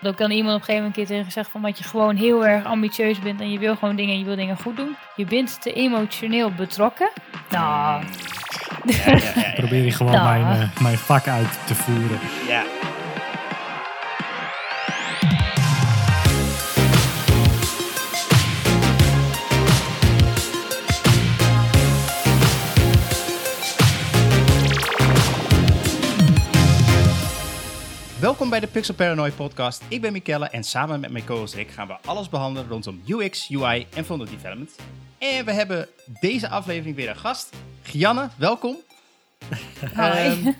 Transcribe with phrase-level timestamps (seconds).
[0.00, 2.16] Dan kan iemand op een gegeven moment een keer tegen zeggen van dat je gewoon
[2.16, 4.96] heel erg ambitieus bent en je wil gewoon dingen en je wil dingen goed doen.
[5.16, 7.10] Je bent te emotioneel betrokken.
[7.50, 8.02] Nou,
[8.84, 9.52] Ja, ja, ja, ja.
[9.56, 10.24] Probeer je gewoon Ja.
[10.38, 12.18] mijn, eh, mijn vak uit te voeren.
[12.48, 12.62] Ja.
[28.38, 29.82] Welkom bij de Pixel Paranoid podcast.
[29.88, 33.50] Ik ben Mikelle en samen met mijn co-host Rick gaan we alles behandelen rondom UX,
[33.50, 34.76] UI en frontend development.
[35.18, 35.88] En we hebben
[36.20, 37.56] deze aflevering weer een gast.
[37.82, 38.76] Gianne, welkom.
[39.80, 39.98] hi.
[40.00, 40.52] Ehm,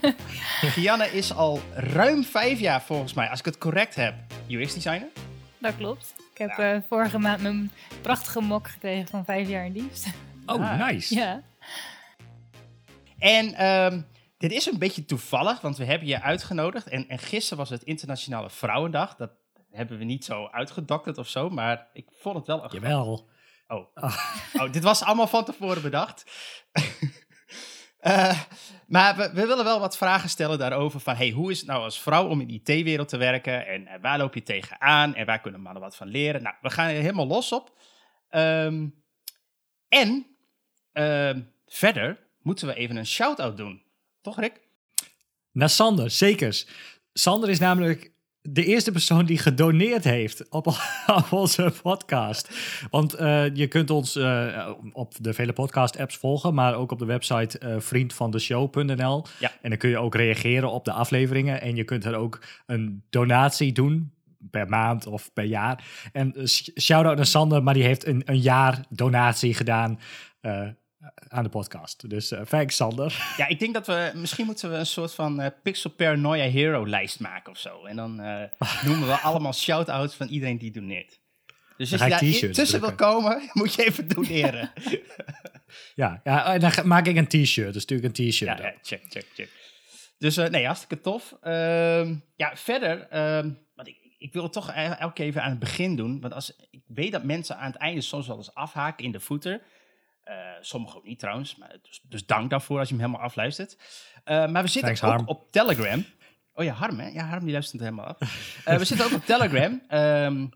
[0.60, 4.14] Gianne is al ruim vijf jaar volgens mij, als ik het correct heb,
[4.48, 5.08] UX-designer.
[5.58, 6.14] dat klopt.
[6.32, 6.74] Ik heb Ja.
[6.74, 7.70] eh, vorige maand mijn
[8.02, 10.06] prachtige mok gekregen van vijf jaar in dienst.
[10.46, 10.86] Oh, Ah.
[10.88, 11.14] nice.
[11.14, 11.42] ja.
[13.18, 14.00] En ehm,
[14.38, 16.88] dit is een beetje toevallig, want we hebben je uitgenodigd.
[16.88, 19.16] En, en gisteren was het Internationale Vrouwendag.
[19.16, 19.30] Dat
[19.70, 22.70] hebben we niet zo uitgedokterd of zo, maar ik vond het wel een...
[22.72, 23.28] Jawel.
[23.68, 23.86] Oh.
[23.94, 24.16] Ah.
[24.54, 26.24] oh, dit was allemaal van tevoren bedacht.
[27.98, 28.40] Eh,
[28.86, 31.00] maar we, we willen wel wat vragen stellen daarover.
[31.00, 33.66] Van, hey, hoe is het nou als vrouw om in de IT-wereld te werken?
[33.66, 35.14] En waar loop je tegenaan?
[35.14, 36.42] En waar kunnen mannen wat van leren?
[36.42, 37.78] Nou, we gaan er helemaal los op.
[38.28, 38.88] Ehm,
[39.88, 40.26] en
[40.92, 43.82] ehm, verder moeten we even een shout-out doen.
[44.28, 44.60] Toch, Rick?
[45.52, 46.66] Naar Sander, zekers.
[47.12, 50.66] Sander is namelijk de eerste persoon die gedoneerd heeft op,
[51.20, 52.50] op onze podcast.
[52.90, 57.04] Want eh, je kunt ons eh, op de vele podcast-apps volgen, maar ook op de
[57.04, 59.24] website eh vriendvandeshow.nl.
[59.38, 59.52] Ja.
[59.62, 61.60] En dan kun je ook reageren op de afleveringen.
[61.60, 64.12] En je kunt er ook een donatie doen
[64.50, 65.84] per maand of per jaar.
[66.12, 69.98] En sh- shout-out naar Sander, maar die heeft een, een jaar donatie gedaan
[71.28, 72.10] aan de podcast.
[72.10, 73.34] Dus eh thanks Sander.
[73.36, 74.12] Ja, ik denk dat we...
[74.14, 77.84] Misschien moeten we een soort van eh, Pixel Paranoia Hero-lijst maken of zo.
[77.84, 78.42] En dan eh,
[78.84, 81.20] noemen we allemaal shout-outs van iedereen die doneert.
[81.76, 84.70] Dus als je daar tussen wil komen, moet je even doneren.
[85.94, 87.72] Ja, ja en dan ga- maak ik een t-shirt.
[87.72, 88.58] Dan stuur ik een t-shirt.
[88.58, 89.48] ja, check, check, check.
[90.18, 91.36] Dus eh, nee, hartstikke tof.
[91.40, 93.06] Ehm, ja, verder...
[93.08, 96.20] ehm, want ik, ik wil het toch el- elke keer even aan het begin doen.
[96.20, 99.20] Want als, ik weet dat mensen aan het einde soms wel eens afhaken in de
[99.20, 99.60] voeten.
[100.28, 101.56] Eh sommigen ook niet trouwens.
[101.56, 103.76] Maar dus, dus dank daarvoor als je hem helemaal afluistert.
[104.24, 105.26] Eh, maar we zitten Thanks, ook Harm.
[105.26, 106.04] op Telegram.
[106.54, 107.08] Oh ja, Harm, hè?
[107.08, 108.18] Ja, Harm die luistert helemaal af.
[108.64, 109.82] Eh, we zitten ook op Telegram.
[109.88, 110.46] ehm,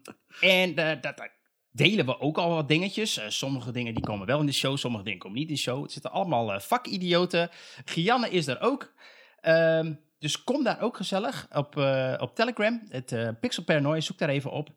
[0.41, 1.31] en daar
[1.71, 3.21] delen we ook al wat dingetjes.
[3.28, 5.82] Sommige dingen die komen wel in de show, sommige dingen komen niet in de show.
[5.82, 7.50] Het zitten allemaal vakidioten.
[7.84, 8.93] Gianne is er ook.
[9.41, 11.77] Ehm, dus kom daar ook gezellig op,
[12.21, 12.82] op Telegram.
[12.88, 14.71] Het Pixel Paranoia, zoek daar even op.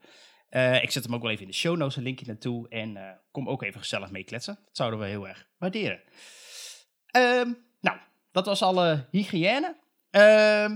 [0.55, 2.69] Eh, ik zet hem ook wel even in de show notes, een linkje naartoe.
[2.69, 4.57] En eh, kom ook even gezellig mee kletsen.
[4.65, 6.01] Dat zouden we heel erg waarderen.
[7.05, 7.51] Ehm,
[7.81, 7.97] nou,
[8.31, 9.75] dat was alle hygiëne.
[10.09, 10.75] Ehm,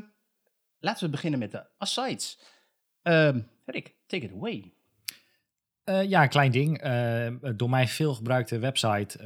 [0.80, 2.40] laten we beginnen met de asides.
[3.02, 4.74] Ehm, Rick, take it away.
[5.84, 6.82] Eh, ja, een klein ding.
[7.56, 9.18] Door mij veel gebruikte website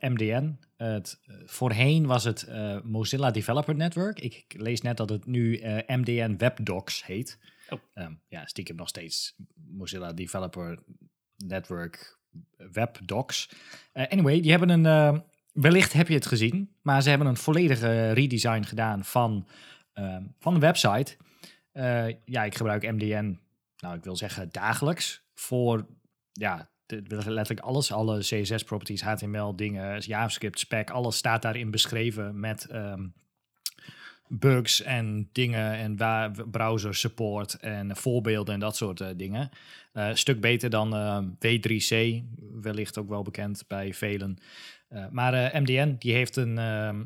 [0.00, 0.58] MDN.
[0.76, 2.48] Het, voorheen was het
[2.84, 4.20] Mozilla Developer Network.
[4.20, 7.38] Ik lees net dat het nu MDN WebDocs heet.
[7.68, 7.80] Oh.
[7.94, 10.78] Ehm, ja, stiekem nog steeds Mozilla Developer
[11.36, 12.18] Network
[12.72, 13.50] WebDocs.
[13.92, 14.86] Eh, anyway, die hebben een...
[14.86, 15.20] eh,
[15.52, 19.48] wellicht heb je het gezien, maar ze hebben een volledige redesign gedaan van,
[19.92, 21.16] ehm, van de website.
[21.72, 23.40] Eh, ja, ik gebruik MDN,
[23.76, 25.86] nou ik wil zeggen dagelijks, voor
[26.32, 27.92] ja, letterlijk alles.
[27.92, 33.06] Alle CSS-properties, HTML, dingen, JavaScript, spec, alles staat daarin beschreven met ehm,
[34.28, 39.50] bugs en dingen en waar browser support en voorbeelden en dat soort eh, dingen.
[39.92, 42.22] Eh, een stuk beter dan ehm, W3C,
[42.60, 44.38] wellicht ook wel bekend bij velen.
[44.88, 47.04] Eh, maar eh, MDN die heeft een, ehm,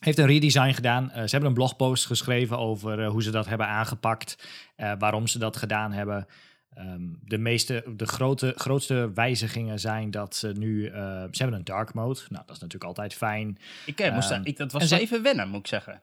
[0.00, 1.10] heeft een redesign gedaan.
[1.10, 5.26] Eh, ze hebben een blogpost geschreven over eh, hoe ze dat hebben aangepakt, eh, waarom
[5.26, 6.26] ze dat gedaan hebben.
[6.70, 10.92] Ehm, de meeste, de grote, grootste wijzigingen zijn dat ze nu, eh,
[11.30, 12.20] ze hebben een dark mode.
[12.28, 13.58] Nou, dat is natuurlijk altijd fijn.
[13.86, 16.02] Ik, eh, moest Ehm, daar- ik, dat was ze- even wennen, moet ik zeggen.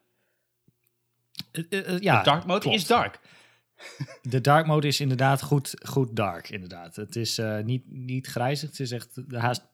[1.51, 2.77] Eh, eh, eh, ja, de dark mode klopt.
[2.77, 3.19] is dark.
[4.21, 6.95] De dark mode is inderdaad goed, goed dark, inderdaad.
[6.95, 9.67] Het is niet, niet grijzig, het is echt haast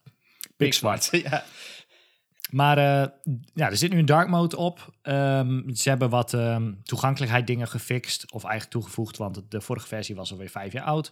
[0.57, 1.09] pikzwart.
[1.29, 1.43] ja.
[2.51, 2.77] Maar
[3.53, 4.92] ja, er zit nu een dark mode op.
[5.03, 8.31] Ehm, ze hebben wat ehm, toegankelijkheid dingen gefixt.
[8.31, 11.11] Of eigenlijk toegevoegd, want de vorige versie was alweer vijf jaar oud.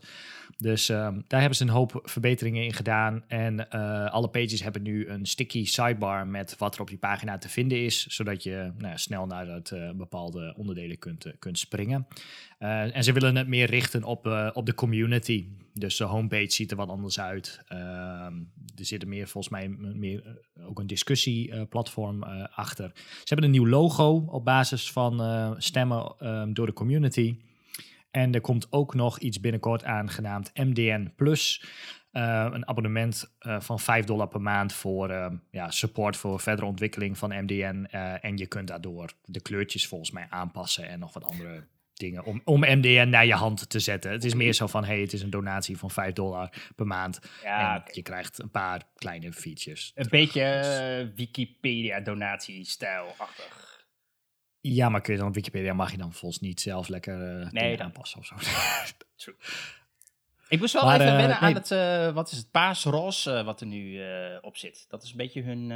[0.57, 3.23] Dus ehm, daar hebben ze een hoop verbeteringen in gedaan.
[3.27, 7.37] En eh, alle pages hebben nu een sticky sidebar met wat er op die pagina
[7.37, 8.07] te vinden is.
[8.07, 12.07] Zodat je nou, snel naar het, eh, bepaalde onderdelen kunt, eh, kunt springen.
[12.57, 15.47] En ze willen het meer richten op, op de community.
[15.73, 17.61] Dus de homepage ziet er wat anders uit.
[17.67, 22.23] Er zit er meer, volgens mij, meer, ook een discussieplatform
[22.55, 22.91] achter.
[22.95, 23.80] Ze hebben een nieuw logo
[24.27, 27.37] op basis van eh, stemmen ehm, door de community.
[28.11, 31.65] En er komt ook nog iets binnenkort aan genaamd MDN Plus.
[32.11, 36.67] Uh, een abonnement uh, van 5 dollar per maand voor uh, ja, support voor verdere
[36.67, 37.87] ontwikkeling van MDN.
[38.21, 41.63] en je kunt daardoor de kleurtjes volgens mij aanpassen en nog wat andere
[41.93, 44.11] dingen om, om MDN naar je hand te zetten.
[44.11, 47.19] Het is meer zo van, hey, het is een donatie van 5 dollar per maand.
[47.43, 49.91] Ja, en je krijgt een paar kleine features.
[49.95, 53.70] Een beetje Wikipedia-donatie-stijl-achtig.
[54.61, 57.81] Ja, maar kun je dan op Wikipedia mag je dan volgens niet zelf lekker nee,
[57.81, 58.35] aanpassen of zo.
[60.51, 63.61] Ik moest wel even uh, wennen aan het, uh, wat is het, paasros uh, wat
[63.61, 64.01] er nu
[64.41, 64.85] op zit.
[64.89, 65.67] Dat is een beetje hun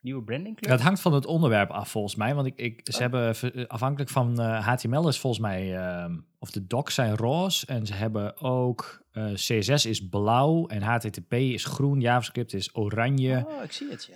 [0.00, 2.34] nieuwe branding Dat hangt van het onderwerp af volgens mij.
[2.34, 2.98] Want ik, ik, ze oh.
[2.98, 7.66] hebben afhankelijk van HTML is volgens mij, ehm, of de docs zijn roze.
[7.66, 12.00] En ze hebben ook, CSS is blauw en HTTP is groen.
[12.00, 13.44] JavaScript is oranje.
[13.48, 14.10] Oh, ik zie het.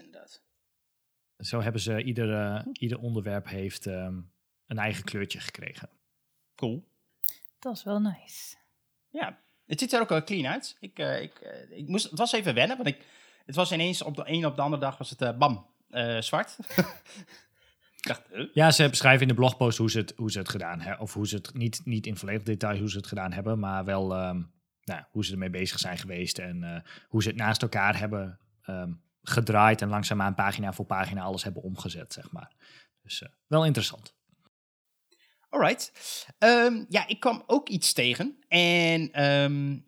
[1.42, 2.68] Zo hebben ze, ieder, hm.
[2.72, 4.32] ieder onderwerp heeft um,
[4.66, 5.88] een eigen kleurtje gekregen.
[6.54, 6.84] Cool.
[7.58, 8.56] Dat is wel nice.
[9.08, 10.76] Ja, het ziet er ook wel clean uit.
[10.80, 13.06] Ik, uh, ik, uh, ik moest, het was even wennen, want ik,
[13.46, 15.66] het was ineens op de een op de andere dag was het uh, bam,
[16.20, 16.56] zwart.
[18.00, 18.22] dacht,
[18.52, 21.00] Ja, ze beschrijven in de blogpost hoe ze het, hoe ze het gedaan hebben.
[21.00, 23.84] Of hoe ze het, niet, niet in volledig detail hoe ze het gedaan hebben, maar
[23.84, 24.52] wel um,
[24.84, 26.38] nou, hoe ze ermee bezig zijn geweest.
[26.38, 31.42] En hoe ze het naast elkaar hebben um, gedraaid en langzaamaan pagina voor pagina alles
[31.42, 32.52] hebben omgezet, zeg maar.
[33.02, 34.14] Dus wel interessant.
[35.48, 35.92] Alright.
[36.38, 38.44] Um, ja, ik kwam ook iets tegen.
[38.48, 39.86] En um,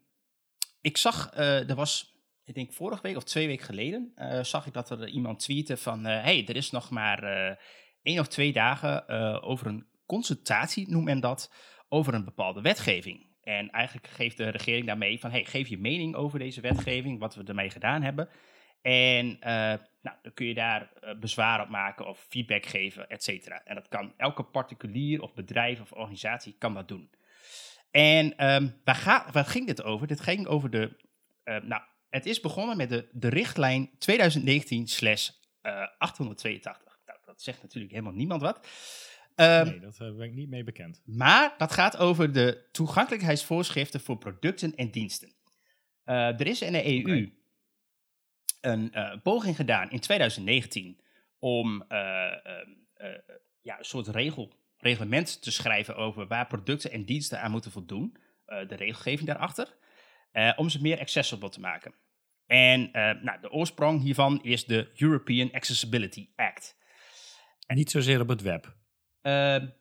[0.81, 4.67] ik zag, uh, er was, ik denk vorige week of twee weken geleden, uh, zag
[4.67, 7.23] ik dat er iemand tweette van, uh, hey, er is nog maar
[8.03, 9.09] één of twee dagen
[9.43, 11.53] over een consultatie, noem men dat,
[11.89, 13.33] over een bepaalde wetgeving.
[13.43, 17.35] En eigenlijk geeft de regering daarmee van, hey, geef je mening over deze wetgeving, wat
[17.35, 18.29] we ermee gedaan hebben.
[18.85, 19.39] En
[20.05, 23.63] nou, dan kun je daar uh, bezwaar op maken of feedback geven, et cetera.
[23.65, 27.11] En dat kan elke particulier of bedrijf of organisatie kan dat doen.
[27.91, 30.07] En um, waar, ga, waar, ging dit over?
[30.07, 30.97] Dit ging over de,
[31.45, 33.93] uh, nou, het is begonnen met de, de richtlijn 2019-882.
[33.93, 35.73] Uh,
[37.05, 38.69] nou, dat zegt natuurlijk helemaal niemand wat.
[39.37, 41.03] Um, nee, dat ben ik niet mee bekend.
[41.05, 45.35] Maar dat gaat over de toegankelijkheidsvoorschriften voor producten en diensten.
[46.05, 47.43] Uh, er is in de EU okay
[48.65, 51.01] een uh, poging gedaan in 2019
[51.39, 53.09] om uh, uh,
[53.61, 58.17] ja, een soort regel, reglement te schrijven over waar producten en diensten aan moeten voldoen.
[58.47, 59.77] de regelgeving daarachter.
[60.57, 61.95] om ze meer accessible te maken.
[62.47, 62.91] En
[63.23, 66.77] nou, de oorsprong hiervan is de European Accessibility Act.
[67.67, 68.77] En niet zozeer op het web?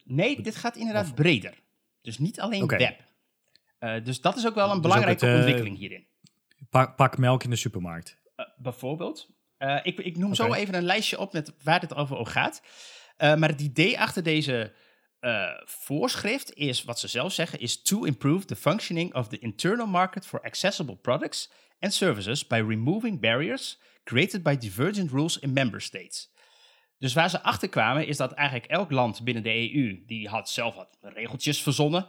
[0.04, 1.54] nee, dit gaat inderdaad breder.
[2.02, 3.04] Dus niet alleen web.
[4.04, 6.08] dus dat is ook wel een dus belangrijke ontwikkeling hierin.
[6.70, 8.22] Pak, pak melk in de supermarkt.
[8.58, 9.30] Bijvoorbeeld.
[9.60, 12.62] Uh, ik, ik, noem zo even een lijstje op met waar dit over gaat.
[13.18, 14.74] Uh, maar het idee achter deze
[15.66, 20.28] voorschrift is, wat ze zelf zeggen, is to improve the functioning of the internal market
[20.28, 26.32] for accessible products and services by removing barriers created by divergent rules in member states.
[26.98, 30.50] Dus waar ze achter kwamen is dat eigenlijk elk land binnen de EU, die had
[30.50, 32.08] zelf wat regeltjes verzonnen.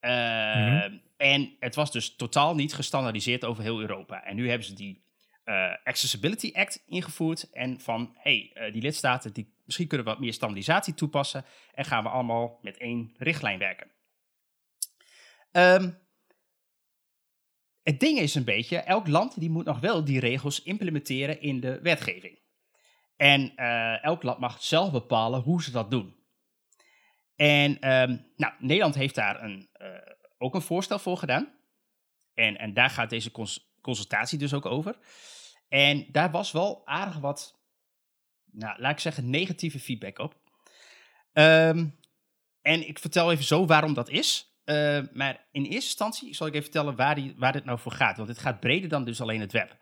[0.00, 0.10] Uh,
[0.56, 4.24] mm En het was dus totaal niet gestandaardiseerd over heel Europa.
[4.24, 5.03] En nu hebben ze die
[5.44, 7.50] uh, Accessibility Act ingevoerd.
[7.50, 11.44] En van, hey, uh, die lidstaten, die, misschien kunnen we wat meer standaardisatie toepassen.
[11.74, 13.90] En gaan we allemaal met één richtlijn werken.
[15.52, 15.98] Um,
[17.82, 21.60] het ding is een beetje, elk land die moet nog wel die regels implementeren in
[21.60, 22.38] de wetgeving.
[23.16, 26.16] En uh, elk land mag zelf bepalen hoe ze dat doen.
[27.36, 29.68] En um, nou, Nederland heeft daar een,
[30.38, 31.52] ook een voorstel voor gedaan.
[32.34, 34.96] En, en daar gaat deze cons consultatie dus ook over.
[35.68, 37.60] En daar was wel aardig wat,
[38.50, 40.42] nou, laat ik zeggen, negatieve feedback op.
[41.32, 41.98] Um,
[42.62, 44.54] en ik vertel even zo waarom dat is.
[44.64, 47.92] Uh, maar in eerste instantie zal ik even vertellen waar, die, waar dit nou voor
[47.92, 48.16] gaat.
[48.16, 49.76] Want het gaat breder dan dus alleen het web.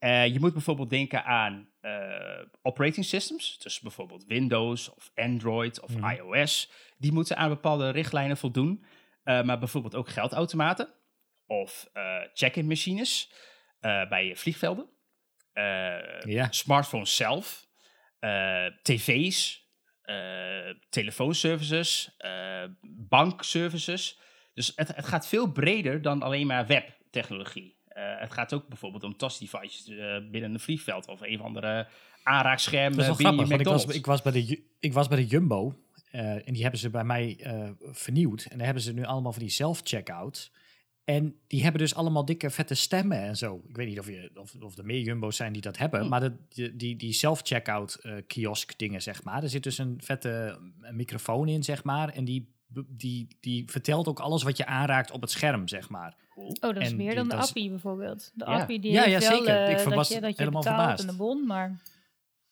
[0.00, 3.58] Uh, je moet bijvoorbeeld denken aan uh, operating systems.
[3.58, 6.10] Dus bijvoorbeeld Windows of Android of mm.
[6.10, 6.70] iOS.
[6.98, 8.84] Die moeten aan bepaalde richtlijnen voldoen.
[9.22, 10.88] maar bijvoorbeeld ook geldautomaten
[11.46, 11.90] of
[12.32, 13.32] check-in machines
[13.80, 14.88] bij vliegvelden.
[15.58, 16.46] Eh, ja.
[16.50, 17.68] smartphones zelf,
[18.18, 19.66] eh, tv's,
[20.02, 20.16] eh,
[20.88, 22.16] telefoonservices,
[23.08, 24.18] bankservices.
[24.54, 27.76] Dus het, het gaat veel breder dan alleen maar webtechnologie.
[28.18, 29.86] het gaat ook bijvoorbeeld om touchdevices
[30.30, 31.88] binnen een vliegveld of een of andere
[32.22, 35.18] aanraakscherm dat is wel grappig, want ik was, ik, was bij de, ik was bij
[35.18, 35.74] de Jumbo
[36.10, 37.36] en die hebben ze bij mij
[37.80, 38.44] vernieuwd.
[38.44, 40.50] En daar hebben ze nu allemaal van die self-checkout.
[41.16, 43.62] En die hebben dus allemaal dikke vette stemmen en zo.
[43.68, 46.00] Ik weet niet of, je, of, of er meer jumbo's zijn die dat hebben.
[46.00, 46.08] Hmm.
[46.08, 49.42] Maar de, die, die self-checkout uh, kiosk dingen, zeg maar.
[49.42, 50.58] Er zit dus een vette
[50.90, 52.08] microfoon in, zeg maar.
[52.08, 52.56] En die
[52.88, 56.16] die, die vertelt ook alles wat je aanraakt op het scherm, zeg maar.
[56.34, 58.30] Oh, dat is En meer die- dan de is- appie bijvoorbeeld.
[58.34, 58.60] De Ja.
[58.60, 59.54] appie die Ja, heeft ja, wel zeker.
[59.64, 61.00] eh, Ik dat je, dat je helemaal betaalt verbaasd.
[61.04, 61.76] en de bon, maar...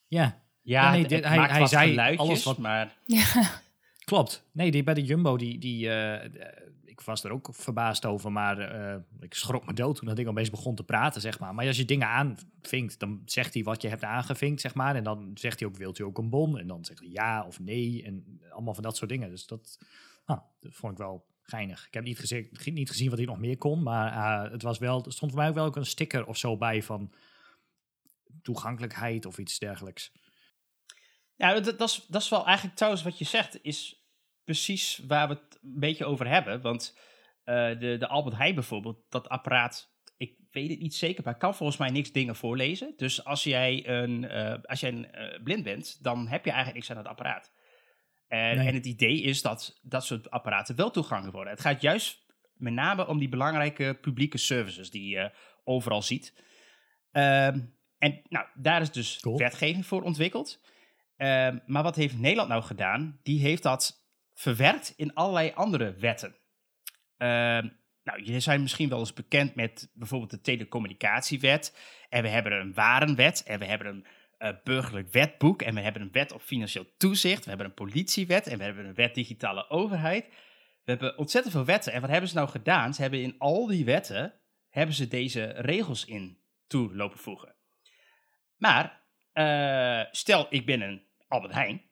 [0.06, 2.96] Ja, Ja, Ja, nee, het- dit- het hij- maakt hij zei geluidjes, alles wat- maar
[4.06, 4.44] klopt.
[4.52, 6.30] Nee, die bij de Jumbo, die, die, eh, eh,
[6.84, 10.28] ik was er ook verbaasd over, maar eh, ik schrok me dood toen dat ding
[10.28, 11.54] opeens begon te praten, zeg maar.
[11.54, 14.96] Maar als je dingen aanvinkt, dan zegt hij wat je hebt aangevinkt, zeg maar.
[14.96, 16.58] En dan zegt hij ook, wilt u ook een bon?
[16.58, 19.30] En dan zegt hij ja of nee en allemaal van dat soort dingen.
[19.30, 19.78] Dus dat,
[20.24, 21.86] ah, vond ik wel geinig.
[21.86, 25.04] Ik heb niet gezien, niet gezien wat hij nog meer kon, maar het was wel,
[25.04, 27.12] er stond voor mij ook wel ook een sticker of zo bij van
[28.42, 30.12] toegankelijkheid of iets dergelijks.
[31.36, 34.04] Ja, dat, dat, is, dat is wel eigenlijk trouwens wat je zegt, is
[34.44, 36.60] precies waar we het een beetje over hebben.
[36.60, 36.98] Want
[37.44, 41.54] eh, de, de Albert Heijn bijvoorbeeld, dat apparaat, ik weet het niet zeker, maar kan
[41.54, 42.92] volgens mij niks dingen voorlezen.
[42.96, 46.74] Dus als jij, een, eh, als jij een, eh, blind bent, dan heb je eigenlijk
[46.78, 47.52] niks aan het apparaat.
[48.28, 48.66] En, Nee.
[48.66, 51.52] en het idee is dat dat soort apparaten wel toegankelijk worden.
[51.52, 55.30] Het gaat juist met name om die belangrijke publieke services die je
[55.64, 56.34] overal ziet.
[57.12, 57.60] Ehm,
[57.98, 59.38] en nou, daar is dus Cool.
[59.38, 60.60] wetgeving voor ontwikkeld.
[61.16, 63.20] Ehm, maar wat heeft Nederland nou gedaan?
[63.22, 64.04] Die heeft dat
[64.34, 66.36] verwerkt in allerlei andere wetten.
[67.16, 67.68] Ehm,
[68.02, 71.76] nou, jullie zijn misschien wel eens bekend met bijvoorbeeld de telecommunicatiewet.
[72.08, 73.42] En we hebben een warenwet.
[73.42, 74.06] En we hebben een
[74.38, 75.62] eh, burgerlijk wetboek.
[75.62, 77.42] En we hebben een wet op financieel toezicht.
[77.42, 78.46] We hebben een politiewet.
[78.46, 80.28] En we hebben een wet digitale overheid.
[80.84, 81.92] We hebben ontzettend veel wetten.
[81.92, 82.94] En wat hebben ze nou gedaan?
[82.94, 84.34] Ze hebben in al die wetten
[84.68, 87.54] hebben ze deze regels in toe lopen voegen.
[88.56, 91.82] Maar eh, stel, ik ben een Albert Heijn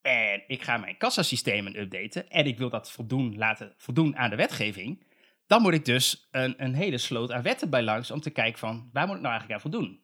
[0.00, 4.36] en ik ga mijn kassasystemen updaten en ik wil dat voldoen, laten voldoen aan de
[4.36, 5.06] wetgeving,
[5.46, 8.58] dan moet ik dus een, een hele sloot aan wetten bij langs om te kijken
[8.58, 10.00] van waar moet ik nou eigenlijk aan voldoen.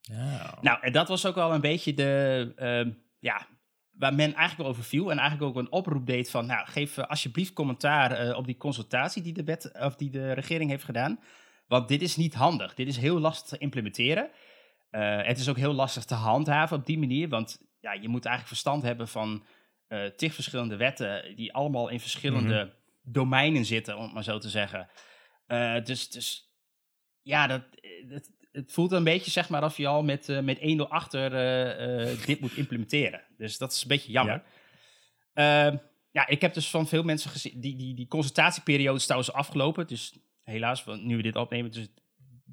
[0.00, 0.58] Ja.
[0.60, 3.46] Nou, en dat was ook wel een beetje de, ehm, ja,
[3.90, 6.96] waar men eigenlijk wel over viel en eigenlijk ook een oproep deed van, nou, geef
[6.96, 10.84] eh, alsjeblieft commentaar eh, op die consultatie die de, wet, of die de regering heeft
[10.84, 11.20] gedaan.
[11.66, 12.74] Want dit is niet handig.
[12.74, 14.30] Dit is heel lastig te implementeren.
[14.90, 18.24] Eh, het is ook heel lastig te handhaven op die manier, want ja, je moet
[18.24, 19.44] eigenlijk verstand hebben van
[19.86, 24.48] eh tig verschillende wetten die allemaal in verschillende domeinen zitten, om het maar zo te
[24.48, 24.88] zeggen.
[25.46, 26.54] Eh, dus, dus
[27.22, 27.62] ja, dat,
[28.08, 31.34] het, het voelt een beetje zeg maar of je al met, eh, met 1-0 achter
[31.34, 33.22] eh, eh, dit moet implementeren.
[33.36, 34.42] Dus dat is een beetje jammer.
[35.34, 39.32] Ja, ja ik heb dus van veel mensen gezien, die, die, die consultatieperiode is trouwens
[39.32, 39.86] afgelopen.
[39.86, 41.88] Dus helaas, want nu we dit opnemen, dus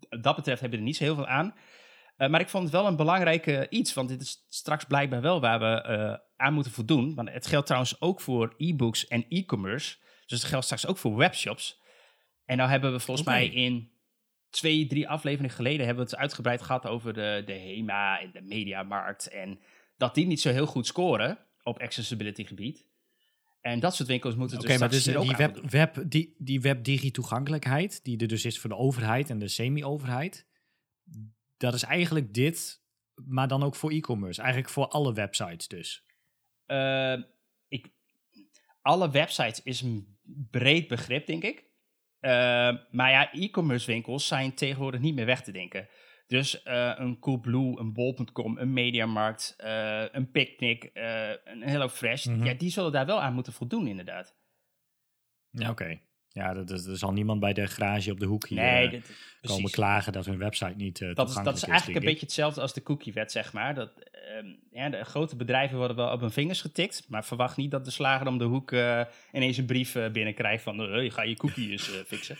[0.10, 1.56] dat betreft hebben we er niet zo heel veel aan.
[2.18, 5.22] Uh, maar ik vond het wel een belangrijk uh, iets, want dit is straks blijkbaar
[5.22, 7.14] wel waar we uh, aan moeten voldoen.
[7.14, 9.98] Maar het geldt trouwens ook voor e-books en e-commerce.
[10.26, 11.82] Dus het geldt straks ook voor webshops.
[12.46, 13.40] En nou hebben we volgens okay.
[13.40, 13.92] mij in
[14.50, 18.42] twee, drie afleveringen geleden hebben we het uitgebreid gehad over de, de HEMA en de
[18.42, 19.28] mediamarkt.
[19.28, 19.60] En
[19.98, 22.86] dat die niet zo heel goed scoren op accessibility gebied.
[23.62, 28.04] En dat soort winkels moeten Oké, dus maar dus die web, web, die, die webdigi-toegankelijkheid,
[28.04, 30.46] die er dus is voor de overheid en de semi-overheid,
[31.58, 32.82] dat is eigenlijk dit,
[33.26, 34.42] maar dan ook voor e-commerce.
[34.42, 36.06] Eigenlijk voor alle websites dus.
[36.68, 37.18] Uh,
[37.68, 37.92] ik,
[38.82, 40.18] alle websites is een
[40.52, 41.66] breed begrip, denk ik.
[42.22, 42.32] Uh,
[42.92, 45.88] maar ja, e-commerce winkels zijn tegenwoordig niet meer weg te denken.
[46.28, 49.56] Dus uh, een Coolblue, een Bol.com, een Mediamarkt,
[50.12, 50.90] een Picnic,
[51.44, 52.46] een HelloFresh, mm -hmm.
[52.46, 54.36] ja, die zullen daar wel aan moeten voldoen, inderdaad.
[55.50, 55.84] Ja, oké.
[55.84, 56.07] Okay.
[56.38, 59.02] Ja, dat, dat, er zal niemand bij de garage op de hoek hier nee, dit,
[59.02, 59.72] komen precies.
[59.72, 62.74] klagen dat hun website niet uh, dat is, dat is eigenlijk een beetje hetzelfde als
[62.74, 63.76] de cookiewet, zeg maar.
[63.76, 63.92] Dat,
[64.44, 67.86] uh, ja, de grote bedrijven worden wel op hun vingers getikt, maar verwacht niet dat
[67.86, 69.02] de slager om de hoek uh,
[69.32, 72.38] ineens een brief binnenkrijgt van je ga je cookies fixen.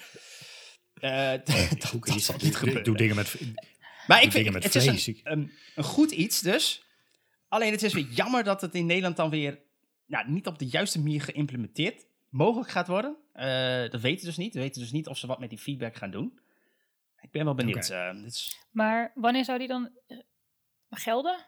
[1.46, 1.46] dat,
[2.06, 2.84] dat zal niet gebeuren.
[2.84, 3.42] Doe dingen met
[4.08, 6.84] Maar ik vind het is een, een, een, goed iets dus.
[7.48, 9.60] Alleen het is weer jammer dat het in Nederland dan weer
[10.06, 13.18] nou, niet op de juiste manier geïmplementeerd mogelijk gaat worden.
[13.38, 14.54] Uh, dat weten we dus niet.
[14.54, 16.40] We weten dus niet of ze wat met die feedback gaan doen.
[17.22, 17.90] Ik ben wel benieuwd.
[17.90, 18.16] Okay.
[18.16, 18.58] Uh, is...
[18.72, 20.18] Maar wanneer zou die dan uh,
[20.90, 21.46] gelden?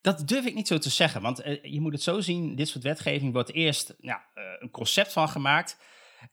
[0.00, 1.22] Dat durf ik niet zo te zeggen.
[1.22, 4.20] Want uh, je moet het zo zien, dit soort wetgeving wordt eerst nou,
[4.58, 5.80] een concept van gemaakt.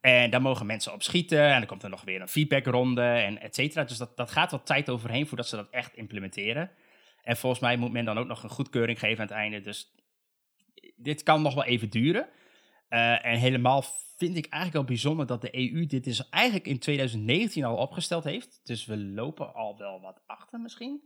[0.02, 1.52] En daar mogen mensen op schieten.
[1.52, 3.84] En dan komt er nog weer een feedbackronde en et cetera.
[3.84, 6.72] Dus dat, dat gaat wat tijd overheen voordat ze dat echt implementeren.
[7.24, 9.62] En volgens mij moet men dan ook nog een goedkeuring geven aan het einde.
[9.62, 9.96] Dus
[10.96, 12.30] dit kan nog wel even duren.
[12.90, 13.84] Uh, en helemaal
[14.18, 18.24] vind ik eigenlijk al bijzonder dat de EU dit dus eigenlijk in 2019 al opgesteld
[18.24, 18.60] heeft.
[18.64, 21.02] Dus we lopen al wel wat achter misschien.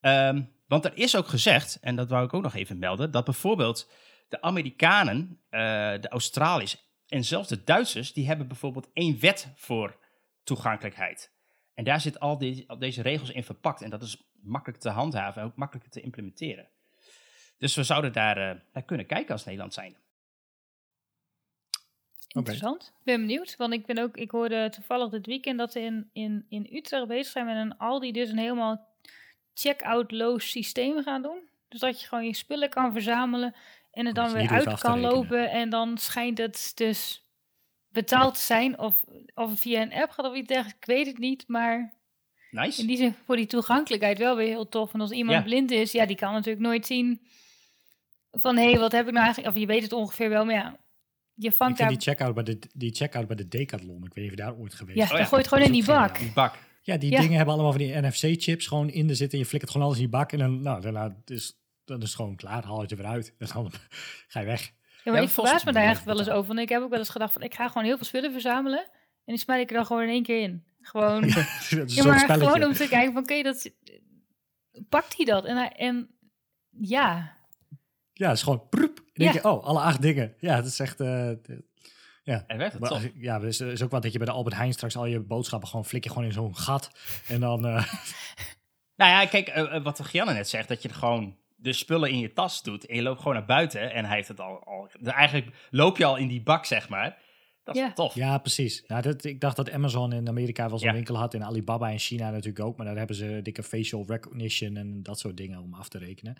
[0.00, 3.24] Um, want er is ook gezegd, en dat wou ik ook nog even melden, dat
[3.24, 3.90] bijvoorbeeld
[4.28, 5.60] de Amerikanen, uh,
[6.00, 9.96] de Australiërs en zelfs de Duitsers, die hebben bijvoorbeeld één wet voor
[10.44, 11.32] toegankelijkheid.
[11.74, 12.38] En daar zit al,
[12.78, 13.82] deze regels in verpakt.
[13.82, 16.68] En dat is makkelijk te handhaven en ook makkelijk te implementeren.
[17.58, 19.96] Dus we zouden daar uh, naar kunnen kijken als Nederland zijn.
[22.34, 22.92] Interessant.
[22.98, 23.56] Ik ben benieuwd.
[23.56, 27.06] Want ik ben ook, ik hoorde toevallig dit weekend dat ze in, in, in Utrecht
[27.06, 28.88] bezig zijn met een Aldi dus een helemaal
[29.54, 31.48] check-out-loos systeem gaan doen.
[31.68, 33.54] Dus dat je gewoon je spullen kan verzamelen
[33.90, 35.50] en het Dat dan niet weer uit kan lopen.
[35.50, 37.26] En dan schijnt het dus
[37.88, 38.78] betaald te zijn.
[38.78, 40.78] Of, of via een app gaat of iets dergelijks.
[40.80, 41.44] Ik weet het niet.
[41.48, 41.94] Maar
[42.50, 42.80] Nice.
[42.80, 44.94] in die zin voor die toegankelijkheid wel weer heel tof.
[44.94, 45.42] En als iemand Ja.
[45.44, 47.20] blind is, ja, die kan natuurlijk nooit zien
[48.30, 49.54] van hé, hey, wat heb ik nou eigenlijk?
[49.54, 50.76] Of je weet het ongeveer wel, maar ja,
[51.42, 51.98] je Ik vangt vind daar.
[51.98, 54.54] die checkout bij de, die checkout bij de Decathlon, ik weet niet of je daar
[54.56, 55.10] ooit geweest Ja, bent.
[55.10, 56.18] Oh dan ja, gooi je het gewoon in die bak.
[56.18, 56.54] Die bak.
[56.82, 57.20] Ja, die Ja.
[57.20, 59.38] dingen hebben allemaal van die NFC-chips gewoon in de zitten.
[59.38, 62.14] Je flikkert gewoon alles in die bak en dan, nou, daarna is, dan is het
[62.14, 62.64] gewoon klaar.
[62.64, 63.70] Haal je het er weer uit en dan
[64.28, 64.60] ga je weg.
[64.62, 64.70] Ja,
[65.04, 66.46] Ja, maar ik verbaas me daar echt wel eens over.
[66.46, 68.78] Want ik heb ook wel eens gedacht van, ik ga gewoon heel veel spullen verzamelen.
[69.24, 70.64] En die smijt ik er dan gewoon in één keer in.
[70.80, 71.34] Gewoon, ja,
[72.04, 72.34] maar spelletje.
[72.34, 73.70] gewoon om te kijken van, oké, dat
[74.88, 75.44] pakt hij dat?
[75.44, 76.10] En, hij- en
[76.70, 77.36] ja,
[78.20, 78.96] Ja, het is gewoon proep.
[78.98, 79.40] En denk Ja.
[79.42, 80.34] je, oh, alle acht dingen.
[80.38, 81.00] Ja, het is echt...
[81.00, 81.48] eh, d-
[82.22, 82.44] ja.
[82.46, 84.56] En werkt het Maar, ja, het is, is ook wat dat je bij de Albert
[84.56, 86.90] Heijn straks al je boodschappen gewoon flik je gewoon in zo'n gat.
[87.28, 87.66] En dan...
[87.66, 87.92] eh,
[88.96, 92.18] Nou ja, kijk, eh, wat Gianne net zegt, dat je er gewoon de spullen in
[92.18, 94.88] je tas doet en je loopt gewoon naar buiten en hij heeft het al, al
[95.00, 97.18] dus eigenlijk loop je al in die bak, zeg maar.
[97.64, 97.92] Dat is Ja.
[97.92, 98.14] tof.
[98.14, 98.84] ja, precies.
[98.86, 100.94] Nou, dat, ik dacht dat Amazon in Amerika wel zo'n Ja.
[100.94, 101.34] winkel had.
[101.34, 102.76] En Alibaba in China natuurlijk ook.
[102.76, 106.36] Maar daar hebben ze dikke facial recognition en dat soort dingen om af te rekenen.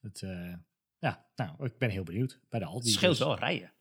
[0.00, 0.52] Het, eh,
[1.04, 2.86] ja, nou, ik ben heel benieuwd bij de Aldi.
[2.86, 3.26] Het scheelt dus.
[3.26, 3.72] wel rijden.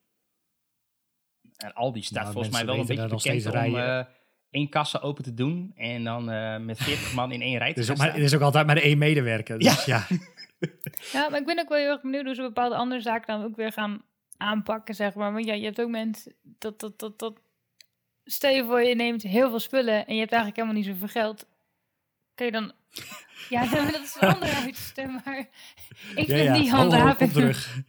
[1.58, 4.06] En Aldi staat Nou, volgens mij wel een beetje bekend om eh,
[4.50, 7.82] één kassa open te doen en dan eh, met 40 man in één rij te
[7.82, 8.10] ook maar, staan.
[8.10, 9.60] er is ook altijd maar één medewerker.
[9.60, 10.08] Dus ja.
[11.14, 13.46] ja, maar ik ben ook wel heel erg benieuwd hoe ze bepaalde andere zaken dan
[13.46, 14.02] ook weer gaan
[14.38, 15.34] aanpakken, zeg maar.
[15.34, 17.42] Want ja, je hebt ook mensen dat, dat, dat, dat,
[18.24, 21.22] stel je voor je neemt heel veel spullen en je hebt eigenlijk helemaal niet zoveel
[21.22, 21.48] geld.
[22.36, 22.74] Kun je dan,
[23.50, 25.38] ja, dat is een andere maar
[26.16, 26.54] ik ja, vind ja.
[26.54, 27.82] die handhaving terug.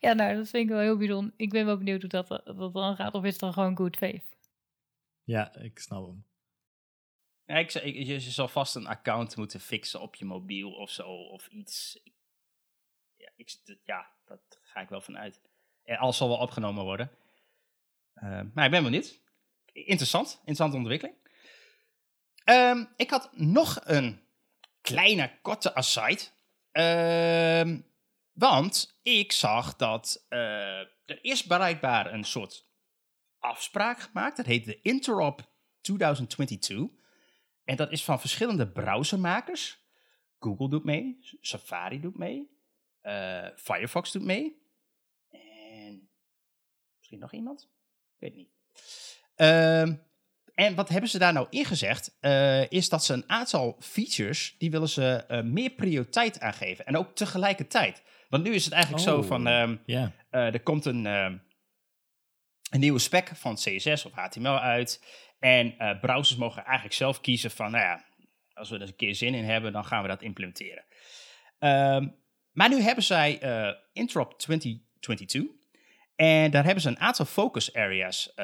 [0.00, 1.32] Ja, nou, dat vind ik wel heel bijzonder.
[1.36, 3.14] Ik ben wel benieuwd hoe dat, dat dan gaat.
[3.14, 4.24] Of is het dan gewoon good faith?
[5.22, 6.26] Ja, ik snap hem.
[7.44, 10.72] Ja, ik, zeg- ik- je, je zal vast een account moeten fixen op je mobiel
[10.72, 12.00] of zo, of iets.
[13.16, 15.40] Ja, ik, ja dat ga ik wel vanuit.
[15.84, 17.10] En alles zal wel opgenomen worden.
[18.14, 19.20] Eh, maar ik ben benieuwd.
[19.72, 21.16] Interessant, interessante ontwikkeling.
[22.48, 24.20] Ehm, ik had nog een
[24.80, 26.22] kleine, korte aside.
[26.70, 27.80] Ehm,
[28.32, 32.68] want ik zag dat eh, er is bereikbaar een soort
[33.38, 34.36] afspraak gemaakt.
[34.36, 36.86] Dat heet de Interop 2022.
[37.64, 39.78] En dat is van verschillende browsermakers.
[40.38, 42.50] Google doet mee, Safari doet mee,
[43.00, 44.62] eh, Firefox doet mee.
[45.28, 46.10] En
[46.96, 47.62] misschien nog iemand?
[47.62, 48.52] Ik weet het niet.
[49.34, 49.94] Ehm,
[50.58, 52.16] en wat hebben ze daar nou ingezegd?
[52.20, 56.86] Eh, is dat ze een aantal features, die willen ze eh, meer prioriteit aangeven.
[56.86, 58.02] En ook tegelijkertijd.
[58.28, 59.24] Want nu is het eigenlijk zo Oh.
[59.24, 59.76] van, ehm,
[60.30, 61.36] eh, er komt een, ehm,
[62.70, 65.04] een nieuwe spec van CSS of HTML uit.
[65.38, 68.04] En browsers mogen eigenlijk zelf kiezen van, nou ja,
[68.52, 70.84] als we er een keer zin in hebben, dan gaan we dat implementeren.
[71.58, 72.08] Ehm,
[72.52, 75.42] maar nu hebben zij eh Interop 2022.
[76.16, 78.34] En daar hebben ze een aantal focus areas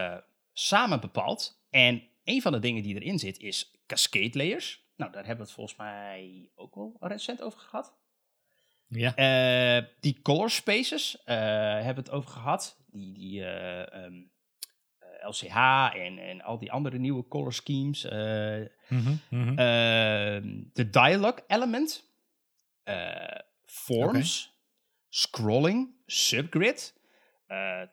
[0.52, 1.62] samen bepaald.
[1.74, 4.84] En een van de dingen die erin zit is cascade layers.
[4.96, 7.94] Nou, daar hebben we het volgens mij ook wel recent over gehad.
[8.88, 9.14] Ja.
[9.14, 11.36] Eh, die color spaces eh,
[11.74, 12.84] hebben we het over gehad.
[12.86, 14.22] Die, die ehm,
[14.98, 15.56] eh, LCH
[15.94, 18.04] en, en al die andere nieuwe color schemes.
[18.04, 19.58] Mhm, mhm.
[19.58, 22.04] Ehm, de dialogue element,
[23.64, 24.58] forms,
[25.08, 26.94] scrolling, subgrid,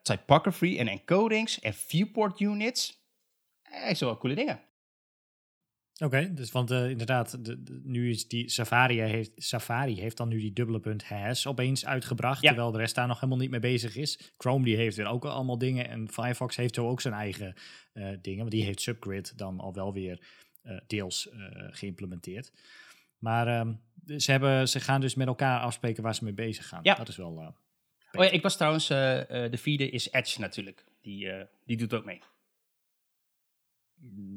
[0.02, 3.01] typography en encodings en viewport units.
[3.72, 4.60] Eh, zo wel coole dingen.
[6.04, 10.28] Oké, dus want eh, inderdaad, de, de- nu is die Safari heeft, Safari heeft dan
[10.28, 12.48] nu die dubbele punt has opeens uitgebracht, Ja.
[12.48, 14.32] terwijl de rest daar nog helemaal niet mee bezig is.
[14.36, 17.54] Chrome die heeft weer ook allemaal dingen en Firefox heeft zo ook zijn eigen
[17.92, 20.26] eh, dingen, want die heeft Subgrid dan al wel weer
[20.86, 21.28] deels
[21.70, 22.52] geïmplementeerd.
[23.18, 23.74] Maar ehm,
[24.20, 26.80] ze, hebben, ze gaan dus met elkaar afspreken waar ze mee bezig gaan.
[26.82, 26.94] Ja.
[26.94, 27.54] Dat is wel...
[28.12, 30.84] Oh ja, ik was trouwens, de vierde is Edge natuurlijk.
[31.00, 31.28] Die,
[31.64, 32.20] die doet ook mee.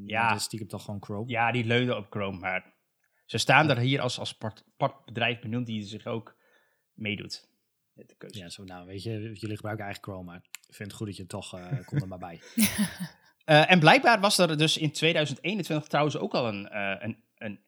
[0.05, 0.27] Ja.
[0.27, 1.29] Dat is stiekem toch gewoon Chrome.
[1.29, 2.73] Ja, die leunen op Chrome, maar
[3.25, 6.37] ze staan er hier als, als part, part bedrijf benoemd die zich ook
[6.93, 7.49] meedoet.
[7.93, 8.39] Met de keuze.
[8.39, 11.15] Ja, zo nou, weet je, jullie gebruiken eigen Chrome, maar ik vind het goed dat
[11.15, 12.41] je het toch, eh komt er maar bij.
[13.45, 17.59] Eh, en blijkbaar was er dus in 2021 trouwens ook al een, eh, een, een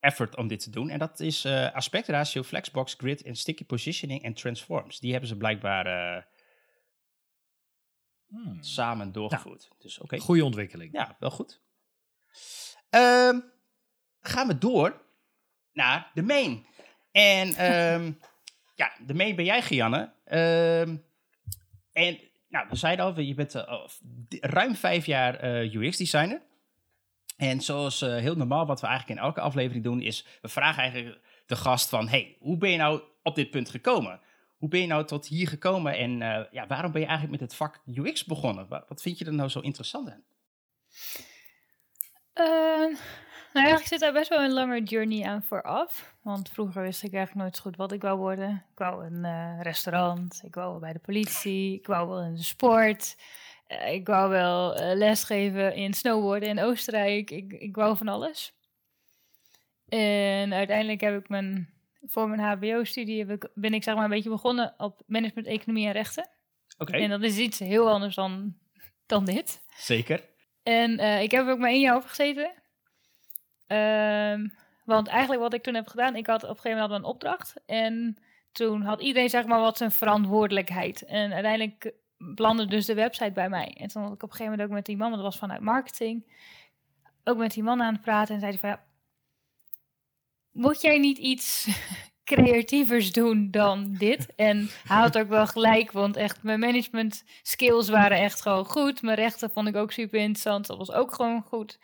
[0.00, 0.90] effort om dit te doen.
[0.90, 5.00] En dat is eh aspectratio, flexbox, grid en sticky positioning en transforms.
[5.00, 6.22] Die hebben ze blijkbaar eh,
[8.28, 8.62] Hmm.
[8.62, 9.68] samen doorgevoerd.
[9.78, 10.92] Dus oké, Goede ontwikkeling.
[10.92, 11.60] ja, wel goed.
[12.90, 13.40] Ehm,
[14.20, 15.02] gaan we door
[15.72, 16.66] naar de main.
[17.12, 18.12] En ehm,
[18.74, 20.12] ja, de main ben jij, Gianne.
[20.24, 20.96] Ehm,
[21.92, 23.84] En nou, we zeiden al, je bent uh,
[24.40, 26.42] ruim vijf jaar uh, UX-designer.
[27.36, 30.82] En zoals uh, heel normaal, wat we eigenlijk in elke aflevering doen, is we vragen
[30.82, 34.20] eigenlijk de gast van, hey, hoe ben je nou op dit punt gekomen?
[34.58, 36.18] Hoe ben je nou tot hier gekomen en
[36.50, 38.68] ja, waarom ben je eigenlijk met het vak UX begonnen?
[38.68, 40.24] Wat, vind je er nou zo interessant aan?
[43.52, 46.14] nou, eigenlijk zit daar best wel een lange journey aan vooraf.
[46.22, 48.64] Want vroeger wist ik eigenlijk nooit goed wat ik wou worden.
[48.72, 52.34] Ik wou een uh, restaurant, ik wou wel bij de politie, ik wou wel in
[52.34, 53.16] de sport.
[53.68, 57.30] Uh, ik wou wel uh, lesgeven in snowboarden in Oostenrijk.
[57.30, 58.56] Ik, ik wou van alles.
[59.88, 61.68] En uiteindelijk heb ik mijn,
[62.02, 66.28] voor mijn HBO-studie ben ik zeg maar een beetje begonnen op management, economie en rechten.
[66.78, 66.92] Oké.
[66.92, 68.56] En dat is iets heel anders dan,
[69.06, 69.62] dan dit.
[69.76, 70.24] Zeker.
[70.62, 72.52] En ik heb er ook maar één jaar over gezeten.
[73.66, 74.46] Ehm
[74.84, 77.54] want eigenlijk wat ik toen heb gedaan, ik had op een gegeven moment een opdracht.
[77.66, 78.16] En
[78.52, 81.02] toen had iedereen zeg maar wat zijn verantwoordelijkheid.
[81.02, 83.74] En uiteindelijk belandde dus de website bij mij.
[83.78, 85.60] En toen had ik op een gegeven moment ook met die man, dat was vanuit
[85.60, 86.32] marketing,
[87.24, 88.34] ook met die man aan het praten.
[88.34, 88.84] En zei hij van, ja,
[90.58, 91.68] moet jij niet iets
[92.24, 94.34] creatievers doen dan dit?
[94.34, 99.02] En hij had ook wel gelijk, want echt mijn management skills waren echt gewoon goed.
[99.02, 101.78] Mijn rechten vond ik ook super interessant, dat was ook gewoon goed.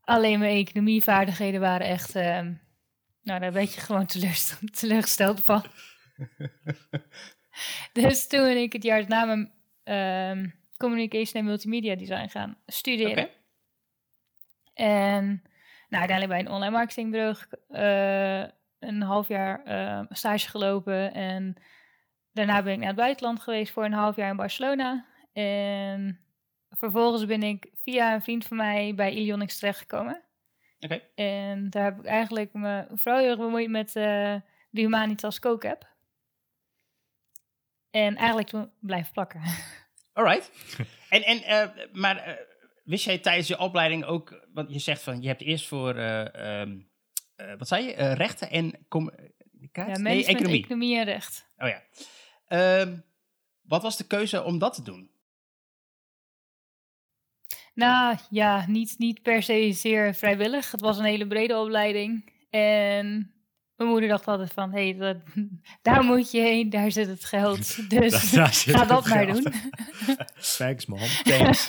[0.00, 2.16] Alleen mijn economievaardigheden waren echt.
[2.16, 2.40] Uh,
[3.22, 5.64] nou, daar ben je gewoon teleurgesteld, teleurgesteld van.
[7.92, 9.52] dus toen ben ik het jaar na mijn
[9.84, 13.10] uh, communication en multimedia design gaan studeren.
[13.10, 13.30] Okay.
[14.74, 15.42] En
[15.88, 17.36] nou, uiteindelijk bij een online marketingbureau
[17.70, 21.14] uh, een half jaar uh, stage gelopen.
[21.14, 21.56] En
[22.32, 25.06] daarna ben ik naar het buitenland geweest voor een half jaar in Barcelona.
[25.32, 26.20] En
[26.70, 30.22] vervolgens ben ik via een vriend van mij bij Ilionix terechtgekomen.
[30.80, 31.02] Okay.
[31.14, 33.94] En daar heb ik eigenlijk me vooral heel erg bemoeid met uh,
[34.70, 35.94] de Humanitas Coke-app.
[37.90, 39.40] En eigenlijk toen blijven plakken.
[40.12, 40.50] Alright.
[41.10, 42.38] en, en, uh, maar
[42.86, 46.88] wist jij tijdens je opleiding ook, want je zegt van je hebt eerst voor, um,
[47.58, 49.92] wat zei je, rechten en communicatie?
[49.92, 50.62] Ja, nee, economie.
[50.62, 51.46] economie en recht.
[51.56, 51.82] Oh ja.
[52.80, 53.04] Um,
[53.62, 55.10] wat was de keuze om dat te doen?
[57.74, 60.70] Nou ja, niet, niet per se zeer vrijwillig.
[60.70, 62.32] Het was een hele brede opleiding.
[62.50, 63.34] En
[63.76, 65.22] mijn moeder dacht altijd van, hé, hey,
[65.82, 67.76] daar moet je heen, daar zit het geld.
[67.90, 69.52] Dus daar, ga dat maar doen.
[70.56, 70.98] Thanks, mom.
[71.22, 71.68] Thanks.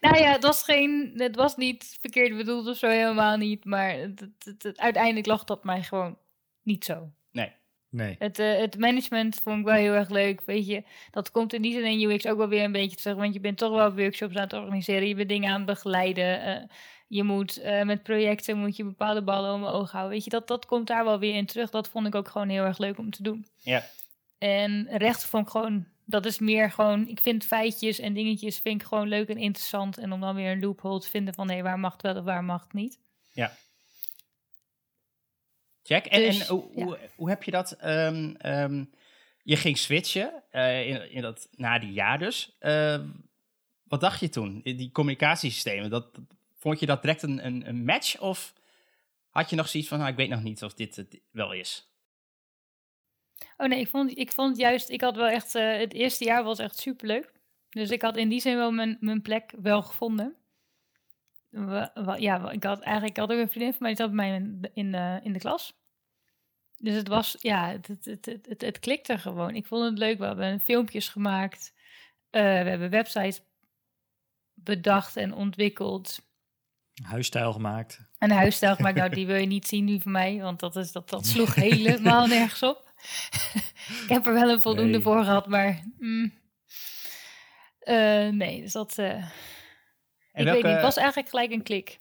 [0.00, 3.64] Nou ja, het was, geen, het was niet verkeerd bedoeld of zo, helemaal niet.
[3.64, 6.18] Maar het, het, het, uiteindelijk lag dat mij gewoon
[6.62, 7.12] niet zo.
[7.30, 7.52] Nee.
[7.88, 8.16] Nee.
[8.18, 10.42] Het, uh, het management vond ik wel heel erg leuk.
[10.46, 13.02] Weet je, dat komt in die zin in UX ook wel weer een beetje te
[13.02, 13.22] zeggen.
[13.22, 15.08] Want je bent toch wel workshops aan het organiseren.
[15.08, 16.48] Je bent dingen aan het begeleiden.
[16.48, 16.68] Uh,
[17.08, 20.12] je moet uh, met projecten moet je bepaalde ballen om ogen houden.
[20.12, 21.70] Weet je, dat, dat komt daar wel weer in terug.
[21.70, 23.46] Dat vond ik ook gewoon heel erg leuk om te doen.
[23.56, 23.84] Ja.
[24.38, 28.80] En rechten vond ik gewoon, dat is meer gewoon, ik vind feitjes en dingetjes vind
[28.80, 29.98] ik gewoon leuk en interessant.
[29.98, 32.24] En om dan weer een loophole te vinden van hé, waar mag het wel of
[32.24, 32.98] waar mag het niet.
[33.32, 33.56] Ja.
[35.82, 36.06] Check.
[36.06, 36.84] En, Dus, en hoe, ja.
[36.84, 37.72] hoe, hoe heb je dat?
[37.72, 38.84] ehm, ehm,
[39.42, 42.56] je ging switchen eh, in, in dat, na die jaar dus.
[42.58, 43.08] Ehm,
[43.84, 44.60] wat dacht je toen?
[44.62, 46.18] Die communicatiesystemen, dat-
[46.58, 48.20] vond je dat direct een, een, een match?
[48.20, 48.52] Of
[49.30, 51.91] had je nog zoiets van, nou, ik weet nog niet of dit het wel is?
[53.56, 56.44] Oh nee, ik vond, ik vond juist, ik had wel echt, eh, het eerste jaar
[56.44, 57.32] was echt superleuk.
[57.70, 60.34] Dus ik had in die zin wel mijn, mijn plek wel gevonden.
[61.50, 64.14] Wa- wa- ja, ik had eigenlijk, ik had ook een vriendin van mij, die zat
[64.14, 65.80] bij mij in, in, de, in de klas.
[66.76, 69.54] Dus het was, ja, het, het, het, het, het, klikte gewoon.
[69.54, 71.74] Ik vond het leuk, we hebben filmpjes gemaakt.
[72.30, 73.40] Eh, we hebben websites
[74.54, 76.20] bedacht en ontwikkeld.
[77.02, 77.98] Huisstijl gemaakt.
[78.18, 80.76] En een huisstijl gemaakt, nou die wil je niet zien nu van mij, want dat,
[80.76, 82.91] is, dat, dat sloeg helemaal nergens op.
[84.02, 85.02] ik heb er wel een voldoende Nee.
[85.02, 86.32] voor gehad, maar mm.
[87.78, 89.26] Eh, nee, dus dat, eh,
[90.32, 92.00] ik weet niet, het was eigenlijk gelijk een klik.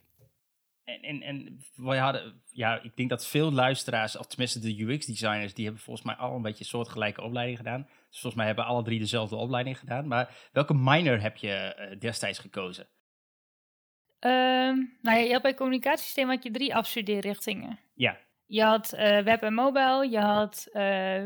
[0.84, 5.54] En, en, en we hadden, ja, ik denk dat veel luisteraars, of tenminste de UX-designers,
[5.54, 7.82] die hebben volgens mij al een beetje een soortgelijke opleiding gedaan.
[7.82, 10.08] Dus volgens mij hebben alle drie dezelfde opleiding gedaan.
[10.08, 12.88] Maar welke minor heb je eh, destijds gekozen?
[14.20, 17.80] Ehm, nou ja, je had bij communicatiesysteem had je drie afstudeerrichtingen.
[17.94, 18.18] Ja.
[18.52, 21.24] Je had eh, web en mobile, je had eh,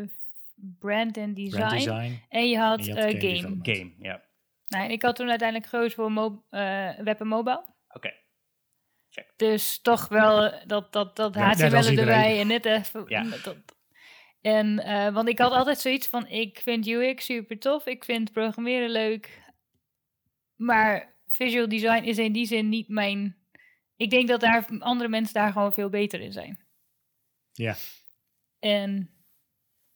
[0.56, 2.20] brand en design, Brand design.
[2.30, 3.94] en je had, En je had eh, game game.
[4.00, 4.24] ja.
[4.68, 7.66] Nou, en ik had toen uiteindelijk gekozen voor mo- eh, web en mobile.
[7.94, 8.14] Oké.
[9.36, 13.04] Dus toch wel dat, dat, dat Ja, HTML erbij en net even...
[13.08, 13.24] Ja.
[13.44, 13.56] Dat,
[14.42, 18.32] en, eh, want ik had altijd zoiets van, ik vind UX super tof, ik vind
[18.32, 19.42] programmeren leuk,
[20.56, 23.38] maar visual design is in die zin niet mijn...
[23.98, 26.65] Ik denk dat daar andere mensen daar gewoon veel beter in zijn.
[27.58, 27.76] Ja.
[28.60, 29.10] En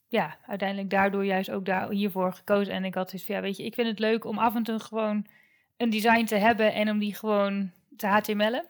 [0.08, 2.74] ja, uiteindelijk daardoor juist ook daar, hiervoor gekozen.
[2.74, 4.80] En ik had dus, ja, weet je, ik vind het leuk om af en toe
[4.80, 5.28] gewoon
[5.78, 8.68] een design te hebben en om die gewoon te HTML'en.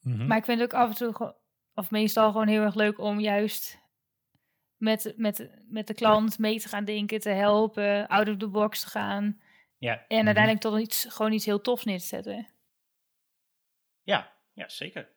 [0.00, 0.26] Mhm.
[0.26, 1.34] Maar ik vind het ook af en toe,
[1.74, 3.78] of meestal gewoon heel erg leuk om juist
[4.76, 8.80] met, met, met de klant mee te gaan denken, te helpen, out of the box
[8.80, 9.40] te gaan.
[9.78, 10.26] Ja, En Mhm.
[10.26, 12.46] uiteindelijk tot iets, gewoon iets heel tofs neer te zetten.
[14.02, 15.08] ja, ja zeker.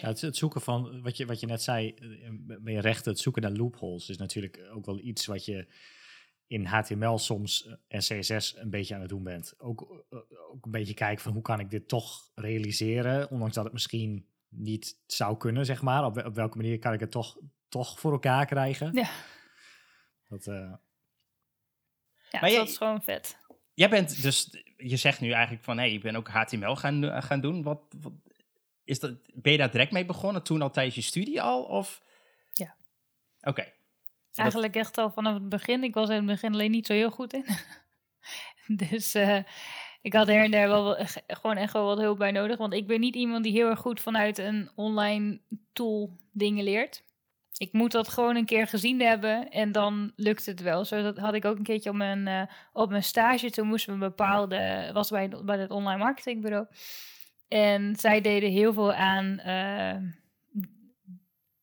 [0.00, 3.12] Ja, het, het zoeken van, wat je, wat je net zei, eh, met je rechten,
[3.12, 5.66] het zoeken naar loopholes is natuurlijk ook wel iets wat je
[6.46, 9.54] in HTML soms eh, en CSS een beetje aan het doen bent.
[9.58, 10.18] Ook, eh,
[10.50, 14.26] ook een beetje kijken van hoe kan ik dit toch realiseren, ondanks dat het misschien
[14.48, 16.04] niet zou kunnen, zeg maar.
[16.04, 18.92] Op, op welke manier kan ik het toch, toch voor elkaar krijgen?
[18.92, 19.10] Ja,
[20.28, 20.72] Dat, eh,
[22.30, 23.36] ja Maar dat is gewoon vet.
[23.74, 27.04] Jij bent dus, je zegt nu eigenlijk van, hé, hey, ik ben ook HTML gaan,
[27.04, 27.62] eh, gaan doen.
[27.62, 28.12] Wat, wat,
[28.84, 31.62] is dat, ben je daar direct mee begonnen, toen al tijdens je studie al?
[31.62, 32.02] Of?
[32.52, 32.74] Ja.
[33.40, 33.72] Oké.
[34.34, 35.84] Eigenlijk echt al vanaf het begin.
[35.84, 37.44] Ik was in het begin alleen niet zo heel goed in.
[38.86, 39.38] dus eh,
[40.02, 42.58] ik had her en der wel gewoon echt wel wat hulp bij nodig.
[42.58, 45.40] Want ik ben niet iemand die heel erg goed vanuit een online
[45.72, 47.04] tool dingen leert.
[47.56, 50.84] Ik moet dat gewoon een keer gezien hebben en dan lukt het wel.
[50.84, 52.42] Zo dat had ik ook een keertje op mijn, eh,
[52.72, 53.50] op mijn stage.
[53.50, 56.66] Toen moesten we een bepaalde, was bij, bij het online marketingbureau.
[57.52, 59.96] En zij deden heel veel aan eh,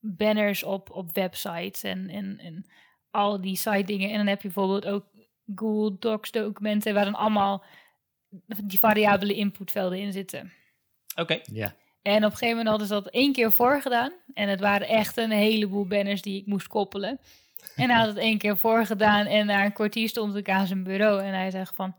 [0.00, 2.66] banners op, op websites en, en, en
[3.10, 4.10] al die site dingen.
[4.10, 5.06] En dan heb je bijvoorbeeld ook
[5.54, 7.64] Google Docs documenten waar dan allemaal
[8.64, 10.52] die variabele inputvelden in zitten.
[11.16, 11.40] Oké.
[11.52, 11.74] ja.
[12.02, 14.12] En op een gegeven moment hadden ze dat één keer voorgedaan.
[14.34, 17.20] En het waren echt een heleboel banners die ik moest koppelen.
[17.76, 20.82] En hij had het één keer voorgedaan en na een kwartier stond ik aan zijn
[20.82, 21.22] bureau.
[21.22, 21.94] En hij zegt van,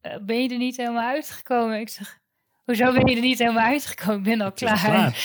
[0.00, 1.80] "Eh, ben je er niet helemaal uitgekomen?
[1.80, 2.20] Ik zeg,
[2.68, 4.18] hoezo ben je er niet helemaal uitgekomen?
[4.18, 5.12] Ik ben al al klaar.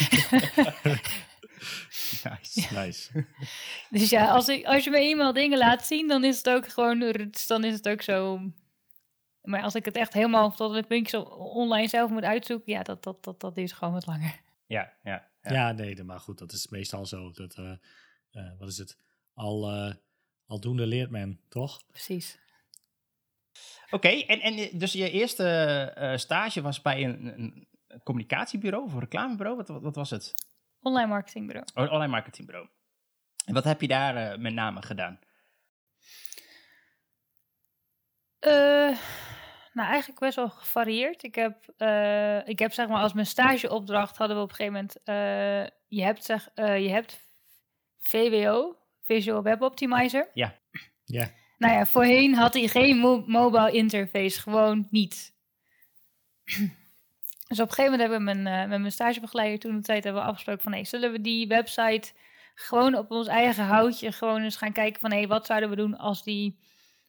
[2.23, 2.73] Nice.
[2.73, 3.25] Nice.
[3.89, 6.67] Dus ja, als, ik, als je me eenmaal dingen laat zien, dan is het ook
[6.67, 6.99] gewoon,
[7.47, 8.39] dan is het ook zo.
[9.41, 12.83] Maar als ik het echt helemaal tot het puntje zo online zelf moet uitzoeken, ja,
[12.83, 14.41] dat, dat, dat, dat duurt gewoon wat langer.
[14.65, 15.29] Ja, ja.
[15.41, 15.51] ja.
[15.53, 17.31] Ja, nee, maar goed, dat is meestal zo.
[17.31, 17.71] Dat, eh,
[18.31, 18.97] eh, wat is het?
[19.33, 19.93] Al, eh,
[20.45, 21.81] aldoende leert men, toch?
[21.87, 22.39] Precies.
[23.93, 25.47] Oké, en, en eh, dus je eerste
[25.95, 27.67] eh, stage was bij een, een
[28.03, 29.57] communicatiebureau of een reclamebureau?
[29.57, 30.33] Wat, wat, wat was het?
[30.81, 31.67] Online marketingbureau.
[31.73, 32.67] Oh, een online marketingbureau.
[33.45, 35.19] En wat heb je daar eh, met name gedaan?
[38.39, 38.97] Eh,
[39.73, 41.23] nou, eigenlijk best wel gevarieerd.
[41.23, 44.73] Ik heb, eh, ik heb zeg maar als mijn stageopdracht hadden we op een gegeven
[44.73, 47.19] moment, eh, je hebt zeg, eh, je hebt
[47.99, 50.29] VWO, Visual Web Optimizer.
[51.03, 51.31] Ja.
[51.63, 55.33] Nou ja, voorheen had hij geen mo- mobile interface, gewoon niet.
[57.47, 60.03] Dus op een gegeven moment hebben we mijn, eh, met mijn stagebegeleider toen de tijd
[60.03, 62.11] hebben we afgesproken van, hey, zullen we die website
[62.55, 65.97] gewoon op ons eigen houtje gewoon eens gaan kijken van, hey, wat zouden we doen
[65.97, 66.59] als die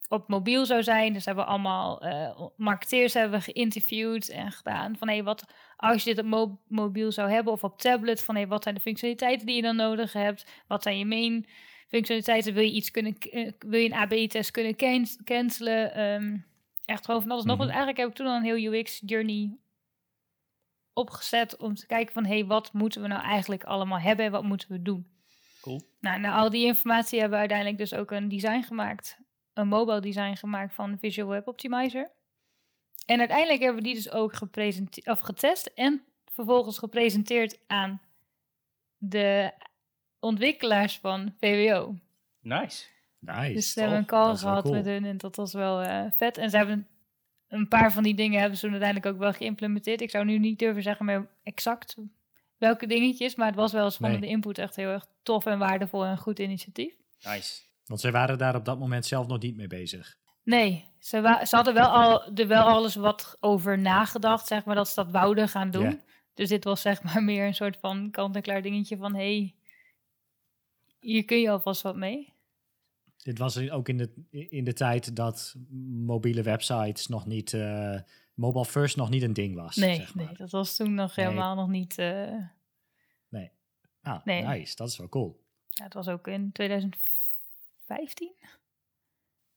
[0.09, 1.13] op mobiel zou zijn?
[1.13, 5.45] Dus hebben we allemaal eh, marketeers hebben we geïnterviewd en gedaan van, hey, wat
[5.77, 8.75] als je dit op mo- mobiel zou hebben of op tablet, van, hey, wat zijn
[8.75, 10.47] de functionaliteiten die je dan nodig hebt?
[10.69, 11.47] Wat zijn je main
[11.89, 12.55] functionaliteiten?
[12.55, 15.95] Wil je iets kunnen, eh, wil je een AB-test kunnen can- cancelen?
[15.95, 16.37] Ehm,
[16.85, 17.57] echt gewoon van alles nog.
[17.57, 17.65] Mhm.
[17.65, 17.75] wat.
[17.75, 19.57] Eigenlijk heb ik toen al een heel UX-journey
[20.93, 24.31] opgezet om te kijken van, hé, hey, wat moeten we nou eigenlijk allemaal hebben en
[24.31, 25.07] wat moeten we doen?
[25.61, 25.83] Cool.
[26.01, 29.19] Nou, na al die informatie hebben we uiteindelijk dus ook een design gemaakt,
[29.53, 32.11] een mobile design gemaakt van Visual Web Optimizer.
[33.07, 38.01] En uiteindelijk hebben we die dus ook gepresenteerd, of getest en vervolgens gepresenteerd aan
[38.99, 39.53] de
[40.25, 41.95] ontwikkelaars van VWO.
[42.41, 42.85] Nice.
[43.19, 43.53] Nice.
[43.53, 44.75] Dus we hebben een call gehad cool.
[44.75, 46.39] met hun en dat was wel eh, vet.
[46.39, 46.87] En ze hebben
[47.49, 50.01] een paar van die dingen hebben ze uiteindelijk ook wel geïmplementeerd.
[50.01, 51.97] Ik zou nu niet durven zeggen meer exact
[52.59, 54.21] welke dingetjes, maar het was wel eens van Nee.
[54.21, 56.93] de input echt heel erg tof en waardevol en een goed initiatief.
[57.23, 57.63] Nice.
[57.87, 60.17] Want zij waren daar op dat moment zelf nog niet mee bezig.
[60.43, 64.89] Nee, ze, ze hadden wel al er wel alles wat over nagedacht, zeg maar, dat
[64.89, 66.01] ze dat wouden gaan doen.
[66.35, 69.55] Dus dit was zeg maar meer een soort van kant-en-klaar dingetje van, hé, hey,
[71.05, 72.33] hier kun je alvast wat mee.
[73.17, 74.11] Dit was ook in de,
[74.49, 75.55] in de tijd dat
[76.05, 77.99] mobiele websites nog niet, eh,
[78.35, 79.77] mobile first nog niet een ding was.
[79.77, 80.25] Nee, zeg maar.
[80.25, 81.27] nee, dat was toen nog Nee.
[81.27, 81.99] helemaal nog niet...
[81.99, 82.33] eh,
[84.03, 84.43] Ah, Nee.
[84.43, 84.77] nice.
[84.77, 85.45] Dat is wel cool.
[85.69, 88.33] Ja, het was ook in 2015.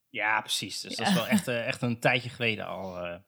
[0.09, 0.81] Ja, precies.
[0.81, 2.97] Dus dat is wel echt, eh, echt een tijdje geleden al.
[2.99, 3.19] eh.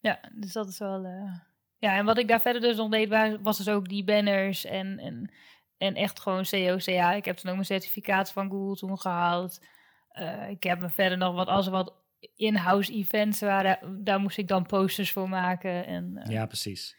[0.00, 1.04] Ja, dus dat is wel.
[1.04, 1.34] eh,
[1.78, 4.64] Ja, en wat ik daar verder dus nog deed, wa- was dus ook die banners
[4.64, 5.30] en, en,
[5.80, 7.12] en echt gewoon COCA.
[7.12, 9.64] Ik heb toen ook mijn certificaat van Google toen gehaald.
[10.08, 11.94] Eh, ik heb me verder nog wat, als er wat
[12.36, 15.86] in-house events waren, daar moest ik dan posters voor maken.
[15.86, 16.96] En, eh, Ja, precies.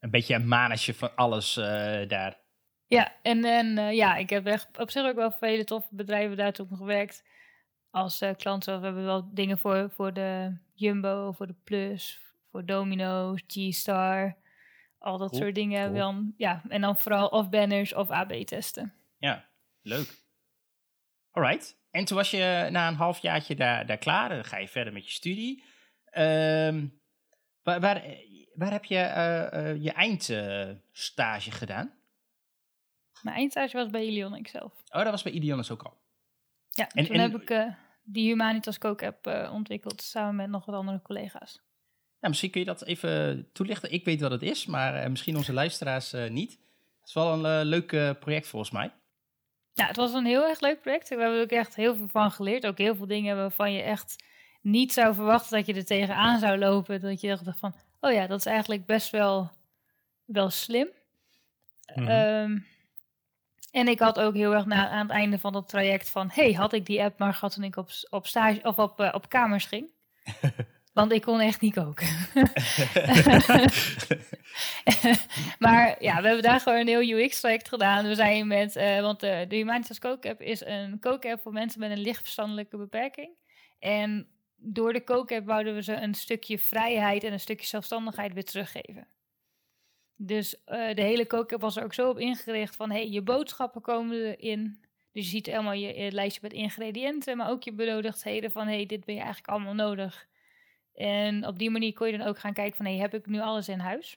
[0.00, 2.40] een beetje een manetje van alles eh, daar.
[2.86, 6.36] Ja, en, en ja, ik heb echt op zich ook wel voor hele toffe bedrijven
[6.36, 7.24] daar toen gewerkt.
[7.90, 12.64] Als klant, zo, we hebben wel dingen voor, voor de Jumbo, voor de Plus, voor
[12.64, 14.36] Domino's, G-Star.
[15.02, 15.98] Al dat Cool, soort dingen cool.
[15.98, 16.34] dan.
[16.36, 18.92] Ja, en dan vooral of banners of AB testen.
[19.16, 19.48] Ja,
[19.82, 20.20] leuk.
[21.30, 21.80] Alright.
[21.90, 24.28] En toen was je na een halfjaartje daar, daar klaar.
[24.28, 25.64] Dan ga je verder met je studie.
[26.04, 26.86] Ehm,
[27.62, 28.02] waar, waar,
[28.54, 31.92] waar heb je eh, eh, je eindstage gedaan?
[33.22, 34.72] Mijn eindstage was bij Ilionix zelf.
[34.72, 36.00] Oh, dat was bij Ideonis ook al.
[36.68, 40.64] Ja, En- toen en- heb ik eh, die Humanitas app eh, ontwikkeld samen met nog
[40.64, 41.60] wat andere collega's.
[42.22, 43.92] Nou, misschien kun je dat even toelichten.
[43.92, 46.58] Ik weet wat het is, maar eh, misschien onze luisteraars eh, niet.
[47.02, 48.92] Het is wel een eh, leuk eh, project volgens mij.
[49.72, 51.08] Ja, het was een heel erg leuk project.
[51.08, 52.66] We hebben er ook echt heel veel van geleerd.
[52.66, 54.24] Ook heel veel dingen waarvan je echt
[54.60, 57.00] niet zou verwachten dat je er tegenaan zou lopen.
[57.00, 59.50] Dat je dacht van, oh ja, dat is eigenlijk best wel,
[60.24, 60.88] wel slim.
[61.94, 62.08] Mhm.
[62.08, 62.58] Ehm,
[63.70, 66.30] en ik had ook heel erg na, aan het einde van dat traject van...
[66.32, 69.28] hey, had ik die app maar gehad toen ik op, op, stage, of op, op
[69.28, 69.90] kamers ging?
[70.92, 72.06] Want ik kon echt niet koken.
[75.64, 78.06] maar ja, we hebben daar gewoon een heel UX-traject gedaan.
[78.06, 81.80] We zijn met, eh, want de, de Humanitas Coke App is een kook-app voor mensen
[81.80, 83.30] met een lichtverstandelijke beperking.
[83.78, 84.26] En
[84.56, 89.06] door de kook-app wouden we ze een stukje vrijheid en een stukje zelfstandigheid weer teruggeven.
[90.16, 93.80] Dus eh, de hele kook-app was er ook zo op ingericht van, hey, je boodschappen
[93.80, 94.80] komen erin.
[95.12, 98.86] Dus je ziet helemaal je, je lijstje met ingrediënten, maar ook je benodigdheden van, hey,
[98.86, 100.30] dit ben je eigenlijk allemaal nodig.
[100.94, 103.40] En op die manier kon je dan ook gaan kijken van, hey, heb ik nu
[103.40, 104.16] alles in huis?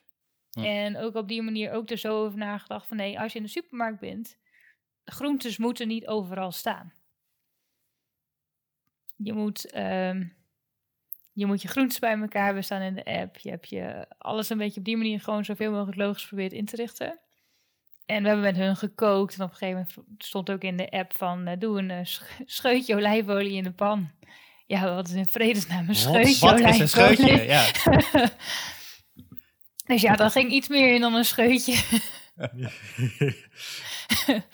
[0.64, 3.44] En ook op die manier ook er zo over nagedacht van, nee, als je in
[3.44, 4.36] de supermarkt bent,
[5.04, 6.92] groentes moeten niet overal staan.
[9.16, 10.24] Je moet, ehm,
[11.32, 13.36] je moet je groentes bij elkaar hebben staan in de app.
[13.36, 16.64] Je hebt je alles een beetje op die manier gewoon zoveel mogelijk logisch geprobeerd in
[16.64, 17.18] te richten.
[18.06, 19.34] En we hebben met hun gekookt.
[19.38, 21.46] En op een gegeven moment stond ook in de app van...
[21.46, 24.10] eh, doe een eh, sch- scheutje olijfolie in de pan.
[24.66, 27.44] Ja, wat is in vredesnaam een scheutje Wat is een scheutje?
[27.44, 27.64] Ja.
[29.86, 31.82] dus ja, daar ging iets meer in dan een scheutje.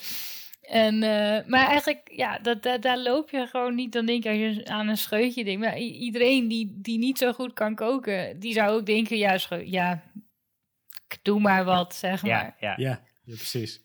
[0.72, 3.92] En, eh, maar eigenlijk, ja, dat, dat, daar loop je gewoon niet.
[3.92, 5.60] Dan denk je als je aan een scheutje denkt.
[5.60, 10.02] Maar iedereen die, die niet zo goed kan koken, die zou ook denken, ja, ja
[11.22, 12.30] doe maar wat, zeg maar.
[12.30, 12.74] Ja, ja.
[12.76, 13.80] ja, ja, precies.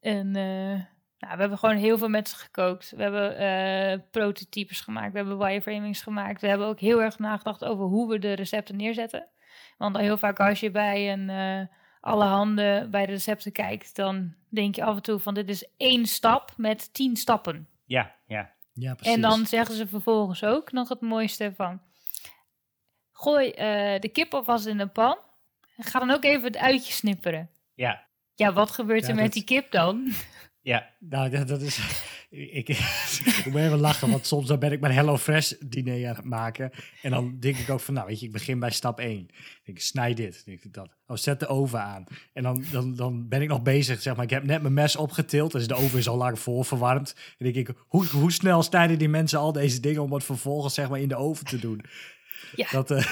[0.00, 0.80] En eh,
[1.18, 2.90] nou, we hebben gewoon heel veel met ze gekookt.
[2.90, 6.40] We hebben eh, prototypes gemaakt, we hebben wireframings gemaakt.
[6.40, 9.28] We hebben ook heel erg nagedacht over hoe we de recepten neerzetten.
[9.76, 13.96] Want al heel vaak als je bij een eh alle handen bij de recepten kijkt,
[13.96, 17.68] dan denk je af en toe van dit is één stap met tien stappen.
[17.84, 18.56] ja, ja.
[18.72, 19.14] Ja, precies.
[19.14, 21.80] En dan zeggen ze vervolgens ook nog het mooiste van...
[23.12, 25.18] Gooi eh, de kip alvast in de pan.
[25.76, 27.50] En ga dan ook even het uitje snipperen.
[27.74, 28.06] ja.
[28.34, 30.12] Ja, wat gebeurt Ja, er met dat- die kip dan?
[30.62, 30.90] Ja.
[30.98, 31.78] Nou, dat, dat is...
[32.30, 32.68] ik,
[33.38, 36.70] ik moet even lachen, want soms dan ben ik mijn HelloFresh diner aan het maken.
[37.02, 39.16] En dan denk ik ook van, nou weet je, ik begin bij stap 1.
[39.16, 39.26] Dan
[39.64, 40.32] denk ik, snij dit.
[40.32, 40.96] Dan denk ik dat.
[41.06, 42.04] Oh, zet de oven aan.
[42.32, 44.24] En dan, dan, dan ben ik nog bezig, zeg maar.
[44.24, 47.14] Ik heb net mijn mes opgetild, dus de oven is al lang voorverwarmd.
[47.14, 50.24] En dan denk ik, hoe, hoe snel snijden die mensen al deze dingen om het
[50.24, 51.84] vervolgens, zeg maar, in de oven te doen?
[52.54, 52.66] Ja.
[52.70, 53.06] Dat, eh,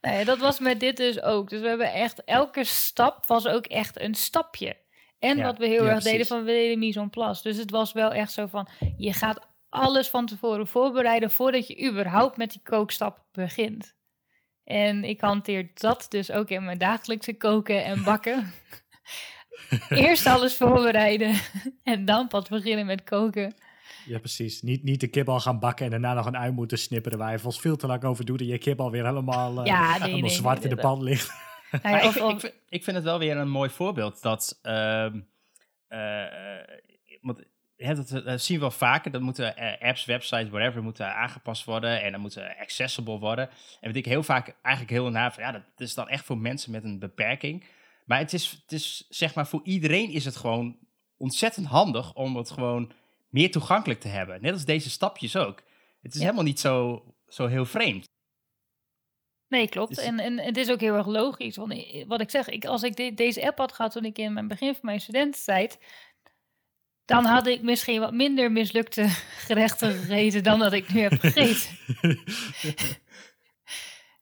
[0.00, 1.50] Nou ja, dat was met dit dus ook.
[1.50, 4.76] Dus we hebben echt, elke stap was ook echt een stapje.
[5.24, 7.42] En Ja, wat we heel ja, erg deden van, we deden mise en place.
[7.42, 11.88] Dus het was wel echt zo van, je gaat alles van tevoren voorbereiden voordat je
[11.88, 13.94] überhaupt met die kookstap begint.
[14.64, 18.52] En ik hanteer dat dus ook in mijn dagelijkse koken en bakken.
[19.88, 21.34] Eerst alles voorbereiden
[21.82, 23.54] en dan pas beginnen met koken.
[24.06, 24.62] ja, precies.
[24.62, 27.32] Niet, niet de kip al gaan bakken en daarna nog een ui moeten snipperen waar
[27.32, 29.98] je volgens veel te lang over doet en je kip alweer helemaal, eh, Ja, nee,
[29.98, 31.32] helemaal nee, zwart nee, in de pan ligt.
[31.82, 33.70] Nou ja, ik, of- vind, of- ik, vind, ik vind het wel weer een mooi
[33.70, 34.58] voorbeeld dat.
[34.62, 35.20] ehm,
[35.88, 36.24] eh,
[37.20, 37.42] want,
[37.76, 39.10] hè, dat, dat zien we wel vaker.
[39.10, 43.48] Dat moeten eh, apps, websites, whatever, moeten aangepast worden en dan moeten accessible worden.
[43.80, 46.70] En weet ik heel vaak eigenlijk heel na ja, dat is dan echt voor mensen
[46.70, 47.64] met een beperking.
[48.04, 50.76] Maar het is, het is zeg maar voor iedereen is het gewoon
[51.16, 52.92] ontzettend handig om het gewoon
[53.28, 54.42] meer toegankelijk te hebben.
[54.42, 55.62] Net als deze stapjes ook.
[56.02, 56.24] Het is Ja.
[56.24, 58.04] helemaal niet zo, zo heel vreemd.
[59.54, 59.98] Nee, klopt.
[59.98, 61.56] En, en het is ook heel erg logisch.
[61.56, 61.74] Want
[62.06, 64.48] wat ik zeg, ik, als ik de- deze app had gehad toen ik in mijn
[64.48, 65.78] begin van mijn studententijd,
[67.04, 69.08] dan had ik misschien wat minder mislukte
[69.46, 71.70] gerechten gegeten dan dat ik nu heb gegeten.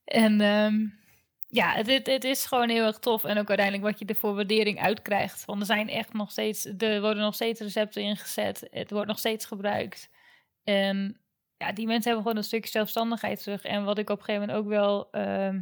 [0.05, 0.87] En ehm,
[1.49, 3.25] ja, het, het, het is gewoon heel erg tof.
[3.25, 5.45] En ook uiteindelijk wat je er voor waardering uitkrijgt.
[5.45, 8.69] Want er zijn echt nog steeds, er worden nog steeds recepten ingezet.
[8.71, 10.11] Het wordt nog steeds gebruikt.
[10.65, 11.22] En
[11.63, 13.65] ja, die mensen hebben gewoon een stukje zelfstandigheid terug.
[13.65, 15.11] En wat ik op een gegeven moment ook wel.
[15.11, 15.61] ehm,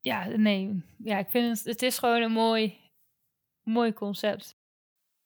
[0.00, 0.82] ja, nee.
[0.98, 1.66] Ja, ik vind het.
[1.66, 2.78] Het is gewoon een mooi,
[3.62, 4.58] mooi concept.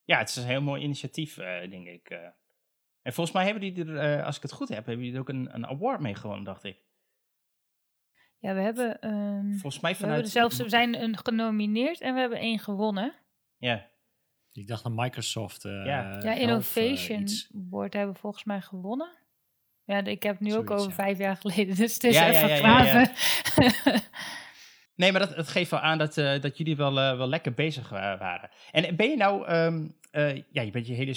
[0.04, 2.10] Ja, het is een heel mooi initiatief, eh, denk ik.
[2.10, 2.18] eh.
[3.02, 5.20] En volgens mij hebben die er, eh, als ik het goed heb, hebben die er
[5.20, 6.78] ook een, een award mee gewonnen, dacht ik.
[8.38, 10.24] Ja, we hebben, ehm, Volgens mij we, vanuit...
[10.24, 13.14] er zelfs, we zijn een genomineerd en we hebben één gewonnen.
[13.56, 13.90] Ja,
[14.56, 15.64] Ik dacht een Microsoft.
[15.64, 15.82] eh, Ja.
[15.84, 17.26] ja, Health, eh, Innovation.
[17.66, 19.08] Award hebben we volgens mij gewonnen.
[19.84, 20.94] Ja, ik heb het nu ook over ja.
[20.94, 23.04] vijf jaar geleden, dus het is Ja, even ja, ja, ja.
[23.04, 24.02] graven.
[24.96, 27.88] Nee, maar dat, het geeft wel aan dat, eh, dat jullie wel, wel lekker bezig
[27.88, 28.50] wa- waren.
[28.70, 31.14] En ben je nou, ehm, eh, ja, je bent je hele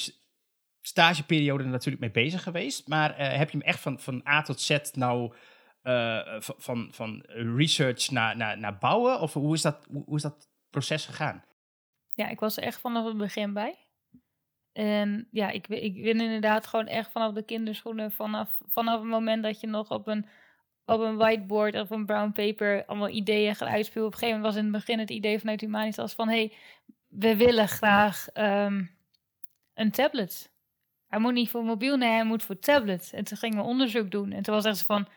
[0.81, 4.41] stageperiode er natuurlijk mee bezig geweest, maar eh, heb je hem echt van, van A
[4.41, 5.33] tot Z nou
[5.81, 9.19] eh, van, van, van research naar, naar, naar bouwen?
[9.19, 11.43] Of hoe is, dat, hoe, hoe is dat proces gegaan?
[12.17, 13.75] Ja, ik was er echt vanaf het begin bij.
[14.73, 19.43] En ja, ik, ik ben inderdaad gewoon echt vanaf de kinderschoenen, vanaf, vanaf het moment
[19.43, 20.25] dat je nog op een,
[20.85, 24.07] op een whiteboard of een brown paper allemaal ideeën gaat uitspelen.
[24.07, 26.53] Op een gegeven moment was in het begin het idee vanuit Humanitas van, hey,
[27.07, 28.85] we willen graag ehm,
[29.73, 30.51] een tablet.
[31.07, 33.11] Hij moet niet voor mobiel, nee, hij moet voor tablet.
[33.13, 34.31] En toen gingen we onderzoek doen.
[34.31, 35.07] En toen was echt van,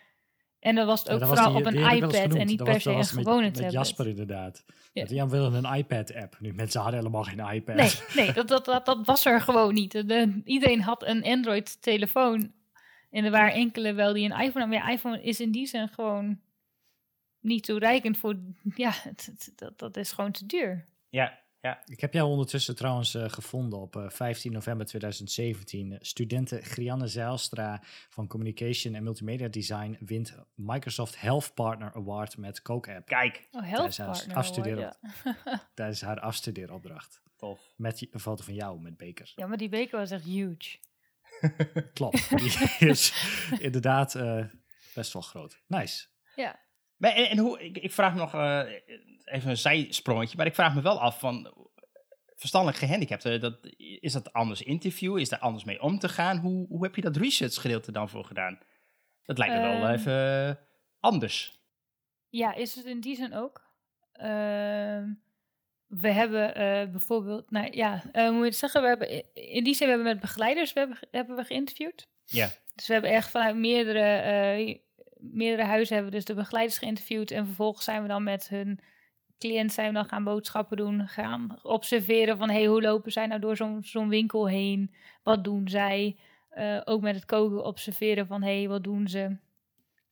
[0.61, 2.81] en dan was het ook vooral die- op die een iPad en niet Dat per
[2.81, 3.73] se een met- gewone met.
[3.73, 4.65] Jasper inderdaad.
[4.67, 4.75] Ja.
[4.93, 6.37] Want Jan wilde een iPad-app.
[6.41, 7.75] Nu, mensen hadden helemaal geen iPad.
[7.77, 9.93] Nee, nee dat, dat, dat, dat was er gewoon niet.
[9.93, 12.53] De- de- iedereen had een Android-telefoon.
[13.11, 14.69] En er waren enkele wel die een iPhone hadden.
[14.69, 16.41] Maar ja, iPhone is in die zin gewoon
[17.41, 18.37] niet toereikend voor...
[18.75, 18.93] Ja,
[19.57, 20.87] dat, dat is gewoon te duur.
[21.09, 21.83] Ja, ja.
[21.87, 25.93] Ik heb jou ondertussen trouwens eh, gevonden op eh, 15 november 2017.
[25.93, 32.63] Eh, Studenten Grianne Zijlstra van Communication en Multimedia Design wint Microsoft Health Partner Award met
[32.63, 34.37] Coke App Kijk, Oh, Tijdens Health haar Partner.
[34.37, 34.97] afstuderen.
[35.23, 35.69] hoor, Ja.
[35.75, 37.23] tijdens haar afstudeeropdracht.
[37.37, 37.61] tof.
[37.77, 39.33] Met een foto van jou met beker.
[39.37, 40.79] ja, maar die beker was echt huge.
[41.95, 42.29] Klopt.
[42.39, 43.13] Die is
[43.61, 44.45] inderdaad eh,
[44.95, 45.63] best wel groot.
[45.67, 46.07] Nice.
[46.37, 46.61] Ja.
[46.97, 48.63] Maar, en, en hoe, ik, ik vraag me nog eh,
[49.31, 51.55] even een zijsprongetje, maar ik vraag me wel af van
[52.37, 53.59] verstandelijk gehandicapten, dat,
[54.01, 55.19] is dat anders interview?
[55.19, 56.39] Is daar anders mee om te gaan?
[56.39, 58.59] Hoe, hoe heb je dat research gedeelte dan voor gedaan?
[59.25, 59.93] Dat lijkt me wel Ehm.
[59.95, 60.59] even
[61.01, 61.61] anders.
[62.29, 63.69] Ja, is het in die zin ook.
[64.13, 65.09] Ehm,
[65.87, 67.51] we hebben eh, bijvoorbeeld...
[67.51, 68.83] Nou ja, eh, hoe moet je het zeggen?
[68.83, 72.09] We hebben, in die zin hebben we met begeleiders we hebben, hebben we geïnterviewd.
[72.25, 74.79] Ja, Dus we hebben echt vanuit meerdere, eh,
[75.17, 77.31] meerdere huizen hebben we dus de begeleiders geïnterviewd.
[77.31, 78.81] En vervolgens zijn we dan met hun
[79.41, 81.09] cliënt zijn dan gaan boodschappen doen.
[81.09, 84.95] Gaan observeren van hey, hoe lopen zij nou door zo'n zo'n winkel heen?
[85.23, 86.17] Wat doen zij?
[86.51, 89.37] Eh, ook met het koken observeren van hey, wat doen ze?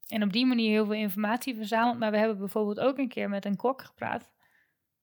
[0.09, 1.99] En op die manier heel veel informatie verzameld.
[1.99, 4.31] Maar we hebben bijvoorbeeld ook een keer met een kok gepraat.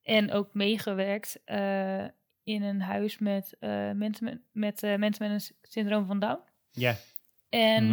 [0.04, 2.04] En ook meegewerkt eh,
[2.44, 4.40] in een huis met, eh, mensen, met,
[4.82, 6.40] met mensen met een syndroom van Down.
[6.72, 6.96] ja,
[7.50, 7.86] En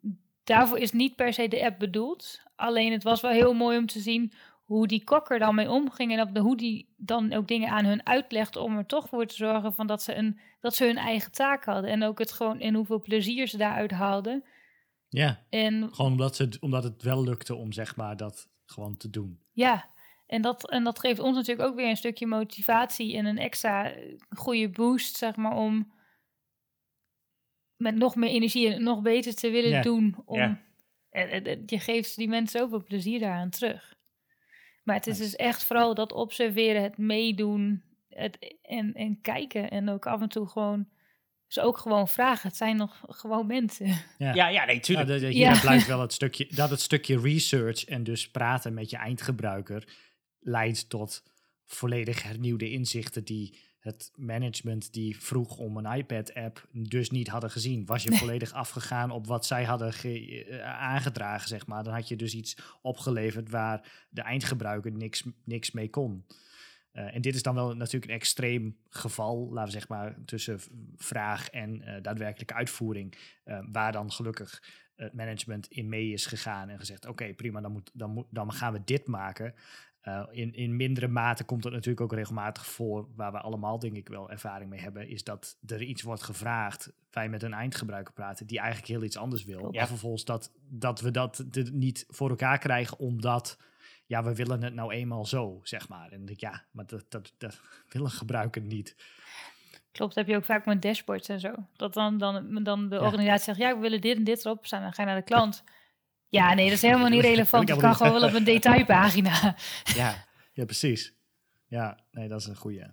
[0.00, 0.12] Mhm.
[0.44, 2.42] daarvoor is niet per se de app bedoeld.
[2.56, 4.32] Alleen het was wel heel mooi om te zien
[4.64, 6.12] hoe die kok er dan mee omging.
[6.12, 9.26] En op de, hoe die dan ook dingen aan hun uitlegde om er toch voor
[9.26, 11.90] te zorgen van dat, ze een, dat ze hun eigen taak hadden.
[11.90, 14.44] En ook het gewoon in hoeveel plezier ze daaruit haalden.
[15.08, 19.10] Ja, En gewoon omdat, ze, omdat het wel lukte om zeg maar dat gewoon te
[19.10, 19.40] doen.
[19.52, 19.92] ja,
[20.26, 23.90] en dat, en dat geeft ons natuurlijk ook weer een stukje motivatie en een extra
[23.92, 25.92] eh, goede boost, zeg maar, om
[27.76, 29.82] met nog meer energie en nog beter te willen Ja.
[29.82, 30.16] doen.
[30.24, 30.60] Om, Ja.
[31.10, 33.94] en je geeft die mensen zoveel plezier daaraan terug.
[34.84, 39.70] Maar het is dus echt vooral dat observeren, het meedoen het, en, en kijken.
[39.70, 40.88] En ook af en toe gewoon,
[41.46, 42.48] ze ook gewoon vragen.
[42.48, 43.86] Het zijn nog gewoon mensen.
[44.18, 44.34] Ja.
[44.34, 45.20] ja, ja nee, Ja, tuurlijk.
[45.20, 45.28] Ja.
[45.28, 49.88] hieruit blijkt wel het stukje, dat het stukje research en dus praten met je eindgebruiker
[50.40, 51.22] leidt tot
[51.64, 57.86] volledig hernieuwde inzichten die het management die vroeg om een iPad-app dus niet hadden gezien.
[57.86, 58.18] Was je Nee.
[58.18, 62.56] volledig afgegaan op wat zij hadden eh, aangedragen, zeg maar, dan had je dus iets
[62.82, 66.24] opgeleverd waar de eindgebruiker niks, niks mee kon.
[66.92, 70.60] Eh, en dit is dan wel natuurlijk een extreem geval, laten we zeg maar, tussen
[70.96, 73.14] vraag en eh, daadwerkelijke uitvoering.
[73.72, 74.62] waar dan gelukkig
[74.96, 78.52] het management in mee is gegaan en gezegd: Oké, prima, dan, moet, dan, moet, dan
[78.52, 79.54] gaan we dit maken.
[80.04, 83.96] Eh, in, in mindere mate komt het natuurlijk ook regelmatig voor, waar we allemaal denk
[83.96, 86.92] ik wel ervaring mee hebben, is dat er iets wordt gevraagd.
[87.10, 89.58] Wij met een eindgebruiker praten die eigenlijk heel iets anders wil.
[89.58, 89.76] Klopt.
[89.76, 93.58] En vervolgens dat, dat we dat niet voor elkaar krijgen omdat,
[94.06, 96.10] ja, we willen het nou eenmaal zo, zeg maar.
[96.10, 97.60] En ik, ja, maar dat, dat, dat
[97.92, 98.96] wil een gebruiker niet.
[99.92, 101.52] Klopt, heb je ook vaak met dashboards en zo.
[101.76, 103.02] Dat dan, dan, dan de Ja.
[103.02, 104.82] organisatie zegt, ja, we willen dit en dit erop staan.
[104.82, 105.64] Dan ga je naar de klant.
[106.34, 107.68] Ja, nee, dat is helemaal niet relevant.
[107.68, 109.56] Ik kan gewoon wel op een detailpagina.
[110.00, 110.26] Ja.
[110.52, 111.14] Ja, precies.
[111.66, 112.84] Ja, nee, dat is een goeie.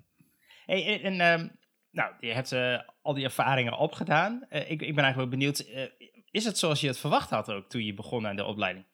[0.65, 1.49] Hey, en en, ehm,
[1.91, 4.45] nou, je hebt eh, al die ervaringen opgedaan.
[4.49, 7.51] Eh, ik, ik ben eigenlijk wel benieuwd, eh, is het zoals je het verwacht had
[7.51, 8.85] ook toen je begon aan de opleiding?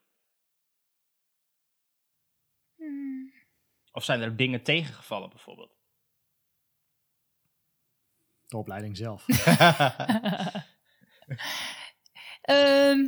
[3.92, 5.76] Of zijn er dingen tegengevallen bijvoorbeeld?
[8.46, 9.26] De opleiding zelf.
[12.42, 13.08] Ehm,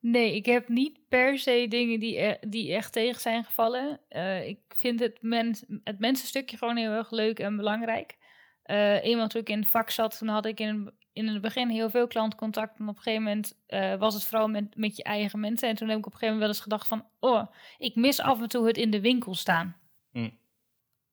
[0.00, 4.00] nee, ik heb niet per se dingen die, e- die echt tegen zijn gevallen.
[4.08, 8.18] Eh, ik vind het, mens, het mensenstukje gewoon heel erg leuk en belangrijk.
[8.62, 11.68] Eh eenmaal toen ik in het vak zat, toen had ik in, in het begin
[11.68, 12.78] heel veel klantcontact.
[12.78, 15.68] En op een gegeven moment eh, was het vooral met, met je eigen mensen.
[15.68, 17.06] En toen heb ik op een gegeven moment wel eens gedacht van...
[17.20, 17.46] Oh,
[17.78, 19.76] ik mis af en toe het in de winkel staan.
[20.12, 20.38] Mm.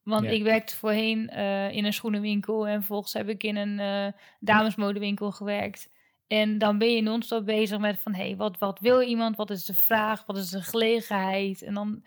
[0.04, 0.30] Want Ja.
[0.32, 2.68] ik werkte voorheen eh, in een schoenenwinkel.
[2.68, 5.90] En vervolgens heb ik in een eh, damesmodewinkel gewerkt.
[6.28, 8.13] En dan ben je non-stop bezig met van...
[8.13, 9.36] Hé, hey, wat, wat wil iemand?
[9.36, 10.25] Wat is de vraag?
[10.25, 11.61] Wat is de gelegenheid?
[11.61, 12.03] En, dan,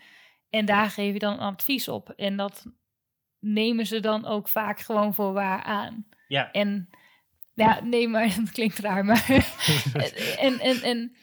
[0.51, 2.11] en daar geef je dan advies op.
[2.11, 2.67] En dat
[3.39, 6.07] nemen ze dan ook vaak gewoon voor waar aan.
[6.29, 6.89] ja, En
[7.55, 9.27] ja, nee, maar dat klinkt raar, maar
[10.39, 11.17] en, en, en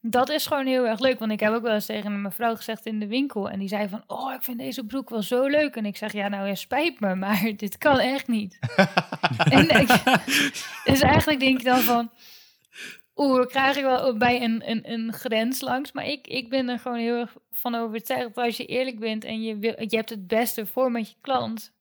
[0.00, 2.56] dat is gewoon heel erg leuk, want ik heb ook wel eens tegen mijn vrouw
[2.56, 5.46] gezegd in de winkel en die zei van, oh, ik vind deze broek wel zo
[5.46, 5.76] leuk.
[5.76, 8.58] En ik zeg, ja, nou, ja, spijt me, maar dit kan echt niet.
[9.56, 9.88] en ik,
[10.84, 12.10] dus eigenlijk denk ik dan van,
[13.16, 15.92] oeh, krijg ik wel bij een, een, een grens langs.
[15.92, 19.42] Maar ik, ik ben er gewoon heel erg van overtuigd als je eerlijk bent en
[19.42, 21.72] je, wil, je hebt het beste voor met je klant,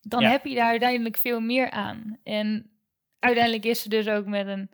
[0.00, 0.30] dan Ja.
[0.30, 2.18] heb je daar uiteindelijk veel meer aan.
[2.22, 2.70] En
[3.18, 4.70] uiteindelijk is ze dus ook met een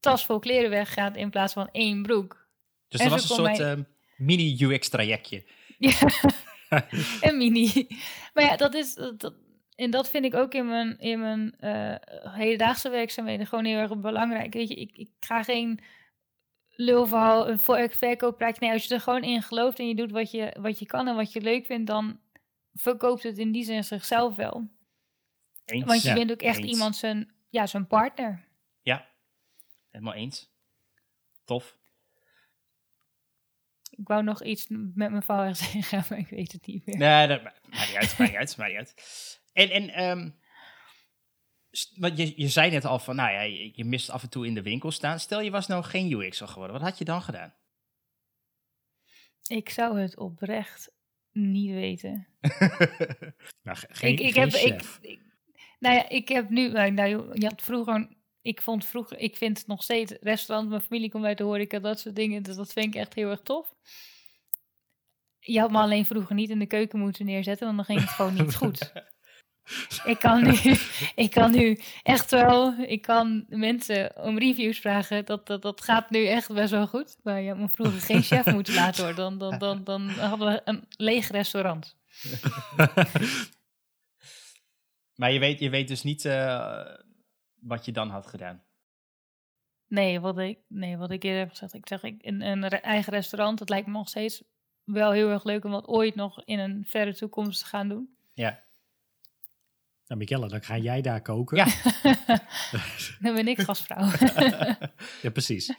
[0.00, 2.48] tas vol kleren weggegaan in plaats van één broek.
[2.88, 3.82] dus en er was een soort ehm,
[4.16, 5.44] mini-UX-trajectje.
[5.78, 5.92] Ja,
[7.20, 7.86] een mini.
[8.34, 8.94] Maar ja, dat is.
[8.94, 9.34] Dat,
[9.74, 11.94] en dat vind ik ook in mijn, in mijn eh,
[12.32, 14.52] hedendaagse werkzaamheden gewoon heel erg belangrijk.
[14.54, 15.80] Weet je, ik, ik ga geen
[16.68, 17.58] lulverhaal, een
[17.90, 18.60] verkooppraatje.
[18.64, 21.08] Nee, als je er gewoon in gelooft en je doet wat je, wat je kan
[21.08, 22.20] en wat je leuk vindt, dan
[22.72, 24.68] verkoopt het in die zin zichzelf wel.
[25.64, 25.84] Eens.
[25.84, 26.70] Want je Ja, bent ook echt eens.
[26.72, 28.47] iemand zijn, ja, zijn partner.
[29.90, 30.50] Helemaal eens.
[31.44, 31.76] Tof.
[33.90, 36.96] Ik wou nog iets met mijn vrouw ergens zeggen, maar ik weet het niet meer.
[36.96, 39.40] Nee, dat ma- maakt niet uit, maakt niet uit, maakt niet uit.
[39.52, 40.30] En, en ehm,
[41.70, 44.30] st- want je, je zei net al van, nou ja, je, je mist af en
[44.30, 45.20] toe in de winkel staan.
[45.20, 47.54] Stel je was nou geen UX'er geworden, wat had je dan gedaan?
[49.46, 50.92] Ik zou het oprecht
[51.32, 52.26] niet weten.
[53.62, 55.20] Nou, ge- geen, ik, ik geen heb, ik-
[55.78, 58.16] nou ja, ik heb nu, nou, nou, je had vroeger,
[58.48, 62.00] ik vond vroeger, ik vind nog steeds restaurant, mijn familie komt uit de horeca, dat
[62.00, 63.74] soort dingen, dus dat vind ik echt heel erg tof.
[65.40, 68.10] Je had me alleen vroeger niet in de keuken moeten neerzetten, want dan ging het
[68.10, 68.92] gewoon niet goed.
[70.04, 70.76] Ik kan nu,
[71.14, 76.10] ik kan nu echt wel, ik kan mensen om reviews vragen, dat, dat, dat gaat
[76.10, 77.16] nu echt best wel goed.
[77.22, 80.48] Maar je had me vroeger geen chef moeten laten hoor, dan, dan, dan, dan hadden
[80.48, 81.96] we een leeg restaurant.
[85.20, 86.80] maar je weet, je weet dus niet eh,
[87.60, 88.62] wat je dan had gedaan.
[89.86, 91.74] Nee, wat ik, nee, wat ik eerder heb gezegd.
[91.74, 94.42] Ik zeg, ik, een, een re- eigen restaurant, dat lijkt me nog steeds
[94.84, 98.16] wel heel erg leuk om dat ooit nog in een verre toekomst te gaan doen.
[98.34, 98.62] Ja,
[100.06, 101.56] Nou, Michelle, dan ga jij daar koken.
[101.56, 101.66] Ja.
[103.20, 104.10] Dan ben ik gastvrouw.
[105.22, 105.74] Ja, precies.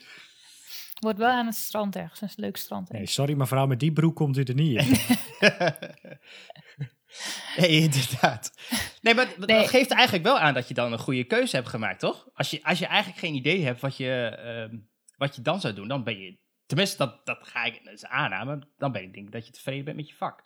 [0.99, 2.91] Wordt wel aan het strand ergens, een leuk strand.
[2.91, 4.95] Nee, sorry mevrouw, met die broek komt u er niet in.
[7.57, 8.53] nee, inderdaad.
[9.01, 9.68] Nee, maar dat Nee.
[9.68, 12.28] geeft eigenlijk wel aan dat je dan een goede keuze hebt gemaakt, toch?
[12.34, 14.78] Als je, als je eigenlijk geen idee hebt wat je, ehm,
[15.18, 16.38] wat je dan zou doen, dan ben je...
[16.66, 18.68] Tenminste, dat, dat ga ik dat is een aanname.
[18.78, 20.43] Dan ben ik denk ik dat je tevreden bent met je vak.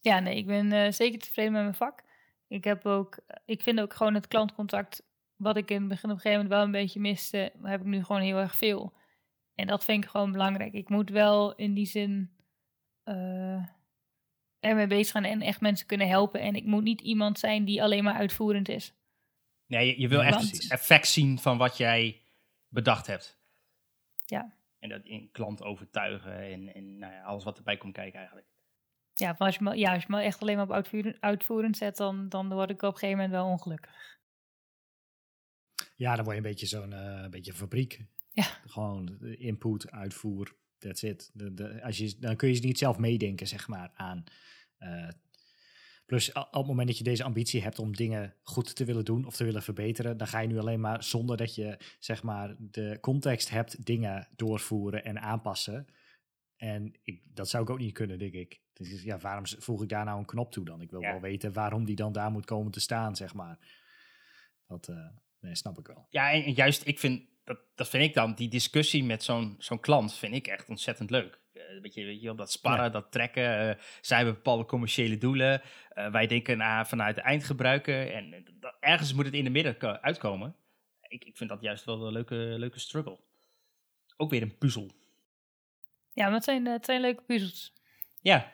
[0.00, 2.02] Ja, nee, ik ben eh, zeker tevreden met mijn vak.
[2.48, 5.02] Ik heb ook, ik vind ook gewoon het klantcontact,
[5.36, 7.86] wat ik in het begin op een gegeven moment wel een beetje miste, heb ik
[7.86, 8.92] nu gewoon heel erg veel.
[9.54, 10.72] En dat vind ik gewoon belangrijk.
[10.72, 12.30] Ik moet wel in die zin
[13.04, 13.64] eh
[14.60, 16.40] ermee bezig gaan en echt mensen kunnen helpen.
[16.40, 18.94] En ik moet niet iemand zijn die alleen maar uitvoerend is.
[19.66, 22.22] Nee, je, je wil echt effect zien van wat jij
[22.68, 23.40] bedacht hebt.
[24.24, 24.54] Ja.
[24.78, 28.48] En dat in klant overtuigen en, en nou ja, alles wat erbij komt kijken eigenlijk.
[29.14, 31.76] Ja, maar als je me, ja, als je me echt alleen maar op uitvoerend, uitvoerend
[31.76, 34.18] zet, dan, dan word ik op een gegeven moment wel ongelukkig.
[35.96, 38.04] Ja, dan word je een beetje zo'n eh, beetje fabriek.
[38.32, 38.44] Ja.
[38.66, 41.30] Gewoon input, uitvoer, that's it.
[41.34, 44.24] De, de, als je, dan kun je ze niet zelf meedenken, zeg maar, aan.
[44.78, 45.08] eh,
[46.06, 49.24] plus, op het moment dat je deze ambitie hebt om dingen goed te willen doen
[49.24, 52.54] of te willen verbeteren, dan ga je nu alleen maar zonder dat je, zeg maar,
[52.58, 55.86] de context hebt, dingen doorvoeren en aanpassen.
[56.56, 58.60] En ik, dat zou ik ook niet kunnen, denk ik.
[58.72, 60.80] Dus ja, waarom voeg ik daar nou een knop toe dan?
[60.80, 61.10] Ik wil Ja.
[61.10, 63.58] wel weten waarom die dan daar moet komen te staan, zeg maar.
[64.66, 65.06] Dat eh,
[65.40, 66.06] nee, snap ik wel.
[66.10, 69.54] Ja, en, en juist, ik vind, dat, dat vind ik dan, die discussie met zo'n
[69.58, 71.38] zo'n klant, vind ik echt ontzettend leuk.
[71.52, 72.90] Eh, weet je, weet je, dat sparren, Ja.
[72.90, 73.68] dat trekken.
[73.68, 75.62] eh, zij hebben bepaalde commerciële doelen.
[75.90, 78.12] eh, wij denken vanuit de eindgebruiker.
[78.12, 80.54] En dat- ergens moet het in de midden ko- uitkomen.
[81.08, 83.18] Ik, ik vind dat juist wel een leuke, leuke struggle.
[84.16, 84.90] Ook weer een puzzel.
[86.12, 87.72] Ja, maar het zijn, het zijn leuke puzzels.
[88.22, 88.52] Ja.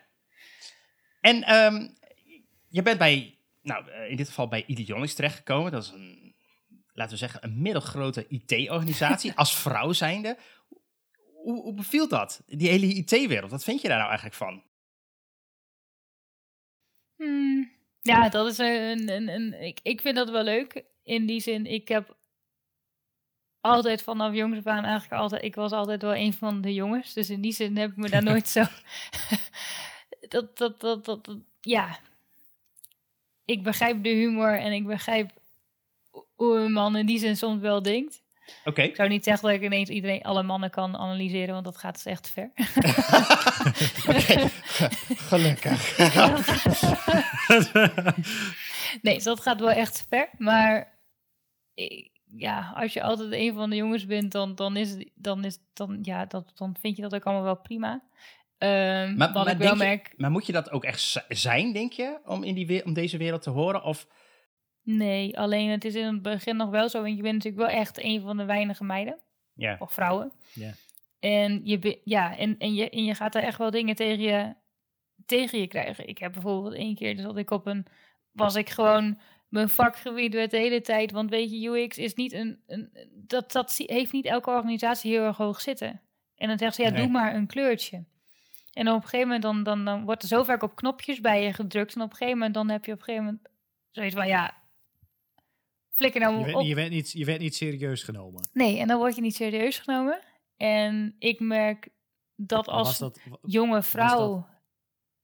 [1.20, 1.89] En ehm,
[2.68, 5.72] je bent bij nou, in dit geval bij Ideonics terechtgekomen.
[5.72, 6.26] Dat is een,
[6.97, 9.33] laten we zeggen, een middelgrote IT-organisatie.
[9.35, 10.37] als vrouw zijnde.
[11.33, 12.43] Hoe, hoe beviel dat?
[12.47, 13.51] Die hele IT-wereld.
[13.51, 14.63] Wat vind je daar nou eigenlijk van?
[17.17, 17.71] Hmm,
[18.01, 20.85] ja, dat is een, een, een ik, ik vind dat wel leuk.
[21.03, 22.17] In die zin, ik heb
[23.61, 27.13] altijd vanaf jongs af aan eigenlijk altijd, ik was altijd wel een van de jongens.
[27.13, 28.61] Dus in die zin heb ik me daar nooit zo,
[30.29, 31.99] dat, dat, dat, dat, dat, ja.
[33.45, 35.31] Ik begrijp de humor en ik begrijp
[36.35, 38.25] hoe een man in die zin soms wel denkt.
[38.64, 38.83] Oké.
[38.83, 41.95] Ik zou niet zeggen dat ik ineens iedereen, alle mannen kan analyseren, want dat gaat
[41.95, 42.51] dus echt ver.
[44.17, 44.49] Oké,
[45.17, 45.99] gelukkig.
[49.03, 50.29] nee, dus dat gaat wel echt ver.
[50.39, 50.99] Maar
[52.37, 55.59] ja, als je altijd een van de jongens bent, dan, dan, is, het- dan, is,
[55.75, 58.03] dan, ja, dat, dan vind je dat ook allemaal wel prima.
[58.59, 61.73] Ehm Maar- maar ik wel denk je- merk, Maar moet je dat ook echt zijn,
[61.73, 62.19] denk je?
[62.25, 63.83] Om, in die, om deze wereld te horen?
[63.83, 64.07] Of,
[64.87, 67.80] nee, alleen het is in het begin nog wel zo, want je bent natuurlijk wel
[67.80, 69.20] echt een van de weinige meiden
[69.55, 69.76] ja.
[69.78, 70.32] of vrouwen.
[70.53, 70.72] Ja.
[71.20, 74.22] En je, be- ja, en, en, je, en je gaat daar echt wel dingen tegen
[74.22, 74.55] je,
[75.26, 76.09] tegen je krijgen.
[76.09, 77.87] Ik heb bijvoorbeeld één keer, dus dat ik op een,
[78.32, 79.18] was ik gewoon,
[79.49, 83.53] mijn vakgebied werd de hele tijd, want weet je, UX is niet een, een dat,
[83.53, 86.01] dat heeft niet elke organisatie heel erg hoog zitten.
[86.37, 87.03] En dan zegt ze, ja, Nee.
[87.03, 88.05] doe maar een kleurtje.
[88.72, 91.43] En op een gegeven moment dan, dan, dan wordt er zo vaak op knopjes bij
[91.43, 91.95] je gedrukt.
[91.95, 93.49] En op een gegeven moment dan heb je op een gegeven moment
[93.91, 94.55] zoiets van, ja,
[95.97, 96.63] flikker nou Je werd, op.
[96.63, 98.49] je, werd niet, je werd niet serieus genomen.
[98.53, 100.21] Nee, en dan word je niet serieus genomen.
[100.57, 101.89] En ik merk
[102.37, 104.47] dat als dat, jonge vrouw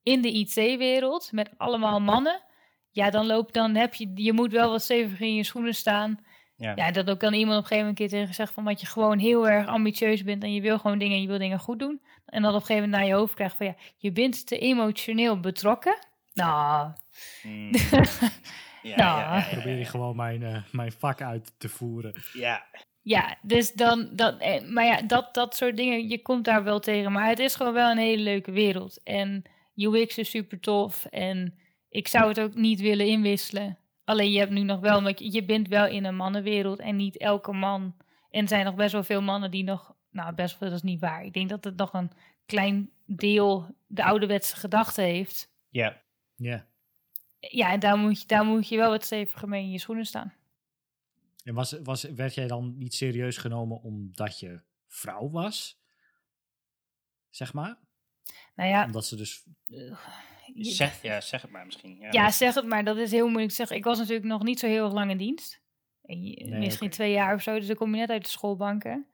[0.03, 2.43] in de IT-wereld met allemaal mannen,
[2.91, 6.25] ja, dan loop dan heb je, je moet wel wat stevig in je schoenen staan.
[6.57, 6.73] Ja.
[6.77, 8.81] Ja, dat ook dan iemand op een gegeven moment een keer tegen zegt van dat
[8.81, 11.79] je gewoon heel erg ambitieus bent en je wil gewoon dingen, je wil dingen goed
[11.79, 12.03] doen.
[12.27, 14.59] En dat op een gegeven moment naar je hoofd krijgt van ja, je bent te
[14.59, 15.99] emotioneel betrokken.
[16.33, 16.93] Nou,
[17.43, 17.71] Mm.
[18.83, 22.15] ja, ja, ja, ja, probeer je gewoon mijn, eh, mijn vak uit te voeren.
[22.33, 22.67] ja.
[23.05, 26.81] Ja, dus dan, dat, eh, maar ja, dat, dat soort dingen, je komt daar wel
[26.81, 27.13] tegen.
[27.13, 29.03] Maar het is gewoon wel een hele leuke wereld.
[29.03, 29.43] En
[29.75, 31.05] UX is super tof.
[31.05, 31.59] En
[31.89, 33.79] ik zou het ook niet willen inwisselen.
[34.05, 36.97] Alleen je hebt nu nog wel, want je, je bent wel in een mannenwereld en
[36.97, 37.95] niet elke man.
[38.31, 40.85] En er zijn nog best wel veel mannen die nog, nou best wel, dat is
[40.85, 41.25] niet waar.
[41.25, 42.11] Ik denk dat het nog een
[42.47, 45.51] klein deel de ouderwetse gedachte heeft.
[45.71, 46.01] ja.
[46.37, 46.67] Ja.
[47.51, 50.07] Ja, en daar moet je, daar moet je wel wat steviger mee in je schoenen
[50.07, 50.35] staan.
[51.45, 55.81] En was, was, werd jij dan niet serieus genomen omdat je vrouw was?
[57.31, 57.79] Zeg maar?
[58.55, 59.45] Nou ja, Omdat ze dus...
[59.67, 59.97] je-
[60.55, 61.99] Zeg, ja, zeg het maar misschien.
[61.99, 62.09] Ja.
[62.11, 62.85] Ja, zeg het maar.
[62.85, 63.77] Dat is heel moeilijk te zeggen.
[63.77, 65.61] Ik was natuurlijk nog niet zo heel lang in dienst.
[66.03, 67.55] Nee, Misschien twee jaar of zo.
[67.59, 69.07] Dus dan kom je net uit de schoolbanken.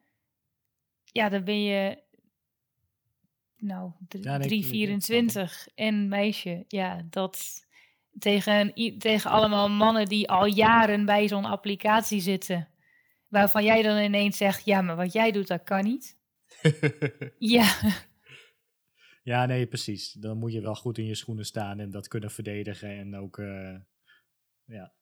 [1.04, 2.02] Ja, dan ben je...
[3.56, 6.64] Nou, d- Ja, nee, drie, ik- ik- ik 24 en meisje.
[6.68, 7.66] Ja, dat...
[8.18, 12.68] Tegen, tegen allemaal mannen die al jaren bij zo'n applicatie zitten.
[13.28, 14.64] Waarvan jij dan ineens zegt...
[14.64, 16.16] Ja, maar wat jij doet, dat kan niet.
[17.38, 17.76] Ja,
[19.22, 20.12] Ja, nee, precies.
[20.12, 23.38] Dan moet je wel goed in je schoenen staan en dat kunnen verdedigen en ook...
[23.38, 23.74] eh,
[24.64, 24.92] ja.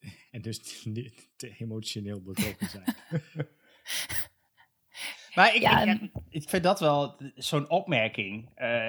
[0.30, 2.94] En dus niet te emotioneel betrokken zijn.
[5.34, 8.50] Maar ik, Ja, ik, en- ik vind dat wel zo'n opmerking.
[8.54, 8.88] Eh,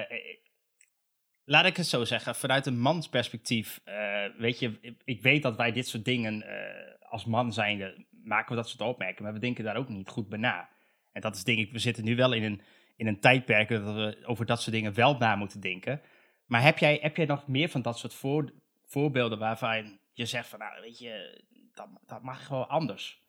[1.48, 3.80] laat ik het zo zeggen, vanuit een mansperspectief.
[3.84, 8.06] eh weet je, ik, ik weet dat wij dit soort dingen eh, als man zijnde
[8.10, 10.68] maken we dat soort opmerkingen, maar we denken daar ook niet goed bij na.
[11.12, 12.62] En dat is denk ik, we zitten nu wel in een,
[12.96, 16.00] in een tijdperk dat we over dat soort dingen wel na moeten denken.
[16.46, 18.52] Maar heb jij, heb jij nog meer van dat soort voor,
[18.84, 21.44] voorbeelden waarvan je zegt van, nou weet je,
[21.74, 23.22] dat, dat mag gewoon anders?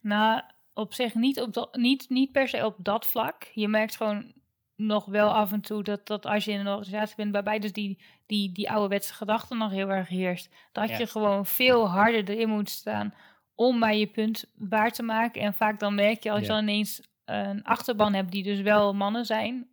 [0.00, 0.42] Nou,
[0.72, 3.50] op zich niet, op dat, niet, niet per se op dat vlak.
[3.54, 4.39] Je merkt gewoon
[4.80, 7.72] nog wel af en toe dat, dat als je in een organisatie bent waarbij dus
[7.72, 10.98] die, die, die ouderwetse gedachte nog heel erg heerst, dat Ja.
[10.98, 13.14] je gewoon veel harder erin moet staan
[13.54, 15.42] om maar je punt waar te maken.
[15.42, 16.52] En vaak dan merk je als je Ja.
[16.52, 19.68] dan ineens een achterban hebt die dus wel mannen zijn,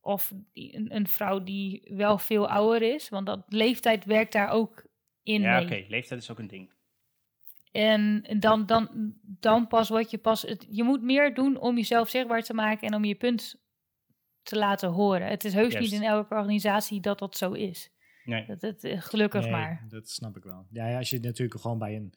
[0.00, 4.48] of die, een, een vrouw die wel veel ouder is, want dat leeftijd werkt daar
[4.48, 4.84] ook
[5.22, 6.70] in ja, oké, leeftijd is ook een ding.
[7.72, 10.42] En dan, dan, dan pas wat je pas.
[10.42, 13.59] Het, je moet meer doen om jezelf zichtbaar te maken en om je punt
[14.42, 15.28] te laten horen.
[15.28, 15.90] Het is heus Juist.
[15.90, 17.90] niet in elke organisatie dat dat zo is.
[18.24, 18.46] Nee.
[18.46, 19.84] Dat, het, eh, gelukkig Nee, maar.
[19.88, 20.66] dat snap ik wel.
[20.70, 22.12] Ja, ja, als je natuurlijk gewoon bij een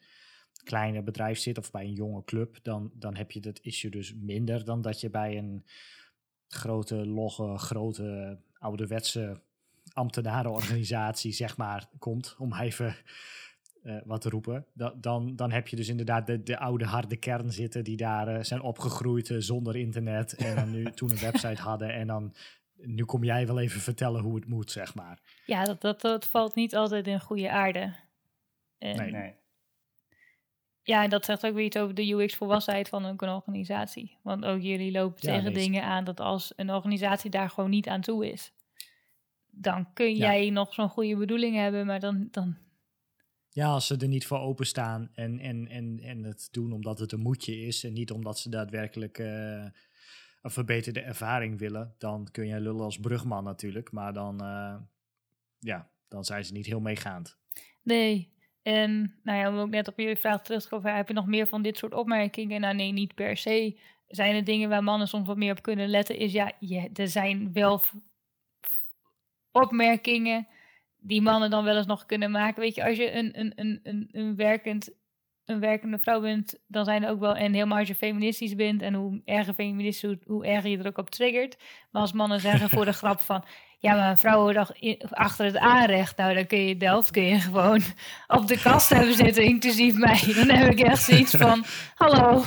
[0.64, 4.14] kleine bedrijf zit of bij een jonge club, dan, dan heb je dat issue dus
[4.14, 5.64] minder dan dat je bij een
[6.48, 9.40] grote, logge, grote, ouderwetse
[9.92, 12.96] ambtenarenorganisatie, zeg maar, komt, om even
[13.84, 14.66] eh, wat te roepen.
[14.74, 18.28] Da- dan, dan heb je dus inderdaad de, de oude harde kern zitten die daar
[18.28, 22.34] eh, zijn opgegroeid eh, zonder internet en dan nu toen een website hadden en dan
[22.76, 25.18] nu kom jij wel even vertellen hoe het moet, zeg maar.
[25.46, 27.94] Ja, dat, dat, dat valt niet altijd in goede aarde.
[28.78, 29.10] En Nee.
[29.10, 29.34] Nee.
[30.82, 34.18] Ja, en dat zegt ook weer iets over de UX-volwassenheid van ook een organisatie.
[34.22, 37.70] Want ook jullie lopen Ja, tegen nee, dingen aan dat als een organisatie daar gewoon
[37.70, 38.52] niet aan toe is,
[39.50, 40.32] dan kun Ja.
[40.32, 42.56] jij nog zo'n goede bedoeling hebben, maar dan, dan
[43.54, 47.12] Ja, als ze er niet voor openstaan en, en, en, en het doen omdat het
[47.12, 49.64] een moedje is en niet omdat ze daadwerkelijk eh,
[50.42, 54.76] een verbeterde ervaring willen, dan kun je lullen als brugman natuurlijk, maar dan, eh,
[55.58, 57.38] ja, dan zijn ze niet heel meegaand.
[57.82, 58.32] Nee.
[58.62, 61.62] En nou ja, om ook net op jullie vraag terug heb je nog meer van
[61.62, 62.60] dit soort opmerkingen?
[62.60, 63.80] Nou nee, niet per se.
[64.06, 66.18] Zijn er dingen waar mannen soms wat meer op kunnen letten?
[66.18, 66.52] Is ja,
[66.94, 67.80] er zijn wel
[69.50, 70.46] opmerkingen
[71.06, 72.60] die mannen dan wel eens nog kunnen maken.
[72.60, 74.90] Weet je, als je een, een, een, een, een, werkend,
[75.44, 78.82] een werkende vrouw bent, dan zijn er ook wel, en helemaal als je feministisch bent,
[78.82, 81.56] en hoe erger feministisch, hoe, hoe erger je er ook op triggert.
[81.90, 83.44] Maar als mannen zeggen voor de grap van,
[83.78, 87.10] ja, maar een vrouw hoort toch in- achter het aanrecht, nou dan kun je Delft
[87.10, 87.80] kun je gewoon
[88.26, 90.20] op de kast hebben zitten, inclusief mij.
[90.34, 92.42] Dan heb ik echt zoiets van, hallo.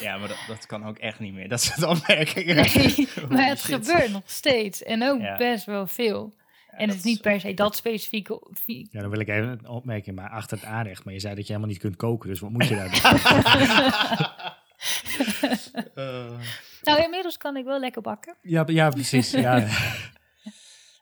[0.00, 1.48] Ja, maar dat, dat kan ook echt niet meer.
[1.48, 2.54] Dat soort opmerkingen.
[2.56, 3.86] Nee, maar het shit.
[3.86, 4.82] gebeurt nog steeds.
[4.82, 5.36] En ook Ja.
[5.36, 6.32] best wel veel.
[6.76, 8.50] En het is niet per se dat specifieke.
[8.64, 11.04] Ja, dan wil ik even een opmerking, maar achter het aanrecht.
[11.04, 13.00] Maar je zei dat je helemaal niet kunt koken, dus wat moet je daar doen?
[15.94, 16.38] Eh,
[16.82, 18.36] Nou, inmiddels kan ik wel lekker bakken.
[18.42, 19.30] ja, ja, precies.
[19.30, 19.56] Ja.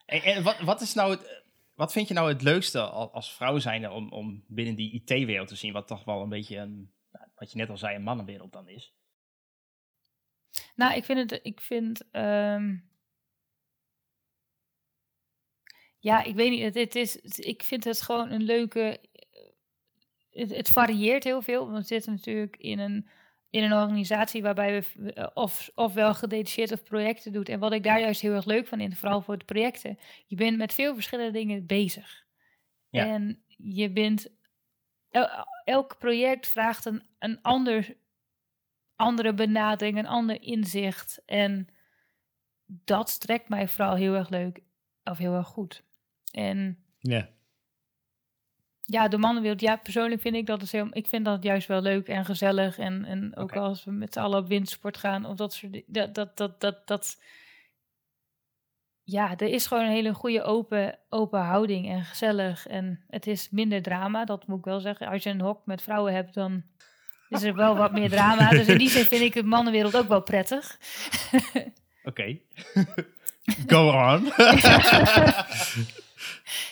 [0.07, 1.43] en en wat, wat, is nou het,
[1.75, 5.49] wat vind je nou het leukste al- als vrouw zijnde om, om binnen die IT-wereld
[5.49, 5.73] te zien?
[5.73, 8.69] Wat toch wel een beetje, een, nou, wat je net al zei, een mannenwereld dan
[8.69, 8.95] is.
[10.75, 11.41] Nou, ik vind het.
[11.43, 12.05] Ik vind.
[12.11, 12.77] ehm,
[16.01, 16.63] ja, ik weet niet.
[16.63, 19.01] Het, het is, het- ik vind het gewoon een leuke.
[20.31, 21.65] Het, het varieert heel veel.
[21.71, 23.09] Want we zitten natuurlijk in een,
[23.51, 27.49] in een organisatie waarbij we eh, of, ofwel gedetacheerd of projecten doet.
[27.49, 29.99] En wat ik daar juist heel erg leuk van vind, vooral voor de projecten.
[30.27, 32.25] Je bent met veel verschillende dingen bezig.
[32.89, 33.07] Ja.
[33.07, 34.29] En je bent.
[35.11, 37.97] el- elk project vraagt een, een ander
[38.97, 41.23] andere benadering, een ander inzicht.
[41.27, 41.69] En
[42.67, 44.61] dat trekt mij vooral heel erg leuk
[45.05, 45.83] of heel erg goed.
[46.31, 47.29] En ja.
[48.85, 51.83] ja, de mannenwereld, ja, persoonlijk vind ik dat is heel, ik vind dat juist wel
[51.83, 52.79] leuk en gezellig.
[52.79, 56.15] En, en ook als we met z'n allen op windsport gaan of dat soort dat,
[56.15, 57.23] dat, dat, dat, dat,
[59.03, 62.67] ja, er is gewoon een hele goede open, open houding en gezellig.
[62.67, 65.07] En het is minder drama, dat moet ik wel zeggen.
[65.07, 66.63] Als je een hok met vrouwen hebt, dan
[67.29, 68.51] is er wel wat meer drama.
[68.51, 70.79] Dus in die zin vind ik de mannenwereld ook wel prettig.
[72.05, 72.39] Oké.
[73.67, 74.33] Go on.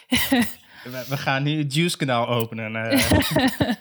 [0.85, 2.77] we, we gaan nu het Juice-kanaal openen.
[2.77, 3.73] eh.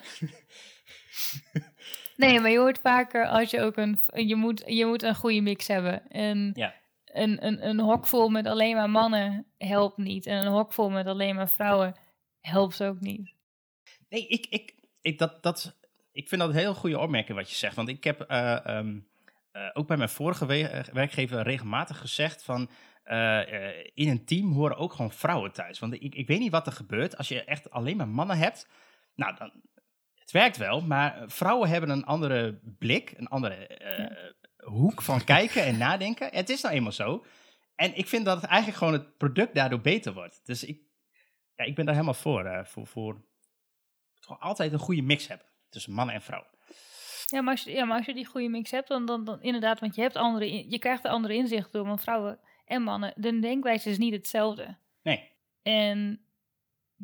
[2.16, 4.00] Nee, maar je hoort vaker als je ook een.
[4.28, 6.10] Je moet, je moet een goede mix hebben.
[6.12, 6.74] En Ja.
[7.06, 10.26] een, een, een hok vol met alleen maar mannen helpt niet.
[10.26, 11.96] En een hok vol met alleen maar vrouwen
[12.42, 13.32] helpt ook niet.
[14.10, 15.76] Nee, ik, ik, ik, dat, dat,
[16.12, 17.76] ik vind dat een heel goede opmerking wat je zegt.
[17.76, 19.00] Want ik heb eh, ehm,
[19.52, 22.70] eh, ook bij mijn vorige we- werkgever regelmatig gezegd van...
[23.08, 25.80] eh, eh, in een team horen ook gewoon vrouwen thuis.
[25.80, 28.68] Want ik, ik weet niet wat er gebeurt als je echt alleen maar mannen hebt.
[29.16, 29.52] Nou, dan,
[30.16, 35.64] het werkt wel, maar vrouwen hebben een andere blik, een andere eh, hoek van kijken
[35.64, 36.30] en nadenken.
[36.32, 37.26] Het is nou eenmaal zo.
[37.76, 40.46] En ik vind dat het eigenlijk gewoon het product daardoor beter wordt.
[40.46, 40.82] Dus ik,
[41.56, 42.66] ja, ik ben daar helemaal voor.
[42.68, 43.26] voor, voor
[44.20, 46.50] gewoon altijd een goede mix hebben tussen mannen en vrouwen.
[47.26, 49.42] Ja, maar als je, ja, maar als je die goede mix hebt, dan, dan, dan
[49.42, 51.86] inderdaad, want je, hebt andere, in- je krijgt er andere inzichten door.
[51.88, 54.76] Want vrouwen en mannen, de denkwijze is niet hetzelfde.
[55.04, 56.22] Nee, En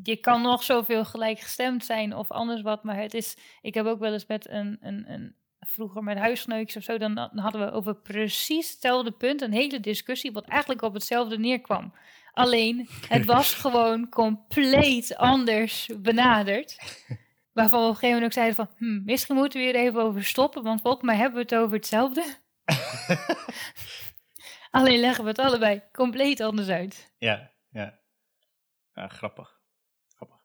[0.04, 3.38] je kan nog zoveel gelijkgestemd zijn of anders wat, maar het is...
[3.62, 4.78] Ik heb ook wel eens met een...
[4.82, 5.36] een, een
[5.68, 9.80] vroeger met huisgenootjes of zo, dan, dan hadden we over precies hetzelfde punt een hele
[9.80, 11.94] discussie, wat eigenlijk op hetzelfde neerkwam.
[12.32, 16.78] Alleen, het was gewoon compleet anders benaderd.
[17.54, 20.02] Waarvan we op een gegeven moment ook zeiden van, hm, misschien moeten we hier even
[20.02, 22.24] over stoppen, want volgens mij hebben we het over hetzelfde.
[24.74, 27.14] Alleen leggen we het allebei compleet anders uit.
[27.18, 28.02] ja, ja.
[28.94, 29.62] Ja, grappig.
[30.16, 30.38] grappig.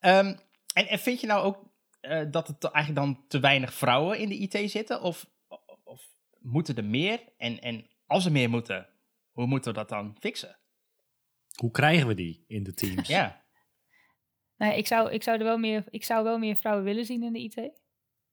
[0.00, 0.36] Ehm,
[0.74, 4.18] en, en vind je nou ook eh, dat er te- eigenlijk dan te weinig vrouwen
[4.18, 5.02] in de IT zitten?
[5.02, 6.02] Of, of, of
[6.38, 7.20] moeten er meer?
[7.36, 8.88] En, en als er meer moeten,
[9.30, 10.58] hoe moeten we dat dan fixen?
[11.54, 13.08] Hoe krijgen we die in de teams?
[13.08, 13.44] Ja,
[14.56, 17.22] Nou, ik zou, ik, zou er wel meer, ik zou wel meer vrouwen willen zien
[17.22, 17.82] in de IT.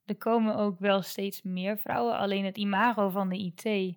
[0.05, 2.17] Er komen ook wel steeds meer vrouwen.
[2.17, 3.95] Alleen het imago van de IT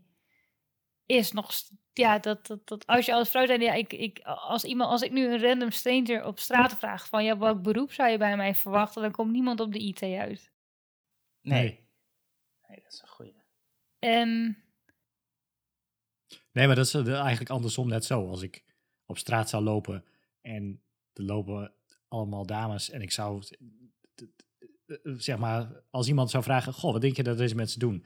[1.07, 1.53] is nog...
[1.93, 3.63] Ja, dat, dat, dat als je als vrouw bent...
[3.63, 7.25] Ja, ik, ik, als, iemand, als ik nu een random stranger op straat vraag van...
[7.25, 9.03] Ja, welk beroep zou je bij mij verwachten?
[9.03, 10.53] Dan komt niemand op de IT uit.
[11.41, 11.83] nee.
[12.69, 12.83] Nee.
[12.83, 13.43] Dat is een goeie.
[13.99, 14.59] En
[16.55, 18.29] Nee, maar dat is eh, eigenlijk andersom net zo.
[18.29, 18.65] Als ik
[19.07, 20.05] op straat zou lopen
[20.41, 20.83] en
[21.13, 21.73] er lopen
[22.09, 23.43] allemaal dames en ik zou,
[24.15, 27.79] eh, eh, zeg maar, als iemand zou vragen, goh, wat denk je dat deze mensen
[27.79, 28.05] doen?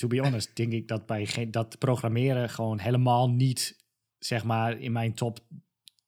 [0.00, 3.84] To be honest, denk ik dat bij geen, dat programmeren gewoon helemaal niet,
[4.18, 5.38] zeg maar, in mijn top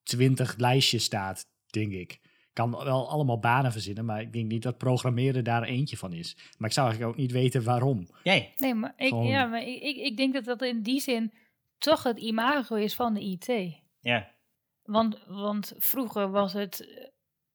[0.02, 2.12] 20 lijstje staat, denk ik.
[2.12, 6.12] Ik kan wel allemaal banen verzinnen, maar ik denk niet dat programmeren daar eentje van
[6.12, 6.36] is.
[6.58, 8.06] Maar ik zou eigenlijk ook niet weten waarom.
[8.22, 8.54] Jij?
[8.56, 11.32] Nee, maar ik, Gewoon- ja, maar ik, ik, ik denk dat dat in die zin
[11.78, 13.76] toch het imago is van de IT.
[14.00, 14.34] Ja.
[14.82, 16.80] Want, want vroeger was het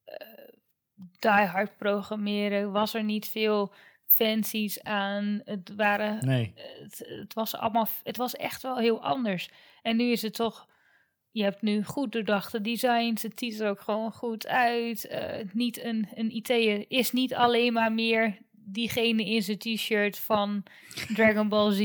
[0.04, 0.38] eh
[1.20, 3.74] die hard programmeren, was er niet veel
[4.18, 5.42] fancies aan.
[5.46, 6.54] Het, waren, Nee.
[6.56, 9.50] het, het was allemaal, het was echt wel heel anders.
[9.82, 10.68] En nu is het toch,
[11.32, 15.08] je hebt nu goed doordachte designs, het ziet er ook gewoon goed uit.
[15.08, 20.64] Eh, niet een, een IT'er is niet alleen maar meer diegene in zijn t-shirt van
[21.14, 21.80] Dragon Ball Z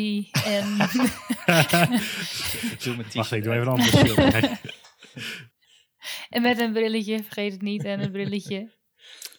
[0.45, 0.77] en
[2.85, 4.61] Doe mijn Wacht, ik doe even een ander.
[6.29, 8.73] En met een brilletje, vergeet het niet, en een brilletje.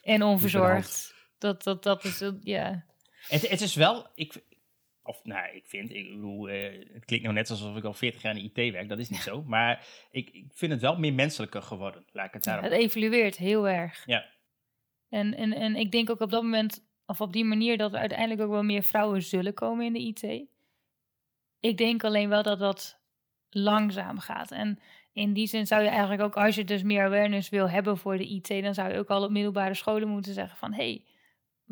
[0.03, 1.12] En onverzorgd.
[1.43, 2.85] Dat, dat, dat is, het, ja.
[3.27, 4.43] Het, het is wel, ik,
[5.03, 8.21] of nou, ik vind, ik bedoel, eh, het klinkt nou net alsof ik al 40
[8.21, 9.43] jaar in IT werk, dat is niet zo.
[9.43, 12.63] Maar ik, ik vind het wel meer menselijker geworden, laat ik het daarop.
[12.63, 14.03] Het evolueert heel erg.
[14.05, 14.25] Ja.
[15.09, 17.99] En, en, en ik denk ook op dat moment, of op die manier, dat er
[17.99, 20.47] uiteindelijk ook wel meer vrouwen zullen komen in de IT.
[21.59, 22.99] Ik denk alleen wel dat dat
[23.49, 24.51] langzaam gaat.
[24.51, 24.79] En
[25.13, 28.17] in die zin zou je eigenlijk ook, als je dus meer awareness wil hebben voor
[28.17, 31.03] de IT, dan zou je ook al op middelbare scholen moeten zeggen van, hé, hey,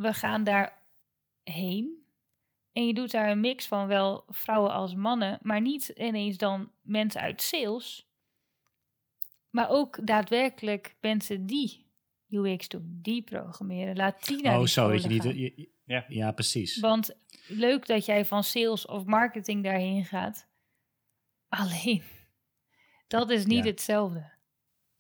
[0.02, 0.82] we gaan daar
[1.44, 2.00] heen.
[2.72, 6.72] En je doet daar een mix van wel vrouwen als mannen, maar niet ineens dan
[6.82, 8.10] mensen uit sales,
[9.50, 11.90] maar ook daadwerkelijk mensen die
[12.30, 13.96] UX doen, die programmeren.
[13.96, 15.24] Laat die naar Oh, zo, weet je niet.
[15.24, 16.06] je- je- Ja.
[16.08, 16.80] ja, precies.
[16.80, 17.16] Want
[17.48, 20.48] leuk dat jij van sales of marketing daarheen gaat.
[21.48, 22.04] Alleen,
[23.08, 23.70] dat is niet Ja.
[23.70, 24.32] hetzelfde.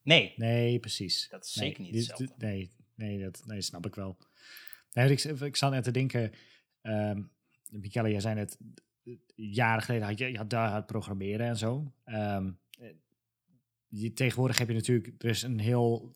[0.01, 1.27] Nee, Nee, precies.
[1.29, 2.25] Dat is Nee, zeker niet dit- hetzelfde.
[2.35, 4.17] dit- Nee, nee, dat nee, snap ik wel.
[4.91, 6.31] Nee, ik, ik zat net te denken,
[6.81, 7.31] um,
[7.69, 8.57] Michele, jij zei net,
[9.35, 11.93] jaren geleden had je, je had daar programmeren en zo.
[12.03, 12.45] Eh,
[13.87, 16.13] je, tegenwoordig heb je natuurlijk, er is een heel,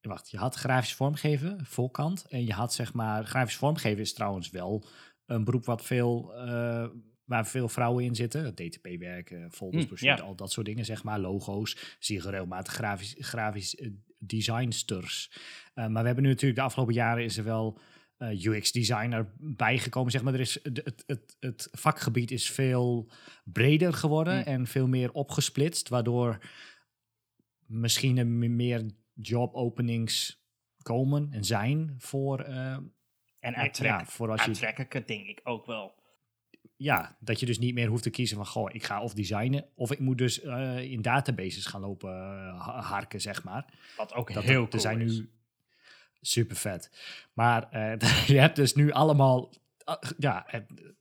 [0.00, 4.50] wacht, je had grafisch vormgeven, volkant, en je had zeg maar, grafisch vormgeven is trouwens
[4.50, 4.86] wel
[5.26, 6.88] een beroep wat veel, eh,
[7.24, 8.54] waar veel vrouwen in zitten.
[8.54, 11.96] DTP-werk, eh, folders, Hm, al dat soort dingen, zeg maar, logo's.
[11.98, 15.30] Zie je regelmatig grafisch, grafisch eh, designsters.
[15.74, 17.78] Maar we hebben nu natuurlijk de afgelopen jaren is er wel
[18.30, 20.10] UX-designer bijgekomen.
[20.12, 23.10] Zeg maar, er is, het, het, het vakgebied is veel
[23.44, 24.48] breder geworden Hm.
[24.48, 26.38] en veel meer opgesplitst, waardoor
[27.66, 30.40] misschien er me- meer job openings
[30.82, 32.92] komen en zijn voor, eh, en
[33.40, 36.00] ja, aantrekkelijk, voor als je aantrekkelijker denk ik ook wel.
[36.76, 39.64] ja, dat je dus niet meer hoeft te kiezen van, goh, ik ga of designen,
[39.74, 43.74] of ik moet dus eh, in databases gaan lopen eh, ha- harken, zeg maar.
[43.96, 45.18] Wat ook Dat heel er, cool er zijn is.
[45.18, 45.30] nu
[46.22, 46.90] super vet.
[47.32, 49.52] Maar eh, je hebt dus nu allemaal,
[49.84, 50.46] ah, ja,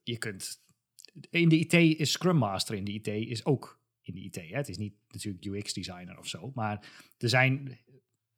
[0.03, 0.61] je kunt,
[1.29, 4.35] in de IT is Scrum Master, in de IT is ook in de IT.
[4.35, 4.41] Hè?
[4.55, 7.79] Het is niet natuurlijk UX designer of zo, maar er zijn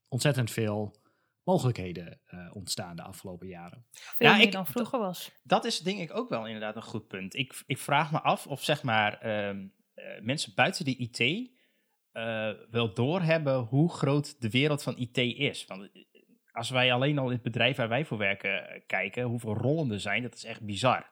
[0.07, 1.01] ontzettend veel
[1.43, 3.85] mogelijkheden eh, ontstaan de afgelopen jaren.
[3.91, 5.31] Veel Ja, meer ik- dan vroeger was.
[5.43, 7.35] Dat is denk ik ook wel inderdaad een goed punt.
[7.35, 11.19] Ik, ik vraag me af of zeg maar ehm, eh, mensen buiten de IT
[12.11, 15.65] eh, wel doorhebben hoe groot de wereld van IT is.
[15.65, 15.89] Want
[16.53, 19.91] als wij alleen al in het bedrijf waar wij voor werken eh, kijken, hoeveel rollen
[19.91, 21.09] er zijn, dat is echt bizar.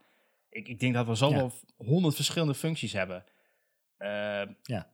[0.50, 3.24] Ik, ik denk dat we zo wel honderd verschillende functies hebben.
[3.98, 4.90] Eh, Ja.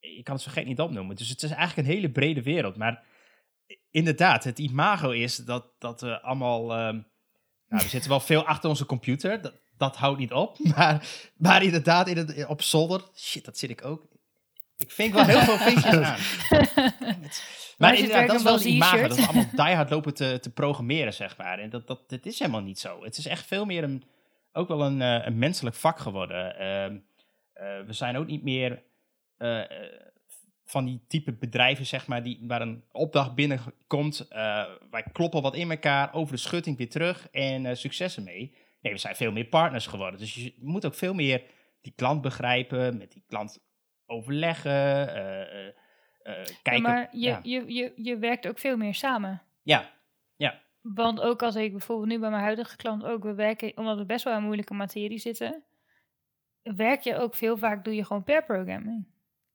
[0.00, 1.16] Je kan het zo gek niet opnoemen.
[1.16, 2.76] Dus het is eigenlijk een hele brede wereld.
[2.76, 3.02] Maar
[3.90, 6.72] inderdaad, het imago is dat, dat we allemaal...
[6.72, 7.00] ehm,
[7.68, 9.42] nou, we zitten wel veel achter onze computer.
[9.42, 10.58] Dat, dat houdt niet op.
[10.76, 13.02] Maar, maar inderdaad, in het, op zolder...
[13.14, 14.06] Shit, dat zit ik ook.
[14.82, 16.18] Ik vink wel heel veel vinkjes aan.
[17.78, 19.08] Maar inderdaad, dat is wel het imago.
[19.08, 21.58] Dat we allemaal diehard lopen te, te programmeren, zeg maar.
[21.58, 23.04] En dat, dat, dat is helemaal niet zo.
[23.04, 24.04] Het is echt veel meer een,
[24.52, 26.58] ook wel een, eh, een menselijk vak geworden.
[26.58, 26.96] Ehm,
[27.52, 28.82] eh, we zijn ook niet meer
[29.36, 29.60] eh,
[30.64, 34.26] van die type bedrijven, zeg maar, die, waar een opdracht binnenkomt.
[34.28, 38.54] eh wij kloppen wat in elkaar, over de schutting weer terug en eh, succes ermee.
[38.80, 40.20] Nee, we zijn veel meer partners geworden.
[40.20, 41.42] Dus je moet ook veel meer
[41.80, 43.60] die klant begrijpen, met die klant
[44.12, 44.70] overleggen,
[45.14, 45.66] eh, eh,
[46.22, 46.82] eh, Ja, kijken.
[46.82, 47.40] maar je, ja.
[47.42, 49.42] je, je, je werkt ook veel meer samen.
[49.62, 49.90] ja,
[50.80, 54.06] Want ook als ik bijvoorbeeld nu bij mijn huidige klant ook, we werken, omdat we
[54.06, 55.64] best wel aan moeilijke materie zitten,
[56.62, 59.06] werk je ook veel vaak, doe je gewoon per programming.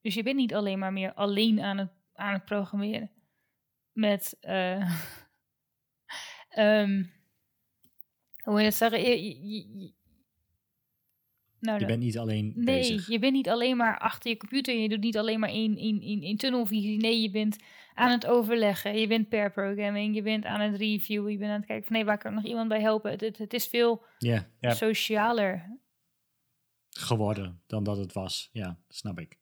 [0.02, 3.12] Dus je bent niet alleen maar meer alleen aan het, aan het programmeren.
[3.92, 4.92] Met, eh
[6.50, 7.04] ehm,
[8.44, 9.02] hoe moet je dat zeggen?
[9.02, 9.94] Je- je- je-
[11.60, 13.08] Nou, Je bent niet alleen nee, bezig.
[13.08, 14.76] je bent niet alleen maar achter je computer.
[14.76, 16.98] Je doet niet alleen maar één, één, één, één tunnelvisie.
[16.98, 17.58] Nee, je bent
[17.94, 19.00] aan het overleggen.
[19.00, 20.16] Je bent per programming.
[20.16, 21.32] Je bent aan het reviewen.
[21.32, 23.12] Je bent aan het kijken van nee, waar kan nog iemand bij helpen?
[23.12, 24.74] Het, het, het is veel Ja, Ja.
[24.74, 25.80] socialer.
[26.90, 28.50] geworden dan dat het was.
[28.52, 29.38] Ja, snap ik.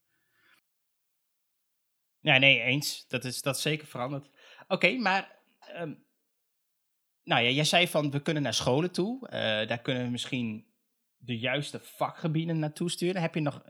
[2.20, 3.06] Ja, nee, eens.
[3.08, 4.30] Dat is, dat is zeker veranderd.
[4.68, 5.40] Oké, maar...
[5.60, 5.94] ehm,
[7.24, 9.28] nou ja, jij zei van, we kunnen naar scholen toe.
[9.28, 10.65] Eh, daar kunnen we misschien
[11.26, 13.22] de juiste vakgebieden naartoe sturen.
[13.22, 13.64] Heb je nog...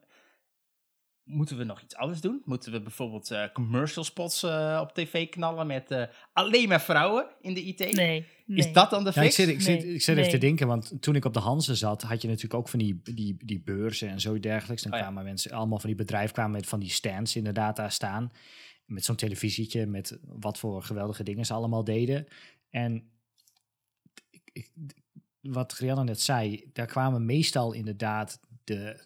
[1.24, 2.42] Moeten we nog iets anders doen?
[2.46, 6.04] Moeten we bijvoorbeeld eh, commercial spots eh, op tv knallen met eh,
[6.34, 7.80] alleen maar vrouwen in de IT?
[7.80, 8.26] Nee, nee.
[8.46, 9.36] Is dat dan de Ja, ik fix?
[9.36, 11.78] zit, ik zit, Nee, ik zit even te denken, want toen ik op de Hansen
[11.78, 14.84] zat, had je natuurlijk ook van die, die, die beurzen en zo dergelijks.
[14.84, 15.04] Dan Oh ja.
[15.04, 18.32] kwamen mensen, allemaal van die bedrijven kwamen met van die stands inderdaad daar staan.
[18.86, 22.28] Met zo'n televisietje, met wat voor geweldige dingen ze allemaal deden.
[22.70, 23.10] En
[24.30, 24.70] ik, ik,
[25.48, 29.06] wat Grianne net zei, daar kwamen meestal inderdaad de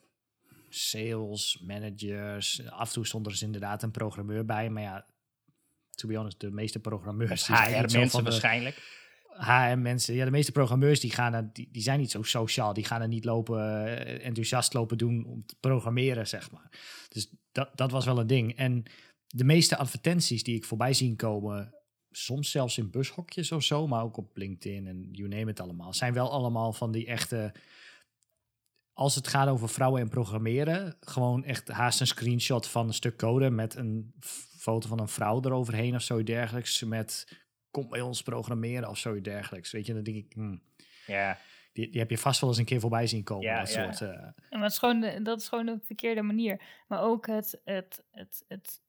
[0.69, 2.69] sales managers.
[2.69, 5.05] Af en toe stond er dus inderdaad een programmeur bij, maar ja,
[5.89, 7.47] to be honest, de meeste programmeurs...
[7.47, 8.97] HR-mensen waarschijnlijk.
[9.39, 12.73] HR-mensen, ja, de meeste programmeurs die gaan er, die, die zijn niet zo sociaal.
[12.73, 16.69] Die gaan er niet lopen, eh, enthousiast lopen doen om te programmeren, zeg maar.
[17.09, 18.55] Dus dat, dat was wel een ding.
[18.55, 18.83] En
[19.27, 21.73] de meeste advertenties die ik voorbij zien komen,
[22.11, 25.93] soms zelfs in bushokjes of zo, maar ook op LinkedIn en you name it allemaal,
[25.93, 27.53] zijn wel allemaal van die echte.
[28.93, 33.17] Als het gaat over vrouwen en programmeren, gewoon echt haast een screenshot van een stuk
[33.17, 34.13] code met een
[34.57, 36.83] foto van een vrouw eroverheen of zoiets dergelijks.
[36.83, 37.37] Met
[37.71, 39.71] kom bij ons programmeren of zoiets dergelijks.
[39.71, 40.61] Weet je, dan denk ik, hmm,
[41.07, 41.37] Ja,
[41.73, 43.45] die, die heb je vast wel eens een keer voorbij zien komen.
[43.45, 43.91] Ja, dat ja.
[43.91, 44.01] soort.
[44.11, 46.61] eh, Ja, maar het is gewoon de- dat is gewoon de verkeerde manier.
[46.87, 48.81] Maar ook het, het, het, het,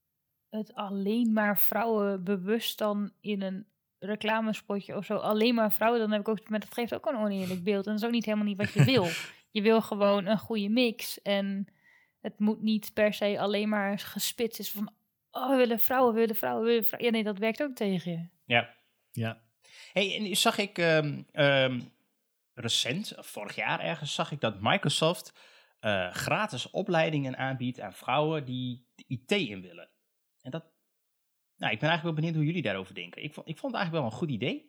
[0.51, 3.67] het alleen maar vrouwen bewust dan in een
[3.99, 5.17] reclamespotje of zo.
[5.17, 7.87] Alleen maar vrouwen, dan heb ik ook met het geeft ook een oneerlijk beeld.
[7.87, 9.07] En dat is ook niet helemaal niet wat je wil.
[9.57, 11.23] je wil gewoon een goede mix.
[11.23, 11.67] En
[12.21, 14.93] het moet niet per se alleen maar gespitst is van...
[15.31, 17.11] Oh, we willen vrouwen, we willen vrouwen, we willen vrouwen.
[17.11, 18.27] Ja, nee, dat werkt ook tegen je.
[18.45, 18.75] ja.
[19.13, 19.41] ja.
[19.93, 21.81] Hey, en nu zag ik ehm, ehm,
[22.55, 25.33] recent, vorig jaar ergens, zag ik dat Microsoft
[25.81, 29.89] eh, gratis opleidingen aanbiedt aan vrouwen die IT in willen.
[30.43, 30.63] En dat,
[31.57, 33.23] nou, ik ben eigenlijk wel benieuwd hoe jullie daarover denken.
[33.23, 34.69] Ik vond, ik vond het eigenlijk wel een goed idee.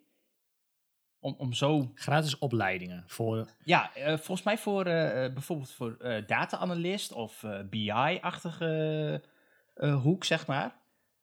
[1.20, 3.50] Om, om zo, Gratis opleidingen voor.
[3.64, 9.22] ja, eh, volgens mij voor eh, eh, bijvoorbeeld voor eh data-analyst of eh, BI-achtige
[9.76, 10.80] eh, hoek, zeg maar.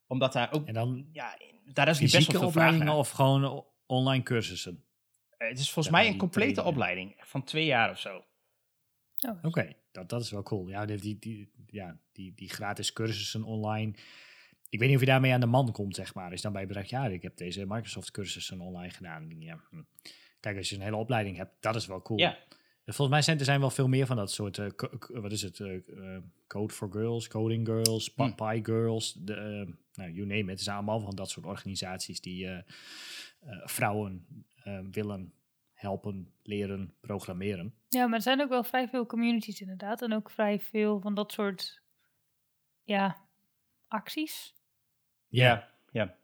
[0.07, 4.23] Omdat daar ook, En dan ja, daar is best wel veel opleidingen of gewoon online
[4.23, 4.85] cursussen.
[5.37, 6.71] Het is volgens Ja, mij een complete trainingen.
[6.83, 8.25] opleiding van twee jaar of zo.
[9.29, 10.69] Oh, Oké, dat, dat is wel cool.
[10.69, 13.95] Ja, die, die, die, ja die, die gratis cursussen online.
[14.69, 16.33] Ik weet niet of je daarmee aan de man komt, zeg maar.
[16.33, 19.41] Is dan bij je bedrijf, ja, ik heb deze Microsoft cursussen online gedaan.
[19.41, 19.83] Ja, hm.
[20.41, 22.19] Kijk, als je een hele opleiding hebt, dat is wel cool.
[22.19, 22.39] Ja.
[22.85, 25.43] Volgens mij zijn er zijn wel veel meer van dat soort, eh, co- wat is
[25.43, 28.35] het, eh, eh, Code for Girls, Coding Girls, Hm.
[28.35, 30.49] Pi Girls, de, eh, nou, you name it.
[30.49, 32.65] Het zijn allemaal van dat soort organisaties die eh, eh,
[33.65, 34.27] vrouwen
[34.65, 35.33] eh, willen
[35.73, 37.75] helpen, leren, programmeren.
[37.89, 40.03] Ja, maar er zijn ook wel vrij veel communities inderdaad.
[40.03, 41.83] En ook vrij veel van dat soort
[42.83, 43.17] ja,
[43.89, 44.55] acties.
[45.29, 46.17] Ja, ja.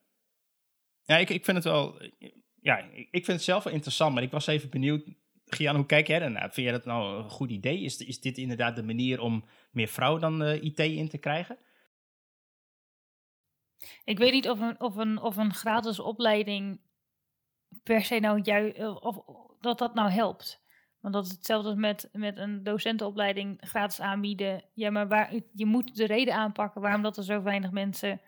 [1.04, 2.02] Ja, ik, ik vind het wel...
[2.60, 5.04] Ja, ik, ik vind het zelf wel interessant, maar ik was even benieuwd...
[5.46, 6.52] Gian, hoe kijk jij daarnaar?
[6.52, 7.80] Vind jij dat nou een goed idee?
[7.80, 11.58] Is, is dit inderdaad de manier om meer vrouwen dan eh, IT in te krijgen?
[14.04, 16.80] Ik weet niet of een, of een, of een gratis opleiding
[17.82, 18.78] per se nou juist...
[18.78, 19.18] Of,
[19.60, 20.62] dat dat nou helpt.
[21.00, 24.64] Want dat is hetzelfde als met, met een docentenopleiding gratis aanbieden.
[24.74, 28.20] Ja, maar waar, je moet de reden aanpakken waarom dat er zo weinig mensen...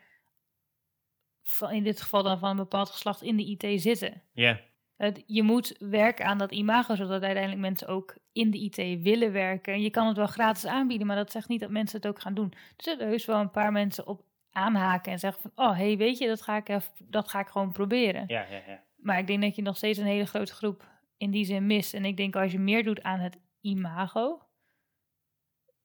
[1.49, 4.23] Van, in dit geval dan van een bepaald geslacht in de IT zitten.
[4.33, 4.61] Ja.
[4.97, 9.33] Het, je moet werken aan dat imago, zodat uiteindelijk mensen ook in de IT willen
[9.33, 9.73] werken.
[9.73, 12.21] En je kan het wel gratis aanbieden, maar dat zegt niet dat mensen het ook
[12.21, 12.53] gaan doen.
[12.53, 15.67] Er zullen heus wel een paar mensen op aanhaken en zeggen van...
[15.67, 18.25] oh, hey, weet je, dat ga ik, even, dat ga ik gewoon proberen.
[18.27, 18.83] Ja, ja, ja.
[18.97, 21.95] Maar ik denk dat je nog steeds een hele grote groep in die zin mist.
[21.95, 24.43] En ik denk als je meer doet aan het imago...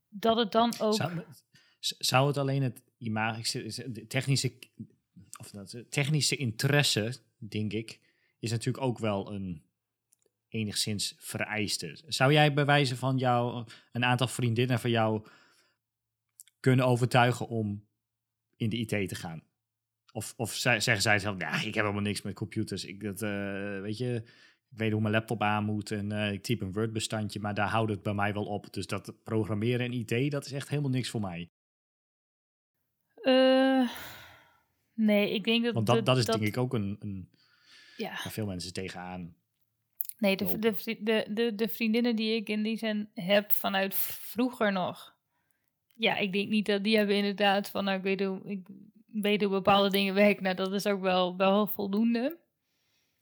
[0.10, 0.94] dat het dan ook...
[0.94, 1.24] Zou,
[1.80, 3.42] zou het alleen het imago,
[4.08, 4.60] technische,
[5.42, 8.00] of dat, technische interesse, denk ik,
[8.40, 9.64] is natuurlijk ook wel een
[10.48, 11.98] enigszins vereiste.
[12.08, 15.28] Zou jij bij wijze van jou een aantal vriendinnen van jou
[16.60, 17.86] kunnen overtuigen om
[18.56, 19.44] in de IT te gaan?
[20.12, 22.86] Of, of zeggen zij zelf, ja, ik heb helemaal niks met computers.
[22.86, 24.24] Ik, dat, eh, weet je,
[24.70, 27.70] ik weet hoe mijn laptop aan moet en eh, ik typ een Word-bestandje, maar daar
[27.70, 28.74] houdt het bij mij wel op.
[28.74, 31.50] Dus dat programmeren en IT, dat is echt helemaal niks voor mij.
[33.16, 33.90] Eh,
[35.06, 35.74] nee, ik denk dat...
[35.74, 37.30] Want dat, dat is denk ik ook een, een
[37.98, 38.10] Ja.
[38.10, 39.36] waar veel mensen tegenaan.
[40.18, 45.16] Nee, de, de, de, de vriendinnen die ik in die zin heb vanuit vroeger nog.
[45.96, 48.68] Ja, ik denk niet dat die hebben inderdaad van, nou, ik weet hoe, ik
[49.12, 50.44] weet hoe bepaalde dingen werken.
[50.44, 52.38] Nou, dat is ook wel, wel voldoende.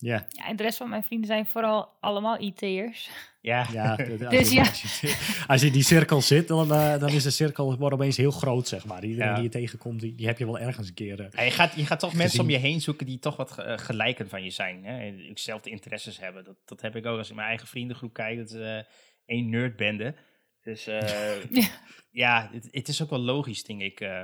[0.01, 3.09] Ja, Ja, en de rest van mijn vrienden zijn vooral allemaal IT'ers.
[3.41, 3.95] Ja, ja.
[3.95, 4.61] dat- als, Dus je, ja.
[4.61, 7.95] als, je, als je in die cirkel zit, dan, eh, dan is de cirkel wordt
[7.95, 9.03] opeens heel groot, zeg maar.
[9.03, 9.33] Iedereen Ja.
[9.33, 11.19] die je tegenkomt, die, die heb je wel ergens een keer.
[11.19, 13.57] eh, Ja, je, gaat, je gaat toch mensen om je heen zoeken die toch wat
[13.59, 14.83] eh, gelijken van je zijn.
[14.85, 14.99] Hè?
[14.99, 16.43] En Zelfde interesses hebben.
[16.43, 18.37] Dat, dat heb ik ook als ik mijn eigen vriendengroep kijk.
[18.37, 18.79] Dat is eh,
[19.25, 20.15] één nerdbende.
[20.61, 21.67] Dus eh, Ja.
[22.11, 23.99] ja, het, het is ook wel logisch, denk ik.
[23.99, 24.21] eh.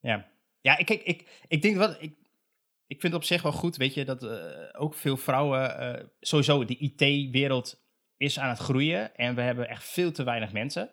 [0.00, 0.26] ja,
[0.60, 1.96] ja ik, ik, ik, ik denk wat.
[2.00, 2.12] Ik,
[2.86, 4.30] ik vind het op zich wel goed, weet je, dat eh,
[4.72, 5.78] ook veel vrouwen.
[5.78, 7.82] eh, sowieso, de IT-wereld
[8.16, 9.14] is aan het groeien.
[9.16, 10.90] En we hebben echt veel te weinig mensen.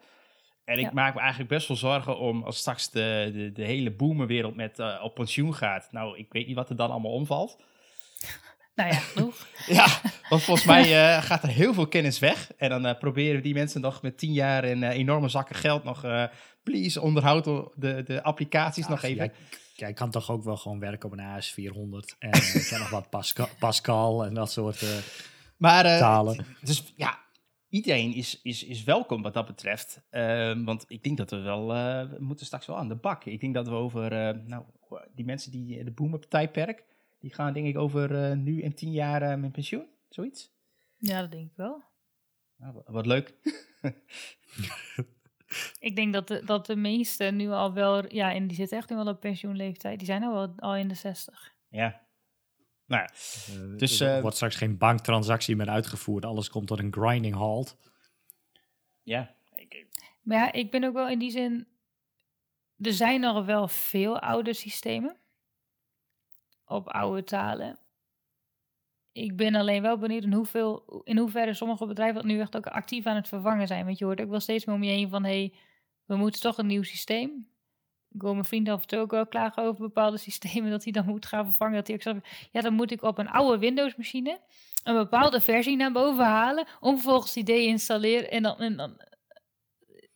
[0.66, 0.92] En ik Ja.
[0.94, 4.80] maak me eigenlijk best wel zorgen om als straks de, de, de hele boomerwereld met
[4.80, 5.88] eh, op pensioen gaat.
[5.92, 7.58] Nou, ik weet niet wat er dan allemaal omvalt.
[8.76, 9.48] Nou ja, genoeg.
[9.68, 9.88] Ja,
[10.30, 10.84] want volgens mij
[11.16, 12.52] eh, gaat er heel veel kennis weg.
[12.58, 16.04] En dan proberen die mensen nog met tien jaar en eh, enorme zakken geld nog...
[16.04, 16.24] eh,
[16.64, 17.44] please, onderhoud
[17.76, 19.32] de, de applicaties nog even.
[19.82, 22.90] Jij kan toch ook wel gewoon werken op een AS400 en eh, ik ken nog
[22.90, 24.98] wat Pascal, Pascal en dat soort eh,
[25.58, 26.46] Maar eh, talen.
[26.64, 27.20] dus ja,
[27.70, 30.02] iedereen is, is, is welkom wat dat betreft.
[30.10, 33.26] Ehm, want ik denk dat we wel, eh, we moeten straks wel aan de bak.
[33.26, 34.64] Ik denk dat we over, eh, nou,
[35.16, 36.84] die mensen die de boomer-tijdperk,
[37.20, 40.52] die gaan denk ik over eh, nu en tien jaar met pensioen, zoiets.
[40.98, 41.84] Ja, dat denk ik wel.
[42.58, 43.34] Nou, wat- wat leuk.
[45.80, 48.90] Ik denk dat de, dat de meesten nu al wel, ja, en die zitten echt
[48.90, 49.98] nu wel op pensioenleeftijd.
[49.98, 51.54] Die zijn al wel al in de 60.
[51.70, 52.02] Ja.
[52.86, 53.10] Nou ja,
[53.54, 56.26] Eh, Dus, er eh, wordt straks geen banktransactie meer uitgevoerd.
[56.26, 57.78] Alles komt tot een grinding halt.
[59.04, 59.36] ja.
[60.22, 61.68] Maar ja, ik ben ook wel in die zin.
[62.80, 65.18] Er zijn nog wel veel oude systemen.
[66.66, 67.80] Op oude talen.
[69.12, 72.68] Ik ben alleen wel benieuwd in, hoeveel, in hoeverre sommige bedrijven dat nu echt ook
[72.68, 73.86] actief aan het vervangen zijn.
[73.86, 75.54] Want je hoort ook wel steeds meer om je heen van: hé, hey,
[76.06, 77.50] we moeten toch een nieuw systeem.
[78.12, 80.94] Ik hoor mijn vrienden af en toe ook wel klagen over bepaalde systemen dat hij
[80.94, 81.76] dan moet gaan vervangen.
[81.76, 84.40] Dat hij ook zegt: ja, dan moet ik op een oude Windows-machine
[84.84, 86.68] een bepaalde versie naar boven halen.
[86.80, 88.32] Om vervolgens die deinstalleren.
[88.32, 89.02] En dan, en dan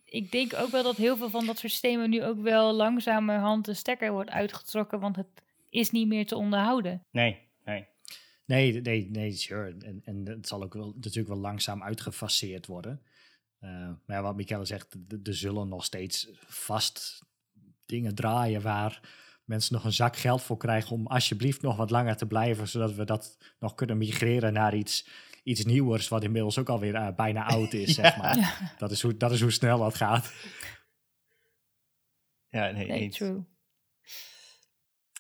[0.06, 3.74] ik denk ook wel dat heel veel van dat systemen nu ook wel langzamerhand de
[3.74, 5.28] stekker wordt uitgetrokken, want het
[5.70, 7.04] is niet meer te onderhouden.
[7.12, 7.45] nee,
[8.46, 8.82] nee.
[8.82, 9.76] Nee, nee, sure.
[9.80, 13.02] En, en het zal ook wel, natuurlijk wel langzaam uitgefaseerd worden.
[13.60, 17.24] Eh, maar ja, wat Michele zegt, er zullen nog steeds vast
[17.86, 19.02] dingen draaien waar
[19.44, 22.94] mensen nog een zak geld voor krijgen om alsjeblieft nog wat langer te blijven, zodat
[22.94, 25.08] we dat nog kunnen migreren naar iets,
[25.44, 28.38] iets nieuwers, wat inmiddels ook alweer eh, bijna oud is, zeg maar.
[28.38, 28.74] Ja.
[28.78, 30.34] Dat, is hoe, dat is hoe snel dat gaat.
[32.50, 33.46] Ja, nee, Nee, true.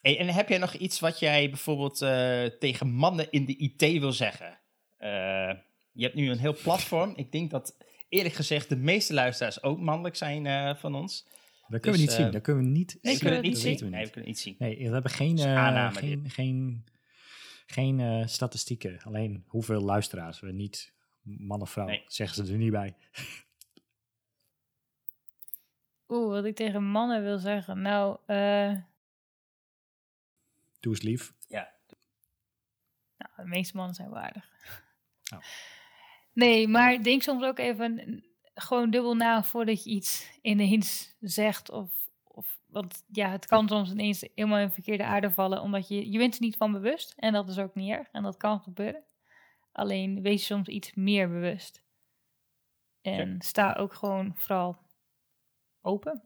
[0.05, 3.99] Hey, en heb jij nog iets wat jij bijvoorbeeld eh, tegen mannen in de IT
[3.99, 4.59] wil zeggen?
[4.97, 5.09] Eh,
[5.91, 7.13] je hebt nu een heel platform.
[7.15, 7.77] Ik denk dat
[8.09, 11.27] eerlijk gezegd de meeste luisteraars ook mannelijk zijn eh, van ons.
[11.67, 12.31] Dat kunnen Dus, we niet eh, zien.
[12.31, 13.89] Dat kunnen we niet Nee, we we kunnen het dat niet niet zien.
[13.89, 14.11] we Nee, we niet.
[14.11, 14.55] kunnen niet zien.
[14.59, 16.85] Nee, we hebben geen, eh, aanname, geen, geen,
[17.65, 18.99] geen eh, statistieken.
[19.03, 22.03] Alleen hoeveel luisteraars we niet, man of vrouw, Nee.
[22.07, 22.95] zeggen ze er niet bij.
[26.07, 27.81] Oeh, wat ik tegen mannen wil zeggen.
[27.81, 28.73] Nou, eh,
[30.85, 31.33] Doe eens lief.
[31.47, 31.73] Ja.
[33.17, 34.49] nou, de meeste mannen zijn waardig.
[35.33, 35.39] Oh.
[36.33, 38.23] Nee, maar denk soms ook even
[38.53, 41.69] gewoon dubbel na voordat je iets ineens zegt.
[41.69, 46.11] Of, of, want ja, het kan soms ineens helemaal in verkeerde aarde vallen, omdat je,
[46.11, 47.13] je bent er niet van bewust.
[47.17, 48.07] En dat is ook niet erg.
[48.11, 49.03] En dat kan gebeuren.
[49.71, 51.83] Alleen wees je soms iets meer bewust.
[53.01, 54.77] En sta ook gewoon vooral
[55.81, 56.23] open.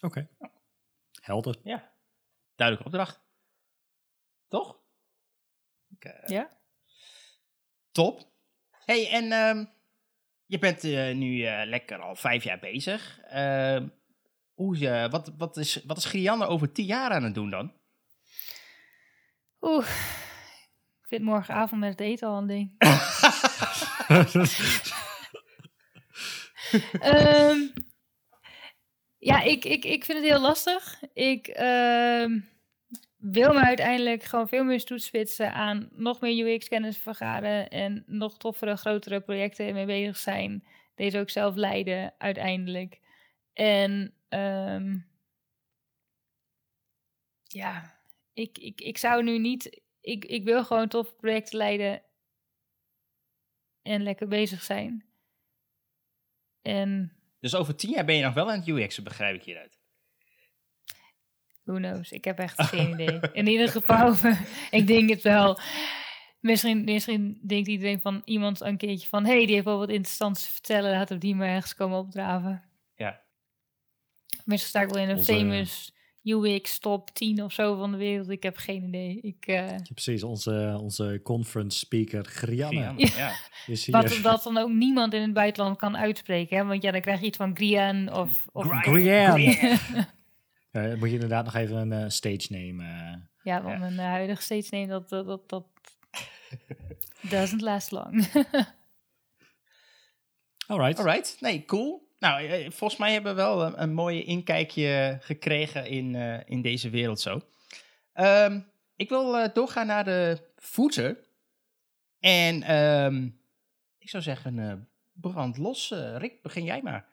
[0.00, 0.28] Oké.
[1.20, 1.56] Helder.
[1.62, 1.92] Ja,
[2.56, 3.20] duidelijke opdracht.
[4.48, 4.78] Toch?
[5.98, 6.56] Eh, Ja?
[7.92, 8.26] Top.
[8.84, 9.64] hey, en ehm,
[10.46, 13.20] je bent eh, nu eh, lekker al vijf jaar bezig.
[13.20, 13.88] Ehm,
[14.54, 17.72] hoe, je wat, wat, is, wat is Grianne over tien jaar aan het doen dan?
[19.60, 19.86] Oeh.
[21.02, 22.74] Ik vind morgenavond met het eten al een ding.
[27.00, 27.58] Ehm,
[29.18, 31.02] ja, ik, ik, ik vind het heel lastig.
[31.12, 32.40] Ik ehm,
[33.16, 38.76] wil me uiteindelijk gewoon veel meer toespitsen aan nog meer UX-kennis vergaren en nog toffere,
[38.76, 40.66] grotere projecten mee bezig zijn.
[40.94, 43.00] Deze ook zelf leiden uiteindelijk.
[43.52, 44.98] En ehm,
[47.42, 48.00] ja,
[48.32, 49.80] ik, ik, ik zou nu niet.
[50.00, 52.02] Ik, ik wil gewoon toffe projecten leiden
[53.82, 55.06] en lekker bezig zijn.
[56.62, 59.78] En Dus over tien jaar ben je nog wel aan het UX'en, begrijp ik hieruit.
[61.62, 62.10] Who knows?
[62.12, 63.20] Ik heb echt geen idee.
[63.32, 64.14] In ieder geval,
[64.70, 65.58] ik denk het wel.
[66.40, 69.24] Misschien, misschien denkt iedereen van iemand een keertje van...
[69.24, 70.90] hé, hey, die heeft wel wat interessants te vertellen.
[70.90, 72.64] Laten we die maar ergens komen opdraven.
[72.94, 73.20] Ja.
[74.44, 75.92] Misschien sta ik wel in een Onze- famous
[76.32, 78.28] UX top 10 of zo van de wereld.
[78.30, 79.20] Ik heb geen idee.
[79.20, 83.32] Ik, eh, Ja, precies, onze, onze conference speaker Grianne Grianne, ja.
[83.66, 83.94] is hier.
[83.96, 86.56] wat dat dan ook niemand in het buitenland kan uitspreken.
[86.56, 86.64] Hè?
[86.64, 88.44] Want ja, dan krijg je iets van Grian of...
[88.52, 88.64] of.
[88.64, 89.34] Eh,
[90.98, 92.82] moet je inderdaad nog even een eh, stage name.
[92.84, 93.14] eh.
[93.42, 93.78] Ja, want Ja.
[93.78, 95.64] mijn eh, huidige steeds neemt dat, dat, dat, dat
[97.30, 98.26] doesn't last long.
[100.66, 100.98] Alright.
[100.98, 102.07] Alright, nee, cool.
[102.18, 106.62] Nou, eh, volgens mij hebben we wel een, een mooie inkijkje gekregen in, eh, in
[106.62, 107.40] deze wereld zo.
[108.12, 108.60] Ehm,
[108.96, 111.18] ik wil eh, doorgaan naar de voeten.
[112.20, 113.28] En ehm,
[113.98, 114.72] ik zou zeggen, eh
[115.12, 115.90] brand los.
[115.90, 117.06] Eh, Rick, begin jij maar.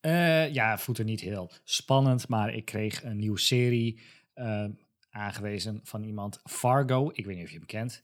[0.00, 4.00] Eh, ja, voeten niet heel spannend, maar ik kreeg een nieuwe serie
[4.34, 4.64] eh,
[5.10, 6.40] aangewezen van iemand.
[6.44, 8.02] Fargo, ik weet niet of je hem kent.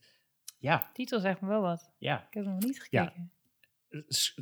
[0.57, 1.91] Ja, Titel zegt me wel wat.
[1.97, 2.17] ja.
[2.27, 3.03] Ik heb hem nog niet Ja.
[3.03, 3.21] gekeken.
[3.21, 3.34] Eh, s-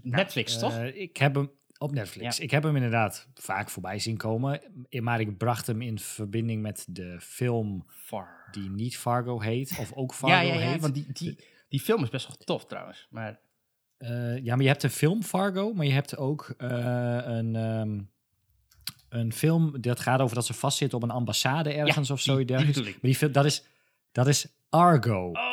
[0.02, 0.84] Netflix, eh, toch?
[0.84, 2.38] Ik heb hem op Netflix.
[2.38, 2.44] Ja.
[2.44, 6.86] Ik heb hem inderdaad vaak voorbij zien komen, maar ik bracht hem in verbinding met
[6.90, 8.48] de film Far.
[8.52, 10.82] die niet Fargo heet, of ook Fargo Ja, ja, ja, heet.
[10.82, 11.40] want die, die,
[11.70, 13.08] die film is best wel tof trouwens.
[13.10, 13.40] Maar
[13.98, 16.70] Eh, ja, maar je hebt een film Fargo, maar je hebt ook eh,
[17.24, 18.00] een, ehm,
[19.10, 22.46] een film dat gaat over dat ze vastzitten op een ambassade ergens of zo.
[22.46, 22.56] die-.
[22.56, 23.64] Maar die film, dat is,
[24.12, 25.30] dat is Argo.
[25.30, 25.53] Oh.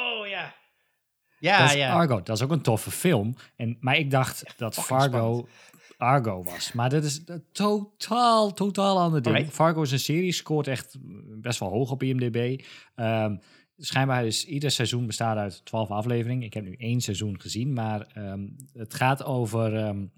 [1.40, 1.92] Ja, dat is ja.
[1.92, 2.22] Argo.
[2.22, 3.34] Dat is ook een toffe film.
[3.56, 5.48] En, maar ik dacht dat Fargo
[5.96, 6.72] Argo was.
[6.72, 9.34] Maar dat is een totaal, totaal ander ding.
[9.34, 9.56] Alright.
[9.56, 10.96] Fargo is een serie, scoort echt
[11.40, 12.64] best wel hoog op IMDb.
[12.94, 13.34] Ehm
[13.80, 16.42] schijnbaar is ieder seizoen bestaat uit 12 afleveringen.
[16.42, 20.10] Ik heb nu één seizoen gezien, maar ehm, het gaat over ehm, een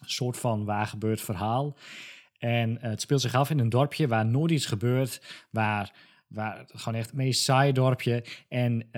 [0.00, 1.76] soort van waar gebeurd verhaal.
[2.38, 5.92] En eh, het speelt zich af in een dorpje waar nooit iets gebeurt, waar,
[6.26, 8.24] waar gewoon echt het meest saai dorpje.
[8.48, 8.88] En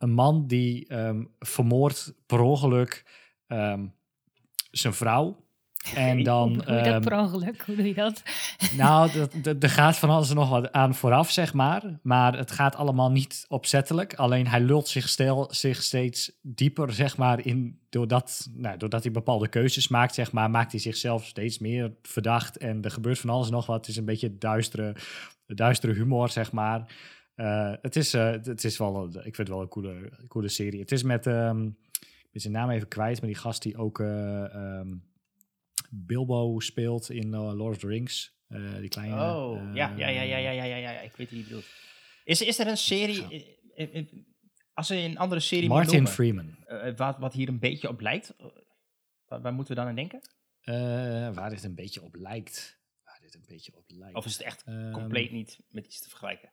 [0.00, 3.04] een man die ehm, vermoordt per ongeluk
[3.46, 3.86] ehm,
[4.70, 5.44] zijn vrouw.
[5.94, 6.48] En dan.
[6.48, 7.62] Hoe doe je dat ehm, per ongeluk?
[7.66, 8.22] Hoe doe je dat?
[8.76, 9.10] nou,
[9.60, 11.98] er gaat van alles en nog wat aan vooraf, zeg maar.
[12.02, 14.14] Maar het gaat allemaal niet opzettelijk.
[14.14, 17.78] Alleen hij lult zich, stel, zich steeds dieper, zeg maar, in.
[17.90, 22.56] Doordat, nou, doordat hij bepaalde keuzes maakt, zeg maar, maakt hij zichzelf steeds meer verdacht.
[22.56, 23.76] En er gebeurt van alles en nog wat.
[23.76, 24.96] Het is een beetje duistere,
[25.46, 26.86] duistere humor, zeg maar.
[27.40, 30.48] Eh, het, is, eh, het is wel, een- ik vind het wel een coole, coole
[30.48, 30.80] serie.
[30.80, 31.66] Het is met, ehm,
[32.00, 34.94] ik ben zijn naam even kwijt, maar die gast die ook eh, ehm,
[35.90, 38.38] Bilbo speelt in eh, Lord of the Rings.
[38.48, 39.14] Eh, die kleine.
[39.34, 41.66] Oh, eh, ja, ja, ja, ja, ja, ja, ja, ja, ik weet wie je bedoelt.
[42.24, 43.24] Is, is er een serie,
[43.74, 44.06] eh, eh, eh,
[44.72, 46.56] als er een andere serie Martin noemen, Freeman.
[46.66, 48.46] eh, wat, wat hier een beetje op lijkt, eh,
[49.26, 50.20] waar, waar moeten we dan aan denken?
[50.60, 50.74] Eh,
[51.34, 52.78] waar dit een beetje op lijkt.
[53.04, 54.16] Waar dit een beetje op lijkt.
[54.16, 56.50] Of is het echt Ehm, compleet niet met iets te vergelijken?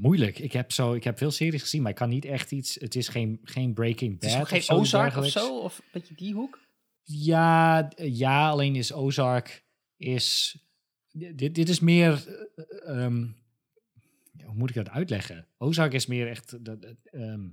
[0.00, 0.38] Moeilijk.
[0.38, 2.74] Ik heb, zo, ik heb veel series gezien, maar ik kan niet echt iets.
[2.74, 4.30] Het is geen, geen Breaking Het Bad.
[4.30, 5.58] is ook of geen Ozark of zo?
[5.58, 6.58] Of een beetje die hoek?
[7.02, 9.64] Ja, ja, alleen is Ozark
[9.96, 10.56] is.
[11.12, 12.26] Dit, dit is meer.
[12.56, 13.20] eh, ehm,
[14.32, 15.46] ja, hoe moet ik dat uitleggen?
[15.58, 16.58] Ozark is meer echt
[17.10, 17.48] ehm,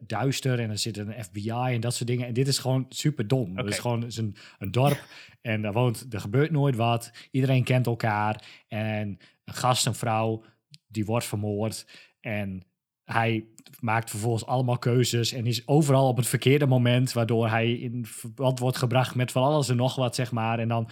[0.00, 2.26] duister en er zit een FBI en dat soort dingen.
[2.26, 3.56] En dit is gewoon super dom.
[3.56, 5.04] Het is gewoon het is een, een dorp
[5.40, 7.10] en daar woont, er gebeurt nooit wat.
[7.30, 10.44] Iedereen kent elkaar en een gast, een vrouw,
[10.90, 11.86] die wordt vermoord
[12.20, 12.64] en
[13.04, 13.44] hij
[13.80, 18.58] maakt vervolgens allemaal keuzes en is overal op het verkeerde moment, waardoor hij in verband
[18.58, 20.58] wordt gebracht met van alles en nog wat, zeg maar.
[20.58, 20.90] En dan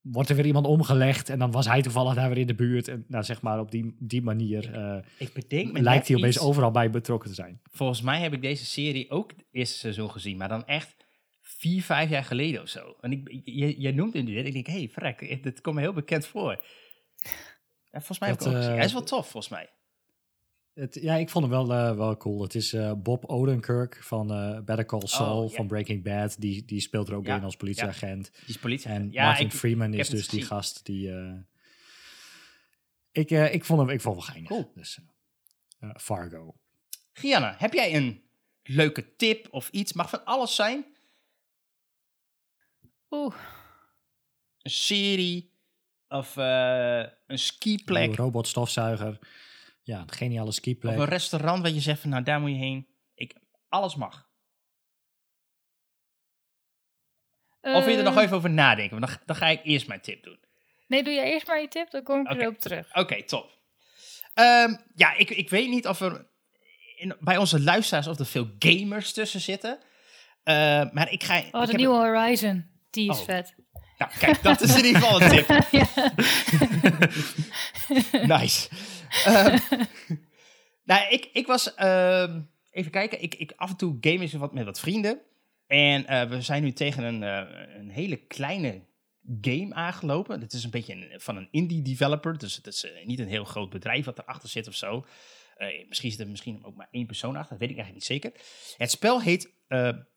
[0.00, 2.88] wordt er weer iemand omgelegd en dan was hij toevallig daar weer in de buurt.
[2.88, 6.36] En nou, zeg maar, op die, die manier eh, Ik bedenk me lijkt hij opeens
[6.36, 6.44] iets.
[6.44, 7.60] overal bij betrokken te zijn.
[7.70, 10.96] Volgens mij heb ik deze serie ook het eerste seizoen gezien, maar dan echt
[11.40, 12.96] vier, vijf jaar geleden of zo.
[13.00, 14.46] En ik, je, jij noemt hem dit.
[14.46, 16.64] Ik denk, hé, hey, vrek, dit komt me heel bekend voor.
[17.92, 18.70] En volgens mij heb ik Dat, ook gezien.
[18.72, 19.70] eh, Hij is wel tof, volgens mij.
[20.74, 22.42] Het, ja, ik vond hem wel, eh, wel cool.
[22.42, 25.56] Het is eh, Bob Odenkirk van eh Better Call Saul Oh, ja.
[25.56, 26.36] van Breaking Bad.
[26.40, 28.30] Die, die speelt er ook Ja, in als politieagent.
[28.32, 28.90] Die is politie.
[28.90, 31.12] En ja, Martin ik, Freeman ik is dus die gast die...
[31.14, 31.34] eh,
[33.10, 34.50] ik, eh, ik vond hem ik vond hem wel geinig.
[34.50, 34.72] Cool.
[34.74, 34.98] Dus,
[35.80, 36.56] eh, eh, Fargo.
[37.12, 38.22] Gianna, heb jij een
[38.62, 39.92] leuke tip of iets?
[39.92, 40.84] Mag van alles zijn.
[43.10, 43.34] Oeh,
[44.62, 45.51] Een serie
[46.12, 49.18] of eh, een skiplek Een robotstofzuiger.
[49.82, 50.98] Ja, een geniale of skiplek.
[50.98, 52.86] een restaurant waar je zegt van, nou, daar moet je heen.
[53.14, 53.36] Ik,
[53.68, 54.30] alles mag.
[57.60, 59.00] Of wil je er nog eh, even over nadenken?
[59.00, 60.38] Want dan, dan ga ik eerst mijn tip doen.
[60.86, 62.40] Nee, doe jij eerst maar je tip, dan kom ik Oké.
[62.40, 62.94] erop terug.
[62.96, 63.58] Oké, top.
[64.34, 66.26] Ehm, ja, ik, ik weet niet of er
[66.96, 69.78] in, bij onze luisteraars of er veel gamers tussen zitten.
[70.42, 70.54] Eh,
[70.92, 71.38] maar ik ga.
[71.38, 72.70] Oh, ik de heb- nieuwe Horizon.
[72.90, 73.24] Die is Oh.
[73.24, 73.54] vet.
[74.06, 75.48] Nou, kijk, dat is in ieder geval een tip.
[78.26, 78.68] Nice.
[79.24, 79.58] Ehm,
[80.84, 81.74] nou, ik, ik was...
[81.74, 83.22] ehm, even kijken.
[83.22, 85.20] Ik, ik af en toe game is wat met wat vrienden.
[85.66, 88.82] En eh, we zijn nu tegen een, eh, een hele kleine
[89.40, 90.40] game aangelopen.
[90.40, 92.38] Het is een beetje een- van een indie developer.
[92.38, 95.06] Dus het is eh, niet een heel groot bedrijf wat erachter zit of zo.
[95.88, 97.50] Misschien zit er misschien ook maar één persoon achter.
[97.50, 98.40] Dat weet ik eigenlijk niet zeker.
[98.76, 99.52] Het spel heet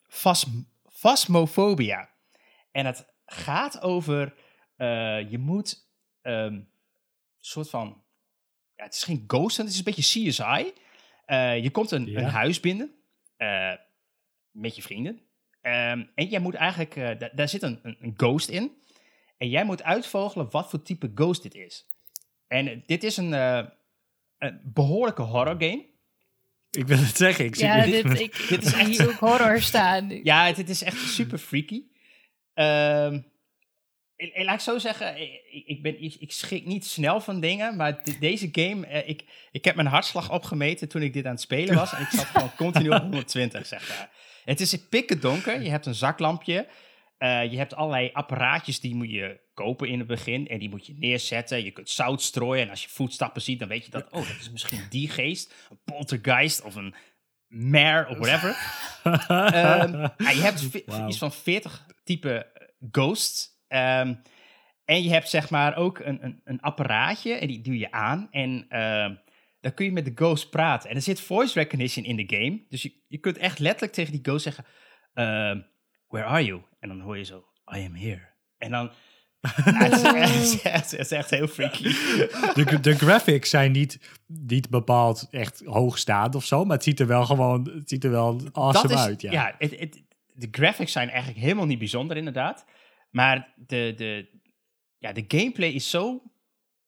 [0.08, 2.10] Phasm- Phasmophobia.
[2.72, 4.34] En het gaat over...
[4.76, 5.88] eh, je moet
[6.22, 6.68] ehm, een
[7.40, 8.04] soort van...
[8.76, 10.74] Ja, het is geen ghost, het is een beetje CSI.
[11.26, 12.20] Eh, je komt een, Ja.
[12.20, 12.92] een huis binnen
[13.38, 13.72] eh,
[14.52, 15.20] met je vrienden.
[15.62, 16.96] Ehm, en jij moet eigenlijk...
[16.96, 18.72] eh, da- daar zit een, een, een ghost in.
[19.38, 21.88] En jij moet uitvogelen wat voor type ghost dit is.
[22.48, 23.66] En dit is een, eh,
[24.38, 25.86] een behoorlijke horror game.
[26.72, 27.46] Ik wil het zeggen.
[27.46, 30.10] Ik zie Ja, dit- dit, ik, dit is zie hier ook horror staan.
[30.24, 31.84] Ja, het, het is echt super freaky.
[32.56, 33.20] Ehm,
[34.18, 35.18] laat ik zo zeggen,
[35.68, 39.24] ik, ben, ik, ik schrik niet snel van dingen, maar de- deze game, eh, ik,
[39.52, 41.94] ik heb mijn hartslag opgemeten toen ik dit aan het spelen was.
[41.94, 44.10] en ik zat gewoon continu op 120, zeg maar.
[44.46, 46.68] Het is pikken donker, je hebt een zaklampje.
[47.18, 50.48] eh, je hebt allerlei apparaatjes die moet je kopen in het begin.
[50.48, 51.64] En die moet je neerzetten.
[51.64, 52.64] Je kunt zout strooien.
[52.64, 54.06] En als je voetstappen ziet, dan weet je dat...
[54.12, 55.54] Oh, dat is misschien die geest.
[55.70, 56.96] Een poltergeist of een
[57.56, 58.56] mare of whatever.
[59.06, 60.62] Ehm, ja, je hebt
[61.08, 62.48] iets van 40 type
[62.92, 63.50] ghosts.
[63.68, 64.16] Ehm,
[64.86, 68.28] en je hebt zeg maar ook een, een, een apparaatje en die doe je aan.
[68.32, 69.16] En ehm,
[69.62, 70.90] dan kun je met de ghost praten.
[70.90, 72.66] En er zit voice recognition in de game.
[72.70, 74.66] Dus je, je kunt echt letterlijk tegen die ghost zeggen...
[76.08, 76.62] where are you?
[76.80, 77.46] En dan hoor je zo,
[77.76, 78.28] I am here.
[78.58, 78.92] En dan...
[79.66, 81.84] Ja, het, is echt, het is echt- heel freaky.
[82.54, 87.08] De, de graphics zijn niet, niet bepaald echt hoogstaand of zo, maar het ziet er
[87.08, 89.22] wel gewoon het ziet er wel awesome dat is, uit.
[89.22, 89.32] Ja.
[89.32, 90.04] ja, het, het,
[90.34, 92.66] de graphics zijn eigenlijk helemaal niet bijzonder, inderdaad.
[93.10, 94.28] Maar de, de,
[94.98, 96.22] ja, de gameplay is zo,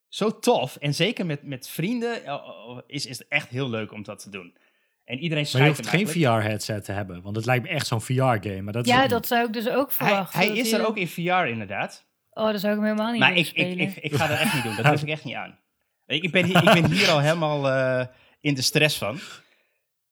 [0.07, 0.75] zo tof.
[0.75, 4.19] En zeker met, met vrienden eh, eh, is, is het echt heel leuk om dat
[4.19, 4.57] te doen.
[5.03, 6.07] En iedereen Maar je schrijft hoeft geen.
[6.07, 8.61] VR-headset te hebben, want het lijkt me echt zo'n VR-game.
[8.61, 10.39] Maar dat is Ja, dat zou ik dus ook Hij, verwachten.
[10.39, 12.05] hij dat is hij- er ook in VR, inderdaad.
[12.37, 13.79] Oh, dat zou ik hem helemaal niet Maar ik, ik, spelen.
[13.79, 14.75] ik, ik ga dat echt niet doen.
[14.75, 15.59] Dat durf ik echt niet aan.
[16.05, 18.05] Ik, ik, ben, hier, ik ben hier al helemaal eh,
[18.39, 19.19] in de stress van.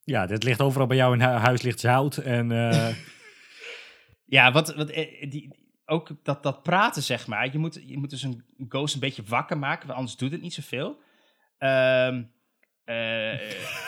[0.04, 2.88] ja, dit ligt overal bij jou in hu- huis ligt zout en eh,
[4.24, 7.52] Ja, wat, wat eh, die, ook dat, dat praten, zeg maar.
[7.52, 10.40] Je moet, je moet dus een ghost een beetje wakker maken, want anders doet het
[10.40, 11.00] niet zoveel.
[11.58, 12.22] Ehm,
[12.84, 13.32] eh,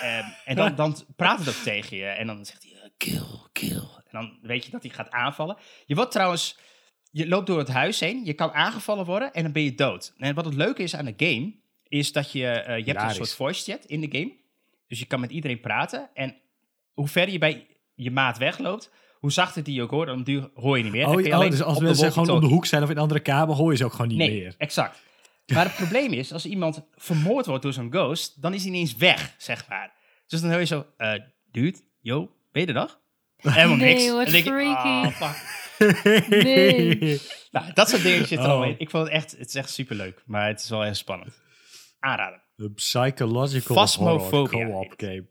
[0.02, 2.04] eh, en dan, dan praat het ook tegen je.
[2.06, 3.76] En dan zegt hij, kill, kill.
[4.04, 5.56] En dan weet je dat hij gaat aanvallen.
[5.86, 6.58] Je wordt trouwens,
[7.10, 10.12] je loopt door het huis heen, je kan aangevallen worden en dan ben je dood.
[10.18, 11.52] En wat het leuke is aan de game,
[11.88, 14.32] is dat je, eh, je hebt een soort voice chat in de game.
[14.88, 16.10] Dus je kan met iedereen praten.
[16.14, 16.36] En
[16.92, 20.50] hoe verder je bij je maat wegloopt, hoe zachter die je ook hoort, dan duur,
[20.54, 21.08] hoor je niet meer.
[21.08, 23.02] Oh, je oh, alleen dus als mensen gewoon om de hoek zijn of in een
[23.02, 24.54] andere kamer, hoor je ze ook gewoon niet Nee, meer.
[24.58, 25.02] exact.
[25.46, 28.96] Maar het probleem is, als iemand vermoord wordt door zo'n ghost, dan is hij ineens
[28.96, 29.92] weg, zeg maar.
[30.26, 31.12] Dus dan hoor je zo, eh
[31.50, 33.00] dude, yo, ben je er nog?
[33.36, 34.08] Helemaal Nee, niks.
[34.10, 35.10] wat En dan denk ik, freaky.
[35.10, 35.66] fuck.
[36.28, 37.20] Nee.
[37.50, 38.50] Nou, dat soort dingen zitten er Oh.
[38.50, 38.78] allemaal in.
[38.78, 41.40] Ik vond het echt, het is echt superleuk, maar het is wel heel spannend.
[41.98, 42.42] Aanraden.
[42.56, 45.28] The psychological Phasmophobia horror co-op game.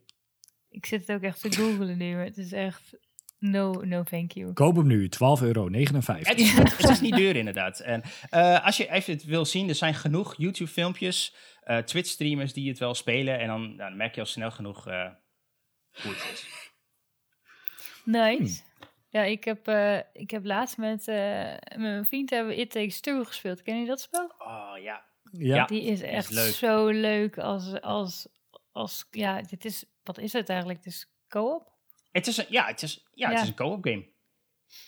[0.70, 2.98] Ik zit het ook echt te googlen nu, maar het is echt...
[3.40, 4.54] No, no thank you.
[4.54, 5.70] Koop hem nu, 12,59 euro.
[5.72, 7.80] Het is, niet- het is niet duur inderdaad.
[7.80, 12.70] En eh, als je even het wil zien, er zijn genoeg YouTube-filmpjes, eh, Twitch-streamers die
[12.70, 13.40] het wel spelen.
[13.40, 15.10] En dan, nou, dan merk je al snel genoeg eh,
[16.02, 16.46] hoe het is.
[18.06, 18.62] Nice.
[19.18, 22.72] Ja, ik heb, eh, ik heb laatst met, eh, met mijn vriend hebben we It
[22.72, 23.62] Takes Two gespeeld.
[23.62, 24.32] Ken je dat spel?
[24.38, 25.06] Oh ja.
[25.32, 25.66] Ja.
[25.66, 26.54] Die is echt leuk.
[26.54, 28.28] zo leuk als, als,
[28.72, 29.08] als...
[29.12, 29.86] Ja, dit is...
[30.04, 30.80] Wat is het eigenlijk?
[30.84, 31.72] Het is co-op?
[32.12, 34.06] Het is een, ja, het is, ja, het is een co-op game.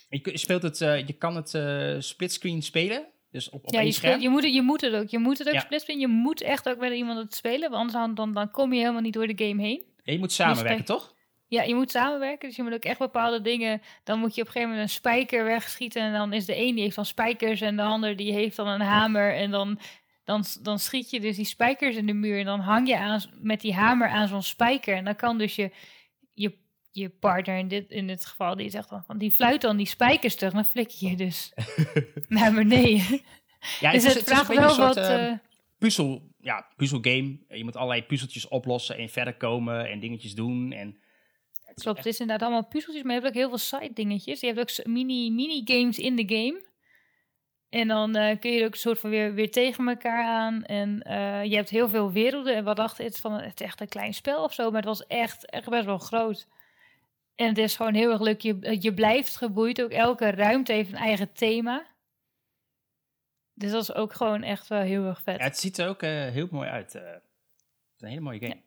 [0.09, 3.07] Je, speelt het, eh, je kan het eh, splitscreen spelen.
[3.31, 5.09] Dus op, op ja, één je, speelt, je, moet het, je moet het ook.
[5.09, 5.59] Je moet het ook Ja.
[5.59, 5.99] splitsen.
[5.99, 7.69] Je moet echt ook met iemand het spelen.
[7.69, 9.83] Want anders dan, dan, dan kom je helemaal niet door de game heen.
[10.03, 11.17] Ja, je moet samenwerken, toch?
[11.49, 12.47] Ja, je moet samenwerken.
[12.47, 13.81] Dus je moet ook echt bepaalde dingen.
[14.03, 16.01] Dan moet je op een gegeven moment een spijker wegschieten.
[16.01, 17.61] En dan is de een die heeft dan spijkers.
[17.61, 19.35] En de ander die heeft dan een hamer.
[19.35, 19.79] En dan,
[20.23, 22.39] dan, dan schiet je dus die spijkers in de muur.
[22.39, 24.95] En dan hang je aan, met die hamer aan zo'n spijker.
[24.95, 25.71] En dan kan dus je,
[26.33, 26.57] je,
[26.91, 28.55] je partner in dit, in dit geval.
[28.55, 30.53] Die zegt dan van die fluit dan die spijkers terug.
[30.53, 31.53] Dan flik je dus
[32.27, 33.21] naar beneden.
[33.79, 34.97] Ja, dus is- het vraagt beetje wel soort, wat.
[34.97, 35.37] eh, eh,
[35.77, 37.37] puzzel, ja, puzzelgame.
[37.47, 40.71] Je moet allerlei puzzeltjes oplossen en verder komen en dingetjes doen.
[40.71, 40.97] En
[41.69, 43.57] het is Klopt, echt- het is inderdaad allemaal puzzeltjes, maar je hebt ook heel veel
[43.57, 44.39] side dingetjes.
[44.39, 46.67] Je hebt ook s- mini, mini-games in de game.
[47.69, 50.63] En dan eh, kun je er ook een soort van weer, weer tegen elkaar aan.
[50.63, 52.55] En eh, je hebt heel veel werelden.
[52.55, 54.79] En we dachten, het is, van, het is echt een klein spel of zo, maar
[54.81, 56.47] het was echt, echt best wel groot.
[57.35, 58.41] En het is gewoon heel erg leuk.
[58.41, 59.81] Je, je blijft geboeid.
[59.81, 61.85] Ook elke ruimte heeft een eigen thema.
[63.53, 65.37] Dus dat is ook gewoon echt wel heel erg vet.
[65.37, 66.95] Ja, het ziet er ook eh, heel mooi uit.
[66.95, 67.01] eh.
[67.03, 67.21] het
[67.95, 68.61] is een hele mooie game.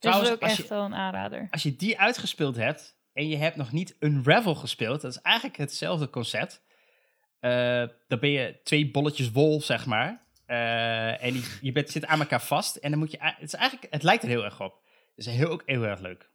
[0.00, 1.48] Dus dat Trouwens, is ook echt je- wel een aanrader.
[1.50, 5.56] Als je die uitgespeeld hebt en je hebt nog niet Unravel gespeeld, dat is eigenlijk
[5.56, 6.62] hetzelfde concept.
[7.40, 10.22] Eh, dan ben je twee bolletjes wol, zeg maar.
[10.46, 12.76] Eh, en die, je bent, zit aan elkaar vast.
[12.76, 13.18] En dan moet je.
[13.20, 14.74] Het, is eigenlijk, het lijkt er heel erg op.
[15.16, 16.28] Het is heel, ook heel erg leuk.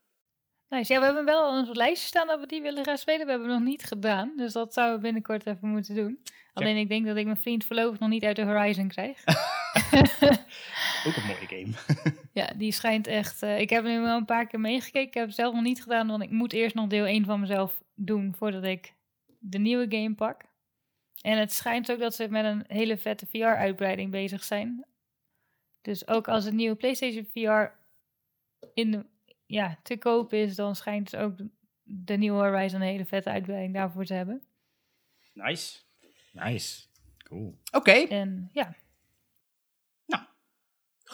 [0.70, 0.94] Nice.
[0.94, 3.26] Ja, we hebben wel ons lijstje staan dat we die willen gaan spelen.
[3.26, 4.34] We hebben het nog niet gedaan.
[4.38, 6.20] Dus dat zouden we binnenkort even moeten doen.
[6.54, 9.24] Alleen ik denk dat ik mijn vriend voorlopig nog niet uit de Horizon krijg.
[11.07, 11.73] Ook een mooie game.
[12.34, 13.43] ja, die schijnt echt...
[13.43, 15.07] eh, ik heb nu wel een paar keer meegekeken.
[15.07, 17.39] Ik heb het zelf nog niet gedaan, want ik moet eerst nog deel 1 van
[17.39, 18.93] mezelf doen voordat ik
[19.39, 20.41] de nieuwe game pak.
[21.22, 24.85] En het schijnt ook dat ze met een hele vette VR-uitbreiding bezig zijn.
[25.81, 27.77] Dus ook als het nieuwe PlayStation VR
[28.73, 29.06] in de,
[29.45, 31.49] ja, te koop is, dan schijnt dus ook de,
[31.84, 34.43] de nieuwe Horizon een hele vette uitbreiding daarvoor te hebben.
[35.34, 35.80] Nice.
[36.31, 36.85] Nice.
[37.18, 37.57] Cool.
[37.72, 38.76] Oké, En ja,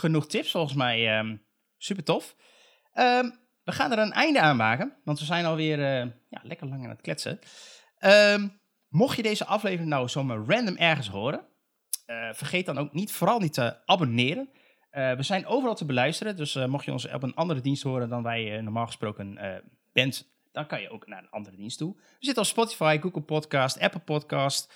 [0.02, 1.18] genoeg tips volgens mij.
[1.18, 1.36] ehm
[1.84, 2.36] super tof.
[2.94, 3.30] Ehm,
[3.64, 6.84] we gaan er een einde aan maken, want we zijn alweer eh, ja, lekker lang
[6.84, 7.40] aan het kletsen.
[7.98, 8.48] Ehm,
[8.88, 11.48] mocht je deze aflevering nou zomaar random ergens horen,
[12.06, 14.50] eh, vergeet dan ook niet, vooral niet te abonneren.
[14.90, 18.10] Eh, we zijn overal te beluisteren, dus mocht je ons op een andere dienst horen
[18.10, 19.40] dan wij normaal gesproken
[19.94, 21.96] bent, dan kan je ook naar een andere dienst toe.
[21.96, 24.74] We zitten op Spotify, Google Podcast, Apple Podcast,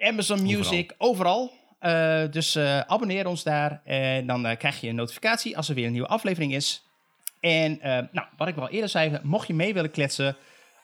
[0.00, 1.57] Amazon Music, overal.
[1.78, 5.74] Eh, dus eh, abonneer ons daar en dan eh, krijg je een notificatie als er
[5.74, 6.82] weer een nieuwe aflevering is.
[7.40, 7.78] En
[8.12, 10.36] nou, wat ik wel eerder zei, mocht je mee willen kletsen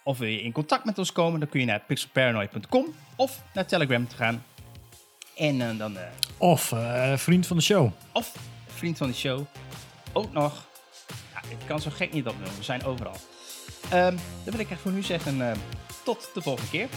[0.04, 3.66] of wil je in contact met ons komen, dan kun je naar pixelparanoid.com of naar
[3.66, 4.44] Telegram te gaan.
[5.36, 5.96] En dan,
[6.38, 6.72] Of
[7.14, 7.90] vriend van de show.
[8.12, 8.32] of
[8.66, 9.44] vriend van de show,
[10.12, 10.66] ook nog.
[11.08, 13.16] Ja, het kan zo gek niet opnoemen, we zijn overal.
[13.90, 15.58] Ehm, dan wil ik echt voor nu zeggen,
[16.04, 16.88] tot de volgende keer.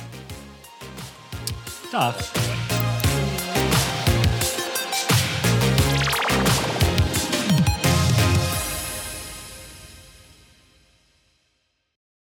[1.91, 2.31] Dag.